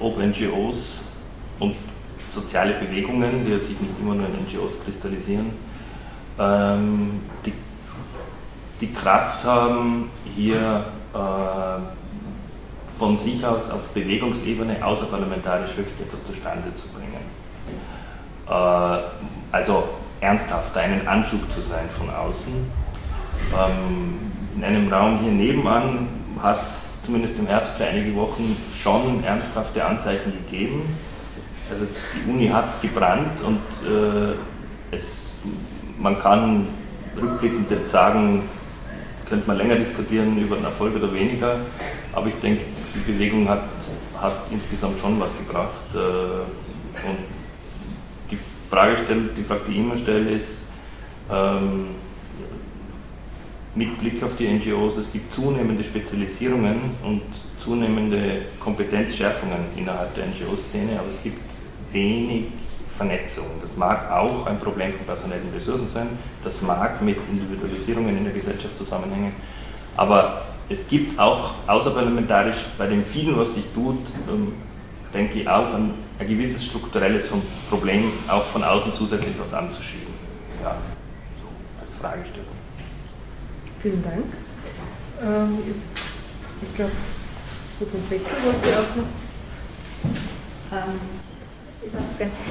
[0.00, 1.02] ob NGOs
[1.60, 1.76] und
[2.30, 5.52] soziale Bewegungen, die sich nicht immer nur in NGOs kristallisieren,
[6.38, 7.52] ähm, die,
[8.84, 10.84] die Kraft haben, hier
[11.14, 11.18] äh,
[12.98, 17.24] von sich aus auf Bewegungsebene außerparlamentarisch wirklich etwas zustande zu bringen.
[18.46, 19.84] Äh, also
[20.20, 22.52] ernsthaft einen Anschub zu sein von außen.
[23.58, 24.18] Ähm,
[24.56, 26.08] in einem Raum hier nebenan
[26.42, 30.82] hat es zumindest im Herbst für einige Wochen schon ernsthafte Anzeichen gegeben.
[31.70, 34.34] Also die Uni hat gebrannt und äh,
[34.90, 35.38] es,
[35.98, 36.68] man kann
[37.20, 38.42] rückblickend jetzt sagen,
[39.28, 41.60] könnte man länger diskutieren über den Erfolg oder weniger,
[42.12, 42.62] aber ich denke,
[42.94, 43.64] die Bewegung hat,
[44.20, 45.94] hat insgesamt schon was gebracht.
[45.94, 47.18] Äh, und
[48.30, 48.38] die
[48.70, 48.96] Frage,
[49.36, 50.64] die Frage, die ich immer stelle, ist,
[51.30, 51.88] ähm,
[53.74, 57.22] mit Blick auf die NGOs, es gibt zunehmende Spezialisierungen und
[57.58, 61.42] zunehmende Kompetenzschärfungen innerhalb der NGO-Szene, aber es gibt
[61.90, 62.44] wenig
[62.96, 63.46] Vernetzung.
[63.62, 66.08] Das mag auch ein Problem von personellen Ressourcen sein,
[66.42, 69.32] das mag mit Individualisierungen in der Gesellschaft zusammenhängen,
[69.96, 73.98] aber es gibt auch außerparlamentarisch bei dem vielen, was sich tut,
[74.28, 74.54] ähm,
[75.12, 77.28] denke ich auch an ein gewisses strukturelles
[77.68, 80.14] Problem, auch von außen zusätzlich was anzuschieben.
[80.62, 80.76] Ja,
[81.40, 81.48] so
[81.80, 82.48] als Fragestellung.
[83.80, 84.24] Vielen Dank.
[85.22, 85.92] Ähm, jetzt,
[86.62, 86.92] ich glaube,
[87.78, 89.04] Gudrun Fechter wollte auch noch.
[90.72, 91.23] Ähm,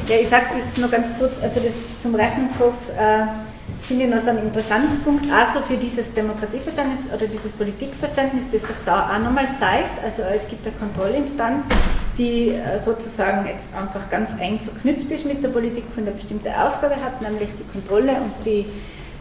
[0.07, 3.25] ja, ich sage das nur ganz kurz, also das zum Rechnungshof äh,
[3.81, 8.67] finde ich noch so einen interessanten Punkt, also für dieses Demokratieverständnis oder dieses Politikverständnis, das
[8.67, 10.01] sich da auch nochmal zeigt.
[10.03, 11.69] Also es gibt eine Kontrollinstanz,
[12.17, 16.49] die äh, sozusagen jetzt einfach ganz eng verknüpft ist mit der Politik und eine bestimmte
[16.49, 18.65] Aufgabe hat, nämlich die Kontrolle und die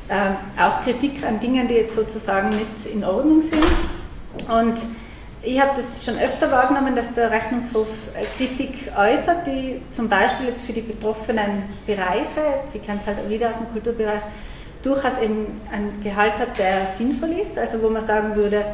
[0.09, 3.65] äh, auch Kritik an Dingen, die jetzt sozusagen nicht in Ordnung sind.
[4.49, 4.75] Und
[5.45, 10.47] ich habe das schon öfter wahrgenommen, dass der Rechnungshof äh, Kritik äußert, die zum Beispiel
[10.47, 14.23] jetzt für die betroffenen Bereiche, Sie kennen es halt wieder aus dem Kulturbereich,
[14.83, 18.65] durchaus eben einen Gehalt hat, der sinnvoll ist, also wo man sagen würde,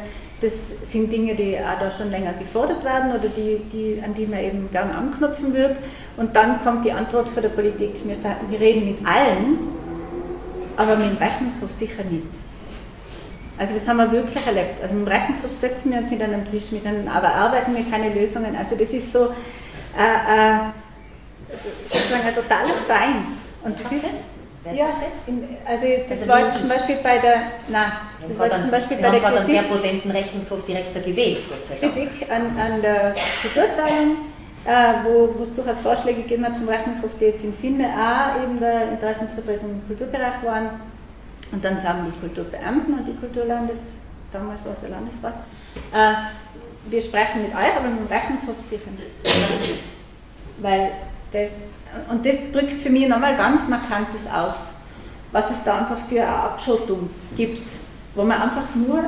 [0.41, 4.25] das sind Dinge, die auch da schon länger gefordert werden oder die, die, an die
[4.25, 5.77] man eben gern anknüpfen wird.
[6.17, 9.59] Und dann kommt die Antwort von der Politik, wir reden mit allen,
[10.77, 12.48] aber mit dem Rechnungshof sicher nicht.
[13.59, 14.81] Also das haben wir wirklich erlebt.
[14.81, 18.55] Also im Rechnungshof setzen wir uns an einem Tisch mit aber arbeiten wir keine Lösungen.
[18.55, 20.59] Also das ist so äh, äh,
[21.89, 23.35] sozusagen ein totaler Feind.
[23.61, 24.05] Und das ist
[24.73, 24.85] ja,
[25.65, 27.35] also das also war jetzt zum Beispiel bei der,
[27.69, 27.91] nein,
[28.27, 31.39] das war jetzt zum Beispiel bei der Kritik, sehr potenten Rechnungshof direkter gewählt,
[31.79, 34.17] Kritik an, an der Beurteilung,
[34.65, 38.43] äh, wo, wo es durchaus Vorschläge gegeben hat vom Rechnungshof, die jetzt im Sinne auch
[38.43, 40.69] eben der Interessensvertretung im Kulturbereich waren
[41.51, 43.79] und dann sagen die Kulturbeamten und die Kulturlandes,
[44.31, 45.35] damals war es der Landesrat,
[45.93, 46.13] äh,
[46.89, 49.83] wir sprechen mit euch, aber mit dem Rechnungshof sicher nicht.
[50.59, 50.91] Weil
[51.31, 51.51] das,
[52.09, 54.73] und das drückt für mich nochmal ganz markantes aus,
[55.31, 57.61] was es da einfach für eine Abschottung gibt,
[58.15, 59.03] wo man einfach nur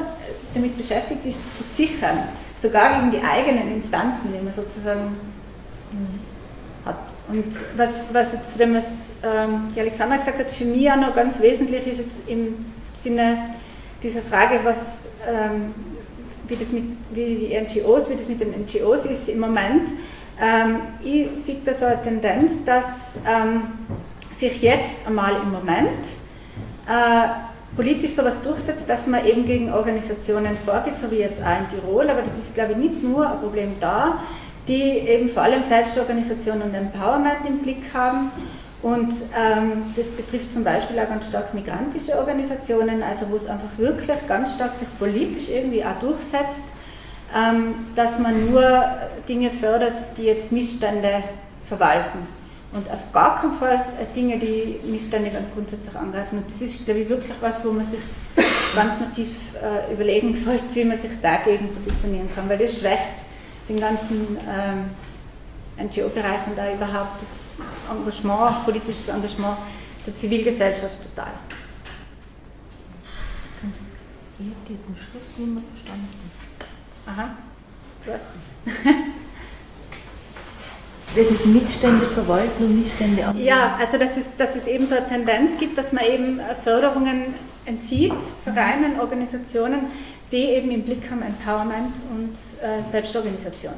[0.54, 2.20] damit beschäftigt ist, zu sichern,
[2.56, 5.16] sogar gegen die eigenen Instanzen, die man sozusagen
[6.86, 7.16] hat.
[7.30, 8.86] Und was, was jetzt zu dem, was
[9.24, 13.38] ähm, die Alexandra gesagt hat, für mich auch noch ganz wesentlich ist jetzt im Sinne
[14.02, 15.74] dieser Frage, was, ähm,
[16.48, 19.90] wie, das mit, wie die NGOs, wie das mit den NGOs ist im Moment.
[20.42, 23.20] Ähm, ich sehe da so eine Tendenz, dass
[24.32, 26.06] sich jetzt einmal im Moment
[26.88, 31.68] äh, politisch sowas durchsetzt, dass man eben gegen Organisationen vorgeht, so wie jetzt auch in
[31.68, 34.22] Tirol, aber das ist, glaube ich, nicht nur ein Problem da,
[34.68, 38.32] die eben vor allem Selbstorganisation und Empowerment im Blick haben.
[38.82, 43.78] Und ähm, das betrifft zum Beispiel auch ganz stark migrantische Organisationen, also wo es einfach
[43.78, 46.66] wirklich ganz stark sich politisch irgendwie auch durchsetzt,
[47.36, 48.84] ähm, dass man nur
[49.30, 51.24] Dinge fördert, die jetzt Missstände
[51.64, 52.20] verwalten.
[52.74, 53.78] Und auf gar keinen Fall
[54.16, 56.38] Dinge, die Missstände ganz grundsätzlich angreifen.
[56.38, 58.00] Und das ist, glaube ich, wirklich was, wo man sich
[58.74, 63.26] ganz massiv äh, überlegen sollte, wie man sich dagegen positionieren kann, weil das schwächt
[63.70, 64.92] den ganzen ähm,
[65.78, 67.46] NGO-Bereich und da überhaupt das
[67.90, 69.58] Engagement, politisches Engagement
[70.06, 71.34] der Zivilgesellschaft total.
[74.40, 76.08] Ich habe die jetzt am Schluss nicht mehr verstanden.
[77.06, 77.36] Aha,
[78.06, 78.24] was?
[81.14, 83.46] Das mit Missstände verwalten und Missstände annehmen.
[83.46, 87.34] Ja, also dass es, dass es eben so eine Tendenz gibt, dass man eben Förderungen
[87.66, 88.14] entzieht,
[88.44, 89.88] Vereinen, Organisationen,
[90.32, 92.34] die eben im Blick haben Empowerment und
[92.64, 93.74] äh, Selbstorganisation.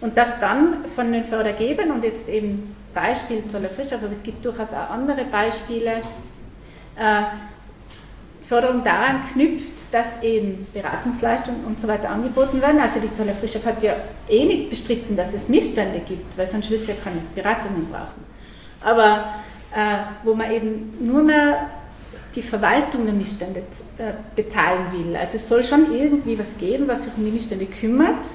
[0.00, 4.44] Und das dann von den Fördergebern und jetzt eben Beispiel Zoller Fischer, aber es gibt
[4.44, 6.02] durchaus auch andere Beispiele,
[6.96, 7.22] äh,
[8.40, 12.80] Förderung daran knüpft, dass eben Beratungsleistungen und so weiter angeboten werden.
[12.80, 13.94] Also die Zoller Frischow hat ja
[14.28, 18.24] eh nicht bestritten, dass es Missstände gibt, weil sonst würde es ja keine Beratungen brauchen.
[18.82, 19.32] Aber
[19.74, 21.70] äh, wo man eben nur mehr
[22.34, 23.62] die Verwaltung der Missstände
[23.98, 25.16] äh, bezahlen will.
[25.16, 28.26] Also es soll schon irgendwie was geben, was sich um die Missstände kümmert,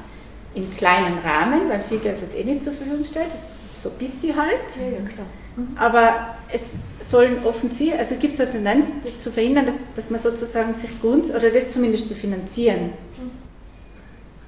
[0.54, 3.90] in kleinen Rahmen, weil viel Geld wird eh nicht zur Verfügung gestellt, das ist so
[3.90, 4.76] ein bisschen halt.
[4.78, 5.28] Ja, ja, klar.
[5.56, 5.68] Mhm.
[5.76, 10.20] Aber es sollen offensichtlich, also es gibt so eine Tendenz zu verhindern, dass, dass man
[10.20, 12.94] sozusagen sich grund, oder das zumindest zu finanzieren.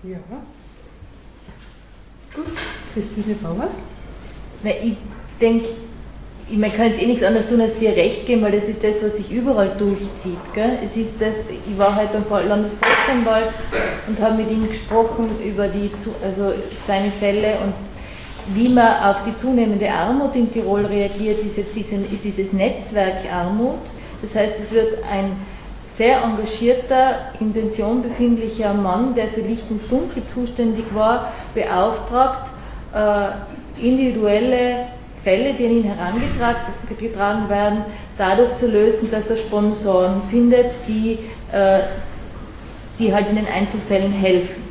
[0.04, 0.18] Ja.
[2.34, 2.46] Gut,
[2.94, 3.70] Christine Bauer.
[4.64, 4.98] Na, ich
[5.40, 5.68] denke,
[6.52, 9.04] man kann jetzt eh nichts anderes tun, als dir recht geben, weil das ist das,
[9.04, 10.40] was sich überall durchzieht.
[10.54, 10.80] Gell?
[10.84, 13.50] Es ist das, ich war halt beim Landesvolksanwalt
[14.08, 15.92] und habe mit ihm gesprochen über die,
[16.24, 16.54] also
[16.86, 17.74] seine Fälle und
[18.56, 23.32] wie man auf die zunehmende Armut in Tirol reagiert, ist jetzt dieses, ist dieses Netzwerk
[23.32, 23.78] Armut.
[24.22, 25.32] Das heißt, es wird ein
[25.86, 32.50] sehr engagierter, in Pension befindlicher Mann, der für Licht ins Dunkel zuständig war, beauftragt,
[32.94, 34.88] äh, individuelle
[35.24, 37.86] Fälle, die an ihn herangetragen werden,
[38.18, 41.20] dadurch zu lösen, dass er Sponsoren findet, die
[41.52, 41.80] äh,
[43.00, 44.62] die halt in den Einzelfällen helfen.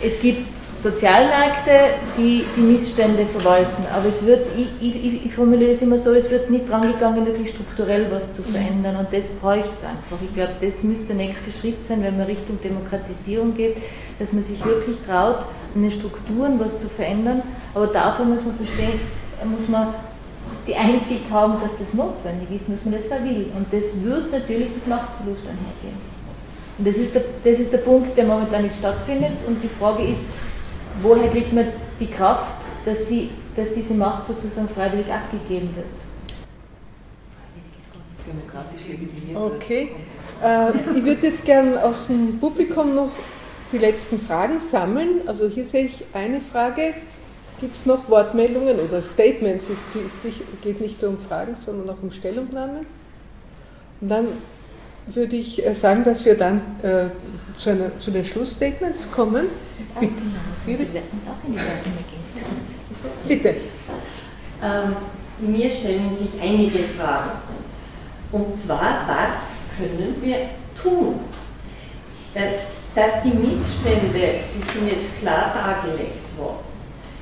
[0.00, 0.48] Es gibt
[0.82, 6.10] Sozialmärkte, die die Missstände verwalten, aber es wird, ich, ich, ich formuliere es immer so,
[6.12, 10.18] es wird nicht dran gegangen, wirklich strukturell was zu verändern und das bräuchte es einfach.
[10.24, 13.76] Ich glaube, das müsste der nächste Schritt sein, wenn man Richtung Demokratisierung geht,
[14.18, 17.42] dass man sich wirklich traut, in den Strukturen was zu verändern,
[17.74, 19.00] aber dafür muss man verstehen,
[19.44, 19.94] muss man
[20.66, 23.50] die Einsicht haben, dass das notwendig ist dass man das will.
[23.56, 26.00] Und das wird natürlich mit Machtverlust einhergehen.
[26.78, 29.32] Und das ist, der, das ist der Punkt, der momentan nicht stattfindet.
[29.46, 30.26] Und die Frage ist,
[31.00, 31.66] woher kriegt man
[31.98, 35.86] die Kraft, dass, sie, dass diese Macht sozusagen freiwillig abgegeben wird?
[38.26, 39.90] Demokratisch legitimiert Okay.
[40.42, 43.10] Äh, ich würde jetzt gerne aus dem Publikum noch
[43.72, 45.26] die letzten Fragen sammeln.
[45.26, 46.94] Also hier sehe ich eine Frage.
[47.60, 49.70] Gibt es noch Wortmeldungen oder Statements?
[49.70, 49.96] Es
[50.62, 52.86] geht nicht nur um Fragen, sondern auch um Stellungnahmen.
[54.00, 54.26] Und dann
[55.06, 57.06] würde ich äh, sagen, dass wir dann äh,
[57.62, 59.46] zu, einer, zu, den Schlussstatements kommen.
[60.66, 60.84] Bitte.
[63.28, 63.54] Bitte.
[64.62, 64.96] Ähm,
[65.38, 67.30] mir stellen sich einige Fragen.
[68.32, 70.36] Und zwar, was können wir
[70.80, 71.20] tun?
[72.34, 72.52] Äh,
[72.94, 76.72] dass die Missstände, die sind jetzt klar dargelegt worden.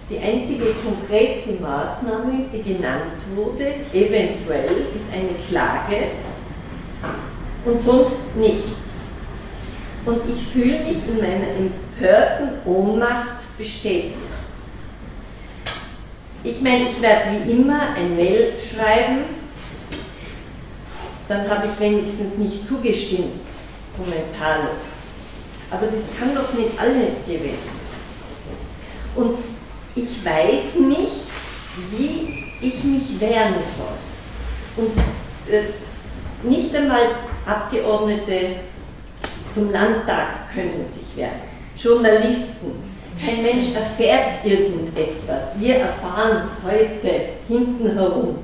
[0.09, 6.09] Die einzige konkrete Maßnahme, die genannt wurde, eventuell, ist eine Klage
[7.65, 8.80] und sonst nichts.
[10.07, 14.17] Und ich fühle mich in meiner empörten Ohnmacht bestätigt.
[16.43, 19.25] Ich meine, ich werde wie immer ein Mail schreiben,
[21.29, 23.47] dann habe ich wenigstens nicht zugestimmt,
[23.97, 24.75] kommentarlos.
[25.71, 29.23] Aber das kann doch nicht alles gewesen sein.
[29.23, 29.39] Und
[29.95, 31.27] ich weiß nicht,
[31.91, 34.85] wie ich mich wehren soll.
[34.85, 34.97] Und
[35.53, 37.01] äh, nicht einmal
[37.47, 38.57] Abgeordnete
[39.55, 41.41] zum Landtag können sich wehren.
[41.77, 42.73] Journalisten.
[43.23, 45.59] Kein Mensch erfährt irgendetwas.
[45.59, 48.39] Wir erfahren heute hinten herum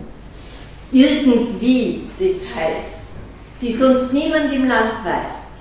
[0.92, 3.12] irgendwie Details,
[3.60, 5.56] die sonst niemand im Land weiß.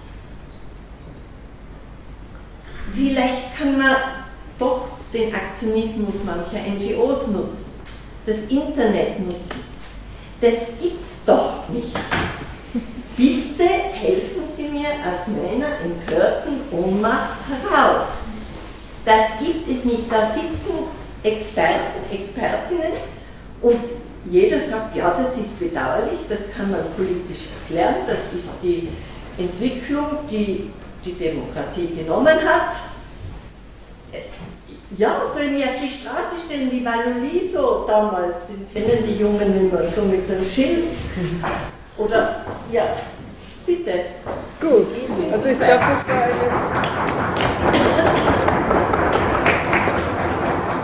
[2.94, 3.96] Vielleicht kann man
[4.60, 7.72] doch den Aktionismus mancher NGOs nutzen,
[8.26, 9.64] das Internet nutzen.
[10.42, 11.96] Das gibt's doch nicht.
[13.18, 18.10] Bitte helfen Sie mir aus meiner empörten Ohnmacht heraus.
[19.06, 20.12] Das gibt es nicht.
[20.12, 20.88] Da sitzen
[21.24, 22.94] Experten, Expertinnen
[23.62, 23.80] und
[24.26, 28.90] jeder sagt, ja, das ist bedauerlich, das kann man politisch erklären, das ist die
[29.38, 30.72] Entwicklung, die
[31.04, 32.76] die Demokratie genommen hat.
[34.98, 39.84] Ja, sollen wir auf die Straße stellen, wie Valoliso damals, den kennen die Jungen immer,
[39.84, 40.86] so mit dem Schild.
[41.98, 42.36] Oder,
[42.72, 42.84] ja,
[43.66, 43.92] bitte.
[44.60, 44.88] Gut,
[45.32, 46.34] also ich glaube, das war eine,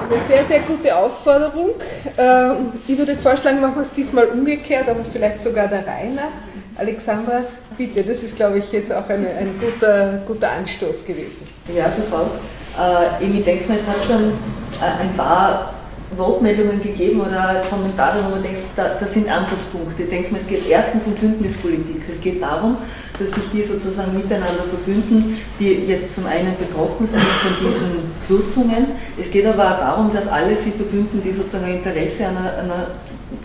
[0.09, 1.71] eine sehr, sehr gute Aufforderung.
[2.17, 6.31] Ähm, ich würde vorschlagen, machen wir es diesmal umgekehrt, aber vielleicht sogar der Reihe nach.
[6.77, 7.41] Alexandra,
[7.77, 11.45] bitte, das ist, glaube ich, jetzt auch eine, ein guter, guter Anstoß gewesen.
[11.75, 12.31] Ja, sofort.
[12.79, 14.31] Äh, ich denke mal, es hat schon
[14.79, 15.73] äh, ein paar
[16.17, 20.03] Wortmeldungen gegeben oder Kommentare, wo man denkt, da, das sind Ansatzpunkte.
[20.03, 22.03] Ich denke mal, es geht erstens um Bündnispolitik.
[22.11, 22.77] Es geht darum,
[23.17, 28.87] dass sich die sozusagen miteinander verbünden, die jetzt zum einen betroffen sind von diesen Kürzungen.
[29.19, 32.57] Es geht aber auch darum, dass alle sich verbünden, die sozusagen ein Interesse an einer,
[32.57, 32.87] einer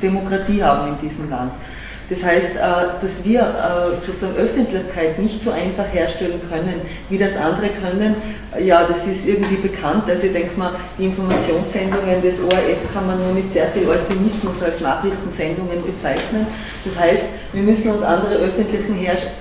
[0.03, 1.53] Demokratie haben in diesem Land.
[2.09, 6.81] Das heißt, äh, dass wir äh, sozusagen Öffentlichkeit nicht so einfach herstellen können,
[7.11, 8.15] wie das andere können.
[8.61, 10.05] Ja, das ist irgendwie bekannt.
[10.09, 14.63] Also ich denke mal, die Informationssendungen des ORF kann man nur mit sehr viel Euphemismus
[14.63, 16.47] als Nachrichtensendungen bezeichnen.
[16.85, 19.37] Das heißt, wir müssen uns andere Öffentlichkeiten herstellen.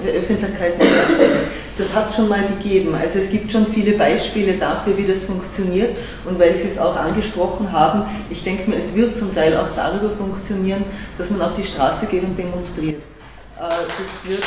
[1.77, 2.95] Das hat schon mal gegeben.
[2.95, 5.97] Also es gibt schon viele Beispiele dafür, wie das funktioniert.
[6.23, 9.67] Und weil Sie es auch angesprochen haben, ich denke mir, es wird zum Teil auch
[9.75, 10.83] darüber funktionieren,
[11.17, 13.01] dass man auf die Straße geht und demonstriert.
[13.59, 14.43] Äh, das wird,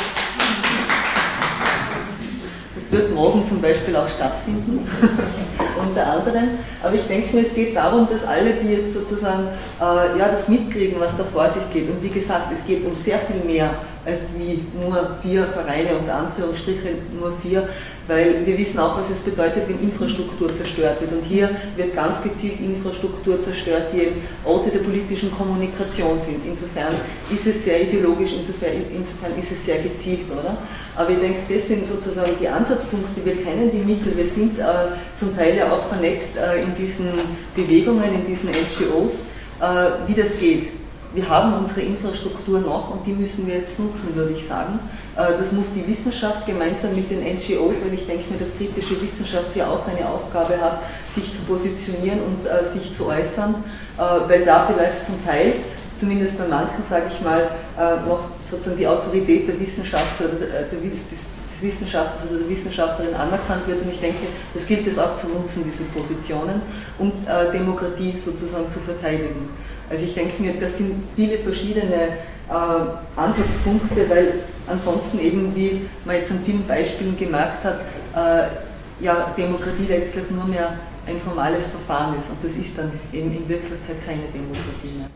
[2.75, 4.87] das wird morgen zum Beispiel auch stattfinden,
[5.87, 6.49] unter anderem.
[6.81, 9.49] Aber ich denke mir, es geht darum, dass alle, die jetzt sozusagen
[9.79, 11.91] äh, ja, das mitkriegen, was da vor sich geht.
[11.91, 13.69] Und wie gesagt, es geht um sehr viel mehr
[14.05, 17.67] als wie nur vier Vereine, unter Anführungsstrichen nur vier,
[18.07, 21.11] weil wir wissen auch, was es bedeutet, wenn Infrastruktur zerstört wird.
[21.13, 26.41] Und hier wird ganz gezielt Infrastruktur zerstört, die eben Orte der politischen Kommunikation sind.
[26.45, 26.93] Insofern
[27.29, 30.57] ist es sehr ideologisch, insofern, insofern ist es sehr gezielt, oder?
[30.95, 33.23] Aber ich denke, das sind sozusagen die Ansatzpunkte.
[33.23, 34.63] Wir kennen die Mittel, wir sind äh,
[35.15, 37.09] zum Teil ja auch vernetzt äh, in diesen
[37.55, 39.21] Bewegungen, in diesen NGOs,
[39.61, 40.78] äh, wie das geht.
[41.13, 44.79] Wir haben unsere Infrastruktur noch und die müssen wir jetzt nutzen, würde ich sagen.
[45.15, 49.01] Äh, das muss die Wissenschaft gemeinsam mit den NGOs, weil ich denke mir, dass kritische
[49.01, 50.83] Wissenschaft ja auch eine Aufgabe hat,
[51.15, 53.55] sich zu positionieren und äh, sich zu äußern,
[53.97, 55.53] äh, weil da vielleicht zum Teil,
[55.99, 57.51] zumindest bei manchen, sage ich mal,
[58.07, 63.81] noch sozusagen die Autorität der Wissenschaftler, des Wissenschaftlers oder der Wissenschaftlerin anerkannt wird.
[63.81, 66.61] Und ich denke, das gilt es auch zu nutzen, diese Positionen,
[66.99, 67.11] um
[67.51, 69.49] Demokratie sozusagen zu verteidigen.
[69.89, 72.17] Also ich denke mir, das sind viele verschiedene
[72.49, 72.53] äh,
[73.15, 74.33] Ansatzpunkte, weil
[74.67, 77.79] ansonsten eben, wie man jetzt an vielen Beispielen gemerkt hat,
[78.15, 78.47] äh,
[79.03, 80.73] ja, Demokratie letztlich nur mehr
[81.07, 85.09] ein formales Verfahren ist und das ist dann eben in Wirklichkeit keine Demokratie mehr.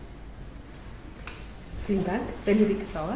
[1.85, 2.21] Vielen Dank.
[2.45, 3.15] Benedikt Sauer.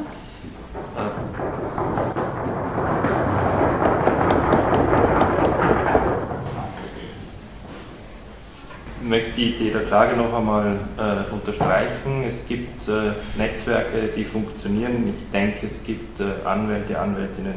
[9.08, 12.24] Möchte die Idee der Klage noch einmal äh, unterstreichen.
[12.26, 15.08] Es gibt äh, Netzwerke, die funktionieren.
[15.08, 17.56] Ich denke, es gibt äh, Anwälte, Anwältinnen,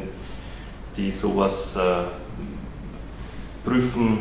[0.95, 2.03] die sowas äh,
[3.67, 4.19] prüfen,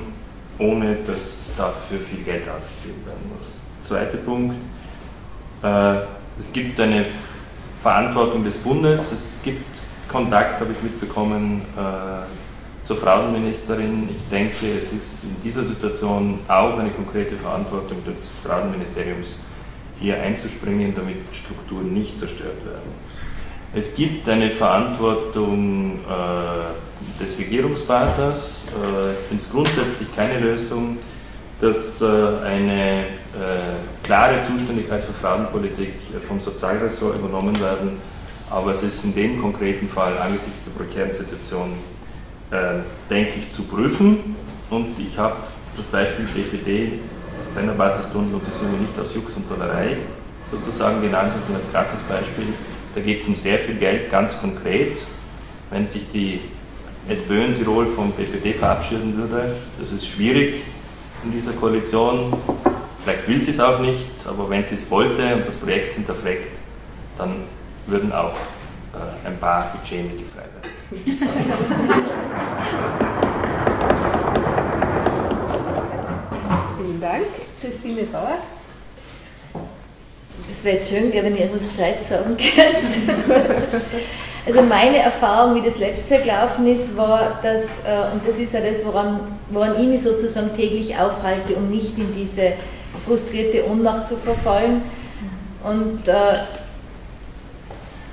[0.59, 3.65] ohne dass dafür viel Geld ausgegeben werden muss.
[3.81, 4.57] Zweiter Punkt.
[5.63, 5.95] Äh,
[6.39, 7.07] es gibt eine
[7.83, 9.13] Verantwortung des Bundes.
[9.13, 9.65] Es gibt
[10.09, 11.81] Kontakt, habe ich mitbekommen, äh,
[12.91, 14.09] zur Frauenministerin.
[14.11, 19.39] Ich denke, es ist in dieser Situation auch eine konkrete Verantwortung des Frauenministeriums,
[20.01, 22.91] hier einzuspringen, damit Strukturen nicht zerstört werden.
[23.73, 28.67] Es gibt eine Verantwortung äh, des Regierungspartners.
[28.67, 30.97] Äh, ich finde es grundsätzlich keine Lösung,
[31.61, 32.07] dass äh,
[32.45, 35.95] eine äh, klare Zuständigkeit für Frauenpolitik
[36.27, 37.99] vom Sozialressort übernommen werden.
[38.51, 42.00] Aber es ist in dem konkreten Fall angesichts der prekären Situation äh,
[43.09, 44.37] denke ich, zu prüfen.
[44.71, 45.37] Und ich habe
[45.77, 46.99] das Beispiel BPD,
[47.55, 49.97] Brennerbasistunneluntersuchung, nicht aus Jux und Tollerei
[50.51, 52.47] sozusagen genannt, sondern als krasses Beispiel.
[52.95, 55.01] Da geht es um sehr viel Geld, ganz konkret.
[55.71, 56.41] Wenn sich die
[57.09, 60.63] SPÖ in Tirol vom BPD verabschieden würde, das ist schwierig
[61.25, 62.33] in dieser Koalition.
[63.03, 66.49] Vielleicht will sie es auch nicht, aber wenn sie es wollte und das Projekt hinterfragt,
[67.17, 67.37] dann
[67.87, 72.00] würden auch äh, ein paar Budgetmittel frei werden.
[76.77, 77.27] Vielen Dank,
[77.61, 78.39] Christine Bauer.
[80.51, 83.81] Es wäre jetzt schön, wenn ich etwas Gescheites sagen könnte.
[84.47, 88.55] Also meine Erfahrung, wie das letztes Jahr gelaufen ist, war, dass, äh, und das ist
[88.55, 92.55] ja das, woran, woran ich mich sozusagen täglich aufhalte, um nicht in diese
[93.07, 94.83] frustrierte Ohnmacht zu verfallen.
[95.63, 96.13] Und äh,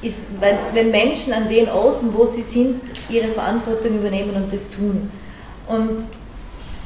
[0.02, 4.70] ist, wenn, wenn Menschen an den Orten, wo sie sind, ihre Verantwortung übernehmen und das
[4.70, 5.10] tun.
[5.68, 6.06] Und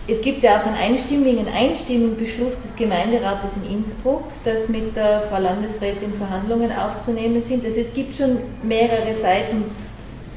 [0.07, 5.23] es gibt ja auch einen einstimmigen, einstimmigen Beschluss des Gemeinderates in Innsbruck, dass mit der
[5.29, 7.63] Frau Landesrätin Verhandlungen aufzunehmen sind.
[7.65, 9.65] Also es gibt schon mehrere Seiten,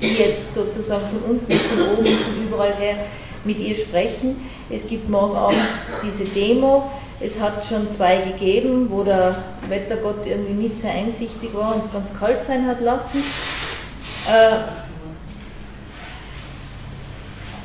[0.00, 2.96] die jetzt sozusagen von unten, von oben, von überall her
[3.44, 4.36] mit ihr sprechen.
[4.68, 5.58] Es gibt morgen Abend
[6.04, 6.90] diese Demo.
[7.20, 9.36] Es hat schon zwei gegeben, wo der
[9.68, 13.22] Wettergott irgendwie nicht sehr einsichtig war und es ganz kalt sein hat lassen.
[14.28, 14.56] Äh,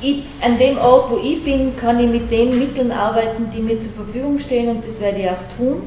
[0.02, 3.78] ich, an dem Ort, wo ich bin, kann ich mit den Mitteln arbeiten, die mir
[3.78, 5.82] zur Verfügung stehen und das werde ich auch tun.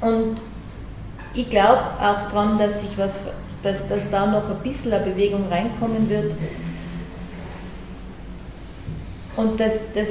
[0.00, 0.36] Und
[1.34, 3.20] ich glaube auch daran, dass, ich was,
[3.62, 6.32] dass, dass da noch ein bisschen eine Bewegung reinkommen wird.
[9.36, 10.08] Und dass, dass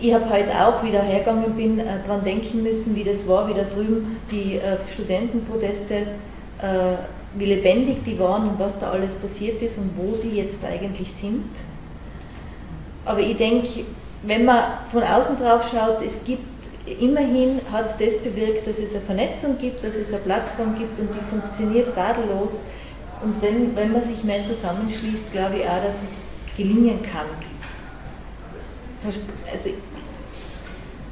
[0.00, 3.54] ich habe heute auch wieder hergegangen bin, äh, daran denken müssen, wie das war, wie
[3.54, 6.94] da drüben die äh, Studentenproteste, äh,
[7.34, 11.12] wie lebendig die waren und was da alles passiert ist und wo die jetzt eigentlich
[11.12, 11.44] sind.
[13.04, 13.84] Aber ich denke,
[14.22, 16.46] wenn man von außen drauf schaut, es gibt
[17.00, 20.98] immerhin hat es das bewirkt, dass es eine Vernetzung gibt, dass es eine Plattform gibt
[20.98, 22.62] und die funktioniert tadellos.
[23.22, 27.26] Und wenn, wenn man sich mehr zusammenschließt, glaube ich auch, dass es gelingen kann.
[29.52, 29.70] Also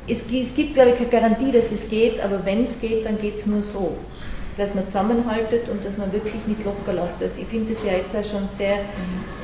[0.09, 3.19] es, es gibt, glaube ich, keine Garantie, dass es geht, aber wenn es geht, dann
[3.19, 3.97] geht es nur so.
[4.57, 7.21] Dass man zusammenhaltet und dass man wirklich nicht locker lässt.
[7.21, 8.79] Also ich finde das ja jetzt auch schon sehr,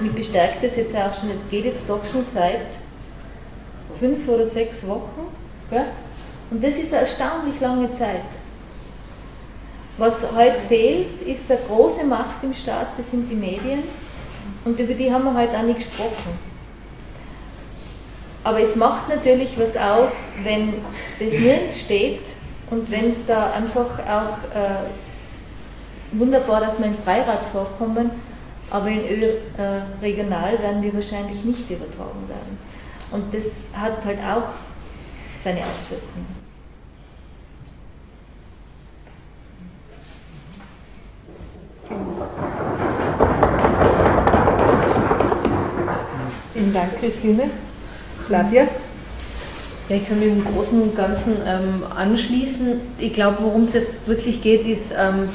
[0.01, 2.69] mich bestärkt das jetzt auch schon, das geht jetzt doch schon seit
[4.01, 5.27] fünf oder sechs Wochen.
[5.71, 5.85] Gell?
[6.51, 8.25] Und das ist eine erstaunlich lange Zeit.
[9.99, 13.83] Was heute fehlt, ist eine große Macht im Staat, das sind die Medien.
[14.65, 16.52] Und über die haben wir heute auch nicht gesprochen.
[18.45, 20.13] Aber es macht natürlich was aus,
[20.43, 20.75] wenn
[21.21, 22.23] das nirgends steht
[22.71, 24.89] und wenn es da einfach auch äh,
[26.13, 28.11] wunderbar, dass wir in Freirad vorkommen,
[28.71, 29.27] aber in Ö
[29.59, 32.59] äh, regional werden wir wahrscheinlich nicht übertragen werden.
[33.13, 34.49] Und das hat halt auch
[35.45, 36.43] seine Auswirkungen.
[46.55, 47.51] Vielen Dank, Christine.
[48.27, 48.67] Flavia?
[49.89, 52.81] Ja, ich kann mich im Großen und Ganzen ähm, anschließen.
[52.99, 55.29] Ich glaube, worum es jetzt wirklich geht, ist ähm,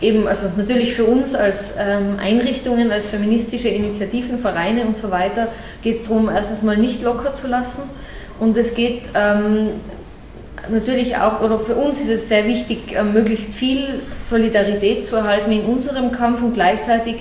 [0.00, 5.48] eben, also natürlich für uns als ähm, Einrichtungen, als feministische Initiativen, Vereine und so weiter,
[5.82, 7.82] geht es darum, erstens mal nicht locker zu lassen.
[8.40, 9.68] Und es geht ähm,
[10.70, 15.52] natürlich auch, oder für uns ist es sehr wichtig, äh, möglichst viel Solidarität zu erhalten
[15.52, 17.16] in unserem Kampf und gleichzeitig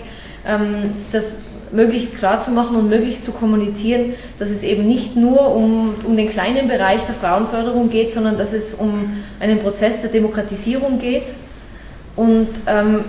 [0.45, 1.38] ähm, das
[1.72, 6.15] möglichst klar zu machen und möglichst zu kommunizieren, dass es eben nicht nur um, um
[6.15, 11.23] den kleinen Bereich der Frauenförderung geht, sondern dass es um einen Prozess der Demokratisierung geht.
[12.15, 13.06] Und ähm,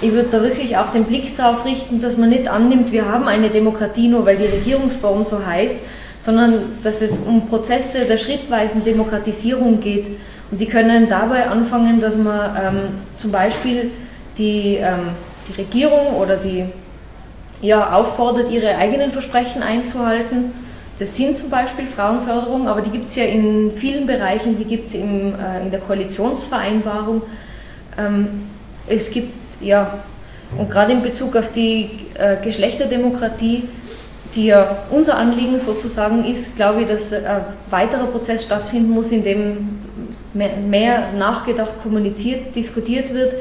[0.00, 3.26] ich würde da wirklich auch den Blick darauf richten, dass man nicht annimmt, wir haben
[3.26, 5.78] eine Demokratie nur, weil die Regierungsform so heißt,
[6.20, 10.06] sondern dass es um Prozesse der schrittweisen Demokratisierung geht.
[10.50, 12.80] Und die können dabei anfangen, dass man ähm,
[13.16, 13.90] zum Beispiel
[14.36, 15.10] die, ähm,
[15.48, 16.64] die Regierung oder die
[17.60, 20.52] ja, auffordert, ihre eigenen Versprechen einzuhalten.
[20.98, 24.88] Das sind zum Beispiel Frauenförderung, aber die gibt es ja in vielen Bereichen, die gibt
[24.88, 27.22] es äh, in der Koalitionsvereinbarung.
[27.96, 28.28] Ähm,
[28.88, 29.98] es gibt, ja,
[30.56, 33.64] und gerade in Bezug auf die äh, Geschlechterdemokratie,
[34.34, 39.24] die ja unser Anliegen sozusagen ist, glaube ich, dass ein weiterer Prozess stattfinden muss, in
[39.24, 39.78] dem
[40.34, 43.34] mehr nachgedacht, kommuniziert, diskutiert wird,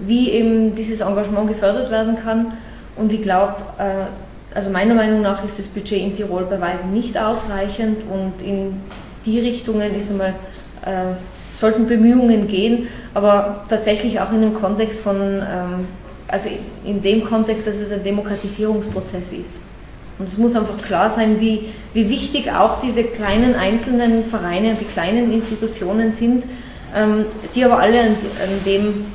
[0.00, 2.52] wie eben dieses Engagement gefördert werden kann
[2.96, 6.90] und ich glaube, äh, also meiner Meinung nach ist das Budget in Tirol bei weitem
[6.90, 8.80] nicht ausreichend und in
[9.24, 10.34] die Richtungen ist einmal,
[10.84, 11.14] äh,
[11.54, 15.86] sollten Bemühungen gehen, aber tatsächlich auch in dem Kontext von, ähm,
[16.28, 16.50] also
[16.84, 19.62] in dem Kontext, dass es ein Demokratisierungsprozess ist.
[20.18, 24.80] Und es muss einfach klar sein, wie, wie wichtig auch diese kleinen einzelnen Vereine und
[24.80, 26.44] die kleinen Institutionen sind,
[26.94, 27.24] ähm,
[27.54, 29.06] die aber alle an, an dem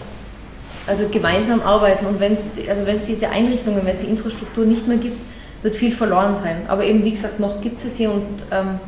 [0.88, 2.06] also gemeinsam arbeiten.
[2.06, 5.20] Und wenn es also diese Einrichtungen, wenn es die Infrastruktur nicht mehr gibt,
[5.62, 6.66] wird viel verloren sein.
[6.68, 8.80] Aber eben, wie gesagt, noch gibt es sie und ähm,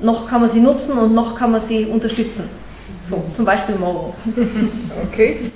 [0.00, 2.48] noch kann man sie nutzen und noch kann man sie unterstützen.
[3.08, 4.14] So, zum Beispiel Moro.
[5.08, 5.50] Okay.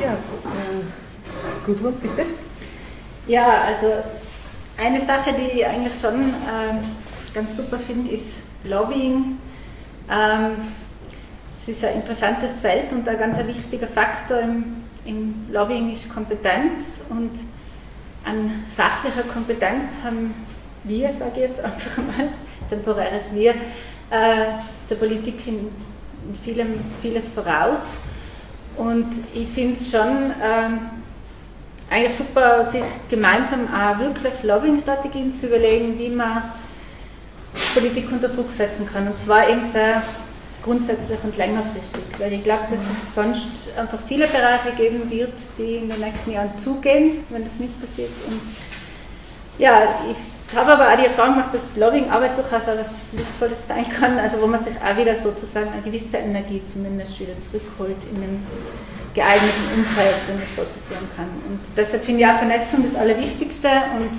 [0.00, 2.22] Ja, äh, Gudrun, bitte.
[3.26, 3.86] Ja, also
[4.76, 6.74] eine Sache, die ich eigentlich schon äh,
[7.34, 9.38] ganz super finde, ist Lobbying
[11.52, 14.64] es ist ein interessantes Feld und ein ganz wichtiger Faktor im,
[15.04, 17.30] im Lobbying ist Kompetenz und
[18.24, 20.34] an fachlicher Kompetenz haben
[20.84, 22.28] wir, sage ich jetzt einfach mal,
[22.68, 24.52] temporäres Wir, äh,
[24.88, 25.68] der Politik in,
[26.42, 27.96] vielem, vieles voraus.
[28.76, 35.98] Und ich finde es schon äh, eigentlich super, sich gemeinsam auch wirklich Lobbying-Strategien zu überlegen,
[35.98, 36.42] wie man
[37.74, 39.06] Politik unter Druck setzen kann.
[39.06, 40.02] Und zwar eben sehr
[40.62, 42.02] grundsätzlich und längerfristig.
[42.18, 46.32] Weil ich glaube, dass es sonst einfach viele Bereiche geben wird, die in den nächsten
[46.32, 48.12] Jahren zugehen, wenn das nicht passiert.
[48.28, 48.40] Und
[49.58, 53.86] ja, ich habe aber auch die Erfahrung gemacht, dass Lobbyingarbeit durchaus auch was Lustvolles sein
[53.88, 58.22] kann, also wo man sich auch wieder sozusagen eine gewisse Energie zumindest wieder zurückholt in
[58.22, 58.46] einem
[59.14, 61.28] geeigneten Umfeld, wenn das dort passieren kann.
[61.48, 63.68] Und deshalb finde ich auch Vernetzung das Allerwichtigste
[63.98, 64.10] und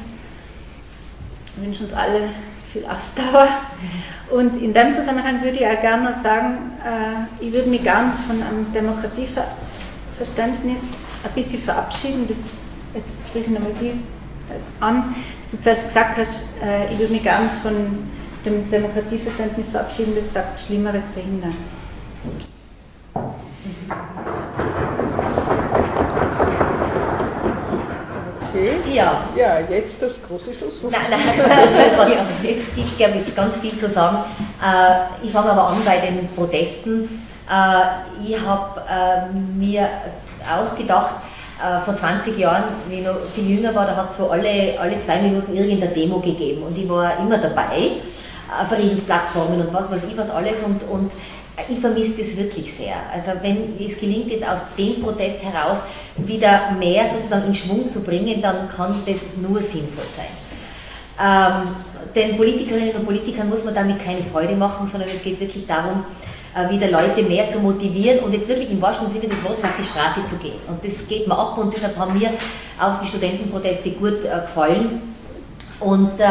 [1.64, 2.30] wünsche uns alle
[2.74, 3.48] viel Ausdauer.
[4.32, 8.42] Und in dem Zusammenhang würde ich auch gerne sagen, äh, ich würde mich gerne von
[8.42, 12.26] einem Demokratieverständnis ein bisschen verabschieden.
[12.28, 12.64] Das,
[12.96, 13.94] jetzt spreche ich nochmal die äh,
[14.80, 17.76] an, dass du zuerst gesagt hast, äh, ich würde mich gerne von
[18.44, 21.54] dem Demokratieverständnis verabschieden, das sagt Schlimmeres verhindern.
[28.54, 28.94] Okay.
[28.94, 29.24] Ja.
[29.36, 30.94] Ja, jetzt das große Schlusswort.
[30.94, 32.18] Nein, nein,
[32.76, 34.18] gibt, glaube ich, ganz viel zu sagen.
[34.62, 37.26] Äh, ich fange aber an bei den Protesten.
[37.50, 39.90] Äh, ich habe äh, mir
[40.48, 41.16] auch gedacht,
[41.86, 45.00] vor 20 Jahren, wie ich noch viel jünger war, da hat es so alle, alle
[45.00, 48.02] zwei Minuten irgendeine Demo gegeben und ich war immer dabei,
[48.68, 51.12] Friedensplattformen und was weiß ich was alles und, und
[51.70, 52.96] ich vermisse das wirklich sehr.
[53.14, 55.80] Also wenn es gelingt, jetzt aus dem Protest heraus
[56.18, 60.26] wieder mehr sozusagen in Schwung zu bringen, dann kann das nur sinnvoll sein.
[61.22, 61.76] Ähm,
[62.16, 66.04] den Politikerinnen und Politikern muss man damit keine Freude machen, sondern es geht wirklich darum,
[66.56, 69.76] äh, wieder Leute mehr zu motivieren und jetzt wirklich im wahrsten Sinne des Wortes auf
[69.78, 70.60] die Straße zu gehen.
[70.68, 72.32] Und das geht mir ab und deshalb haben mir
[72.80, 75.02] auch die Studentenproteste gut äh, gefallen.
[75.80, 76.26] Und äh,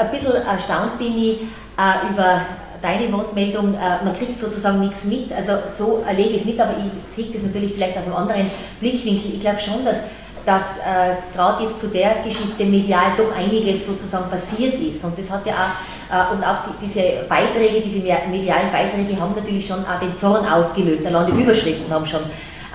[0.00, 1.40] ein bisschen erstaunt bin ich
[1.78, 2.40] äh, über
[2.82, 5.32] deine Wortmeldung, äh, man kriegt sozusagen nichts mit.
[5.32, 8.50] Also so erlebe ich es nicht, aber ich sehe das natürlich vielleicht aus einem anderen
[8.80, 9.34] Blickwinkel.
[9.34, 9.98] Ich glaube schon, dass,
[10.44, 15.04] dass äh, gerade jetzt zu der Geschichte medial doch einiges sozusagen passiert ist.
[15.04, 19.34] Und das hat ja auch, äh, und auch die, diese Beiträge, diese medialen Beiträge haben
[19.34, 21.06] natürlich schon auch den Zorn ausgelöst.
[21.06, 22.22] Allein die Überschriften haben schon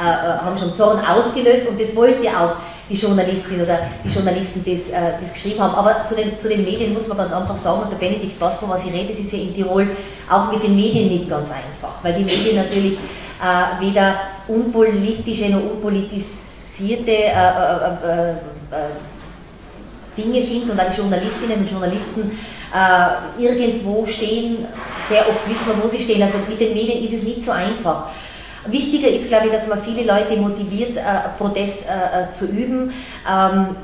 [0.02, 2.56] äh, haben schon Zorn ausgelöst und das wollte auch
[2.91, 5.76] die Journalistin oder die Journalisten das, äh, das geschrieben haben.
[5.76, 8.57] Aber zu den, zu den Medien muss man ganz einfach sagen, und der Benedikt weiß,
[8.57, 9.88] von was ich rede, es ist ja in Tirol
[10.30, 14.15] auch mit den Medien nicht ganz einfach, weil die Medien natürlich äh, weder
[14.47, 18.35] unpolitische noch unpolitisierte äh, äh, äh,
[20.18, 22.38] Dinge sind und auch die Journalistinnen und Journalisten
[23.38, 24.65] irgendwo stehen,
[24.97, 26.22] sehr oft wissen wir, wo sie stehen.
[26.22, 28.07] Also mit den Medien ist es nicht so einfach.
[28.68, 31.02] Wichtiger ist, glaube ich, dass man viele Leute motiviert, äh,
[31.38, 32.94] Protest äh, äh, zu üben.
[33.30, 33.76] Ähm,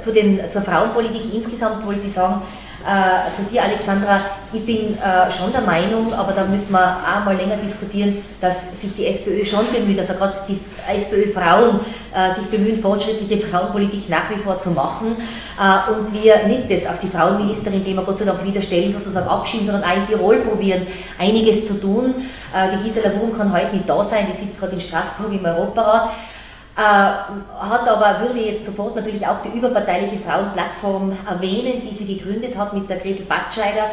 [0.00, 2.42] zu den, zur Frauenpolitik insgesamt wollte ich sagen,
[2.86, 4.20] äh, zu dir, Alexandra,
[4.52, 8.80] ich bin äh, schon der Meinung, aber da müssen wir auch mal länger diskutieren, dass
[8.80, 10.58] sich die SPÖ schon bemüht, also gerade die
[10.96, 11.80] SPÖ-Frauen
[12.14, 15.16] äh, sich bemühen, fortschrittliche Frauenpolitik nach wie vor zu machen
[15.58, 18.92] äh, und wir nicht das auf die Frauenministerin, die wir Gott sei Dank wieder stellen,
[18.92, 20.86] sozusagen abschieben, sondern auch in Tirol probieren,
[21.18, 22.14] einiges zu tun.
[22.54, 25.44] Äh, die Gisela Wurm kann heute nicht da sein, die sitzt gerade in Straßburg im
[25.44, 26.10] Europarat.
[26.76, 32.56] Äh, hat aber, würde jetzt sofort natürlich auch die überparteiliche Frauenplattform erwähnen, die sie gegründet
[32.56, 33.90] hat mit der Gretel Batscheider.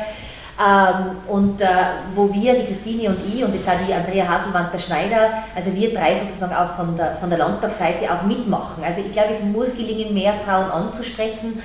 [0.60, 1.66] Ähm, und äh,
[2.14, 5.74] wo wir, die Christine und ich und jetzt auch die Andrea Haselwand, der Schneider, also
[5.74, 8.84] wir drei sozusagen auch von der, von der Landtagsseite auch mitmachen.
[8.84, 11.60] Also ich glaube, es muss gelingen, mehr Frauen anzusprechen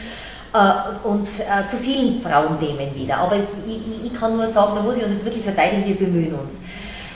[0.55, 3.19] äh, und äh, zu vielen Frauenthemen wieder.
[3.19, 5.97] Aber ich, ich, ich, kann nur sagen, da muss ich uns jetzt wirklich verteidigen, wir
[5.97, 6.63] bemühen uns.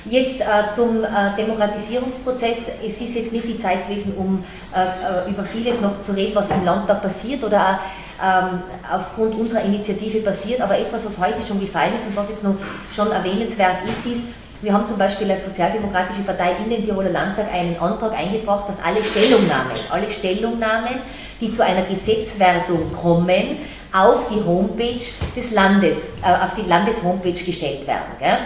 [0.05, 2.73] Jetzt äh, zum äh, Demokratisierungsprozess.
[2.85, 6.35] Es ist jetzt nicht die Zeit gewesen, um äh, äh über vieles noch zu reden,
[6.35, 7.79] was im Landtag passiert oder
[8.21, 10.61] ähm, aufgrund unserer Initiative passiert.
[10.61, 12.57] Aber etwas, was heute schon gefallen ist und was jetzt noch
[12.95, 14.27] schon erwähnenswert ist, ist,
[14.61, 18.83] wir haben zum Beispiel als Sozialdemokratische Partei in den Tiroler Landtag einen Antrag eingebracht, dass
[18.83, 21.01] alle Stellungnahmen, alle Stellungnahmen,
[21.41, 23.59] die zu einer Gesetzwertung kommen,
[23.93, 25.03] auf die Homepage
[25.37, 28.17] des Landes, äh, auf die Landeshomepage gestellt werden.
[28.19, 28.39] Gell?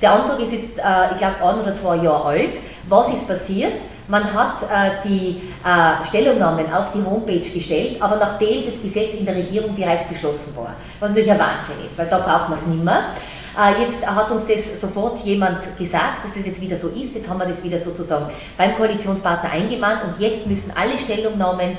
[0.00, 2.58] Der Antrag ist jetzt, äh, ich glaube, ein oder zwei Jahre alt.
[2.88, 3.78] Was ist passiert?
[4.08, 9.26] Man hat äh, die äh, Stellungnahmen auf die Homepage gestellt, aber nachdem das Gesetz in
[9.26, 10.74] der Regierung bereits beschlossen war.
[10.98, 13.04] Was natürlich ein Wahnsinn ist, weil da braucht man es nicht mehr.
[13.80, 17.16] Jetzt hat uns das sofort jemand gesagt, dass das jetzt wieder so ist.
[17.16, 21.76] Jetzt haben wir das wieder sozusagen beim Koalitionspartner eingemahnt und jetzt müssen alle Stellungnahmen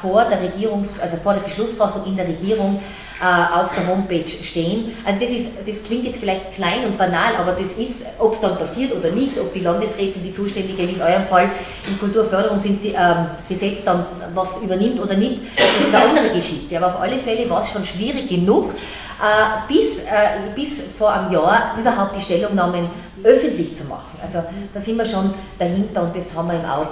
[0.00, 4.92] vor der Regierungs-, also vor der Beschlussfassung in der Regierung äh, auf der Homepage stehen.
[5.04, 8.40] Also das, ist, das klingt jetzt vielleicht klein und banal, aber das ist, ob es
[8.40, 11.48] dann passiert oder nicht, ob die Landesrätin, die Zuständige in eurem Fall
[11.88, 16.76] im Kulturförderungsgesetz ähm, dann was übernimmt oder nicht, das ist eine andere Geschichte.
[16.76, 21.32] Aber auf alle Fälle war es schon schwierig genug, äh, bis, äh, bis vor einem
[21.32, 22.90] Jahr überhaupt die Stellungnahmen
[23.24, 24.18] öffentlich zu machen.
[24.22, 24.42] Also
[24.74, 26.88] da sind wir schon dahinter und das haben wir im Auge.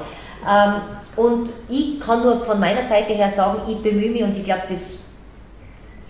[0.49, 0.75] Ähm,
[1.17, 4.63] und ich kann nur von meiner Seite her sagen, ich bemühe mich und ich glaube,
[4.69, 5.04] das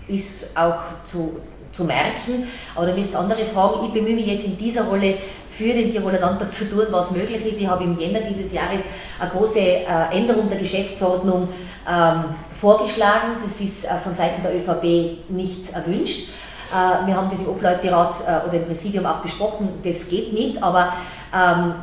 [0.07, 1.39] ist auch zu,
[1.71, 2.47] zu merken.
[2.75, 3.85] Aber da wird es andere Fragen.
[3.85, 5.17] Ich bemühe mich jetzt in dieser Rolle
[5.49, 7.59] für den Tiroler Landtag zu tun, was möglich ist.
[7.59, 8.81] Ich habe im Jänner dieses Jahres
[9.19, 11.47] eine große äh, Änderung der Geschäftsordnung
[11.89, 13.37] ähm, vorgeschlagen.
[13.43, 16.29] Das ist äh, von Seiten der ÖVP nicht erwünscht.
[16.71, 18.15] Äh, wir haben das im Obleuterat
[18.47, 19.69] oder im Präsidium auch besprochen.
[19.83, 20.93] Das geht nicht, aber
[21.33, 21.75] ähm,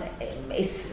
[0.54, 0.92] es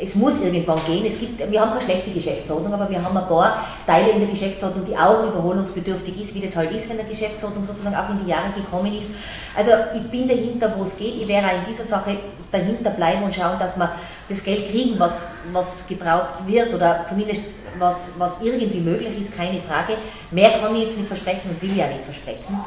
[0.00, 1.04] es muss irgendwann gehen.
[1.06, 4.28] Es gibt, wir haben keine schlechte Geschäftsordnung, aber wir haben ein paar Teile in der
[4.28, 8.24] Geschäftsordnung, die auch überholungsbedürftig ist, wie das halt ist, wenn eine Geschäftsordnung sozusagen auch in
[8.24, 9.10] die Jahre gekommen ist.
[9.56, 11.16] Also ich bin dahinter, wo es geht.
[11.20, 12.16] Ich werde auch in dieser Sache
[12.50, 13.90] dahinter bleiben und schauen, dass wir
[14.28, 17.42] das Geld kriegen, was, was gebraucht wird oder zumindest
[17.78, 19.94] was, was irgendwie möglich ist, keine Frage.
[20.30, 22.58] Mehr kann ich jetzt nicht versprechen und will ja nicht versprechen.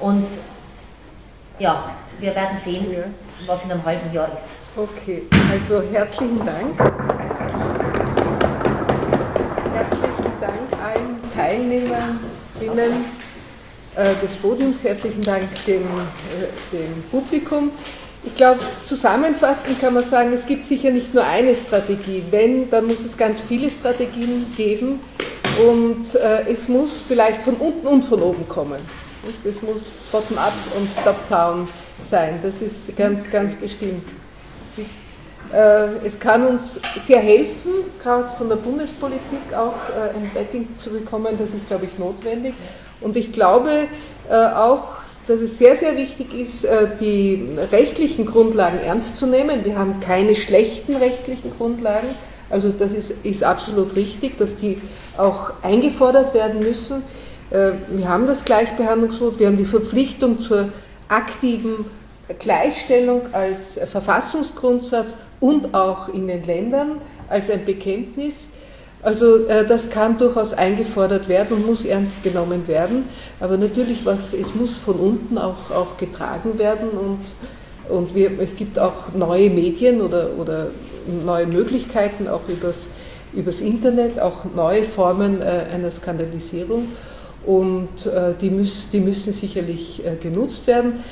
[0.00, 0.26] Und
[1.58, 1.90] ja,
[2.20, 2.86] wir werden sehen,
[3.46, 4.50] was in einem halben Jahr ist.
[4.76, 6.78] Okay, also herzlichen Dank.
[9.74, 13.04] Herzlichen Dank allen Teilnehmerinnen
[13.96, 17.70] äh, des Podiums, herzlichen Dank dem, äh, dem Publikum.
[18.24, 22.22] Ich glaube, zusammenfassend kann man sagen, es gibt sicher nicht nur eine Strategie.
[22.30, 25.00] Wenn, dann muss es ganz viele Strategien geben
[25.66, 28.80] und äh, es muss vielleicht von unten und von oben kommen.
[29.44, 31.68] Es muss bottom-up und top-down
[32.08, 32.38] sein.
[32.42, 34.02] Das ist ganz, ganz bestimmt.
[35.52, 37.72] Äh, es kann uns sehr helfen,
[38.02, 41.36] gerade von der Bundespolitik auch äh, ein Backing zu bekommen.
[41.38, 42.54] Das ist, glaube ich, notwendig.
[43.00, 43.88] Und ich glaube
[44.28, 44.96] äh, auch,
[45.26, 46.66] dass es sehr, sehr wichtig ist,
[47.00, 49.62] die rechtlichen Grundlagen ernst zu nehmen.
[49.62, 52.08] Wir haben keine schlechten rechtlichen Grundlagen.
[52.48, 54.80] Also das ist, ist absolut richtig, dass die
[55.18, 57.02] auch eingefordert werden müssen.
[57.50, 60.68] Wir haben das Gleichbehandlungswort, wir haben die Verpflichtung zur
[61.08, 61.86] aktiven
[62.38, 68.50] Gleichstellung als Verfassungsgrundsatz und auch in den Ländern als ein Bekenntnis.
[69.00, 73.04] Also äh, das kann durchaus eingefordert werden und muss ernst genommen werden.
[73.38, 77.20] Aber natürlich, was, es muss von unten auch, auch getragen werden und,
[77.88, 80.68] und wir, es gibt auch neue Medien oder, oder
[81.24, 82.88] neue Möglichkeiten, auch übers,
[83.32, 86.88] übers Internet, auch neue Formen äh, einer Skandalisierung
[87.48, 91.02] und äh, die, müß, die müssen sicherlich äh, genutzt werden.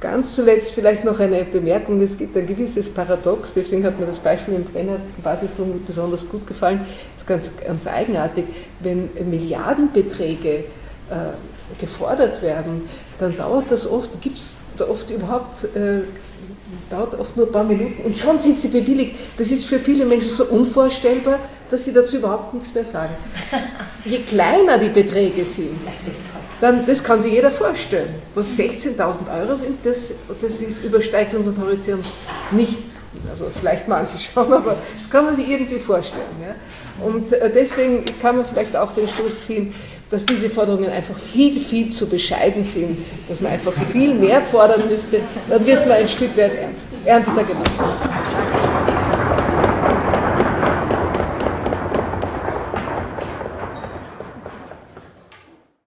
[0.00, 4.18] Ganz zuletzt vielleicht noch eine Bemerkung, es gibt ein gewisses Paradox, deswegen hat mir das
[4.18, 8.44] Beispiel im Brenner Basisturm besonders gut gefallen, das ist ganz, ganz eigenartig,
[8.80, 10.64] wenn Milliardenbeträge äh,
[11.78, 12.88] gefordert werden,
[13.18, 14.56] dann dauert das oft, gibt es
[14.88, 15.68] oft überhaupt
[16.90, 18.02] dauert oft nur ein paar Minuten.
[18.04, 19.14] Und schon sind sie bewilligt.
[19.38, 21.38] Das ist für viele Menschen so unvorstellbar,
[21.74, 23.14] dass sie dazu überhaupt nichts mehr sagen.
[24.04, 25.76] Je kleiner die Beträge sind,
[26.60, 28.14] dann das kann sich jeder vorstellen.
[28.36, 28.96] Was 16.000
[29.40, 32.04] Euro sind, das, das ist, übersteigt unseren Horizont
[32.52, 32.78] nicht.
[33.28, 36.36] Also vielleicht manche schon, aber das kann man sich irgendwie vorstellen.
[36.40, 36.54] Ja?
[37.04, 39.74] Und äh, deswegen kann man vielleicht auch den Schluss ziehen,
[40.10, 42.98] dass diese Forderungen einfach viel, viel zu bescheiden sind,
[43.28, 47.42] dass man einfach viel mehr fordern müsste, dann wird man ein Stück weit ernst, ernster
[47.42, 48.53] genommen.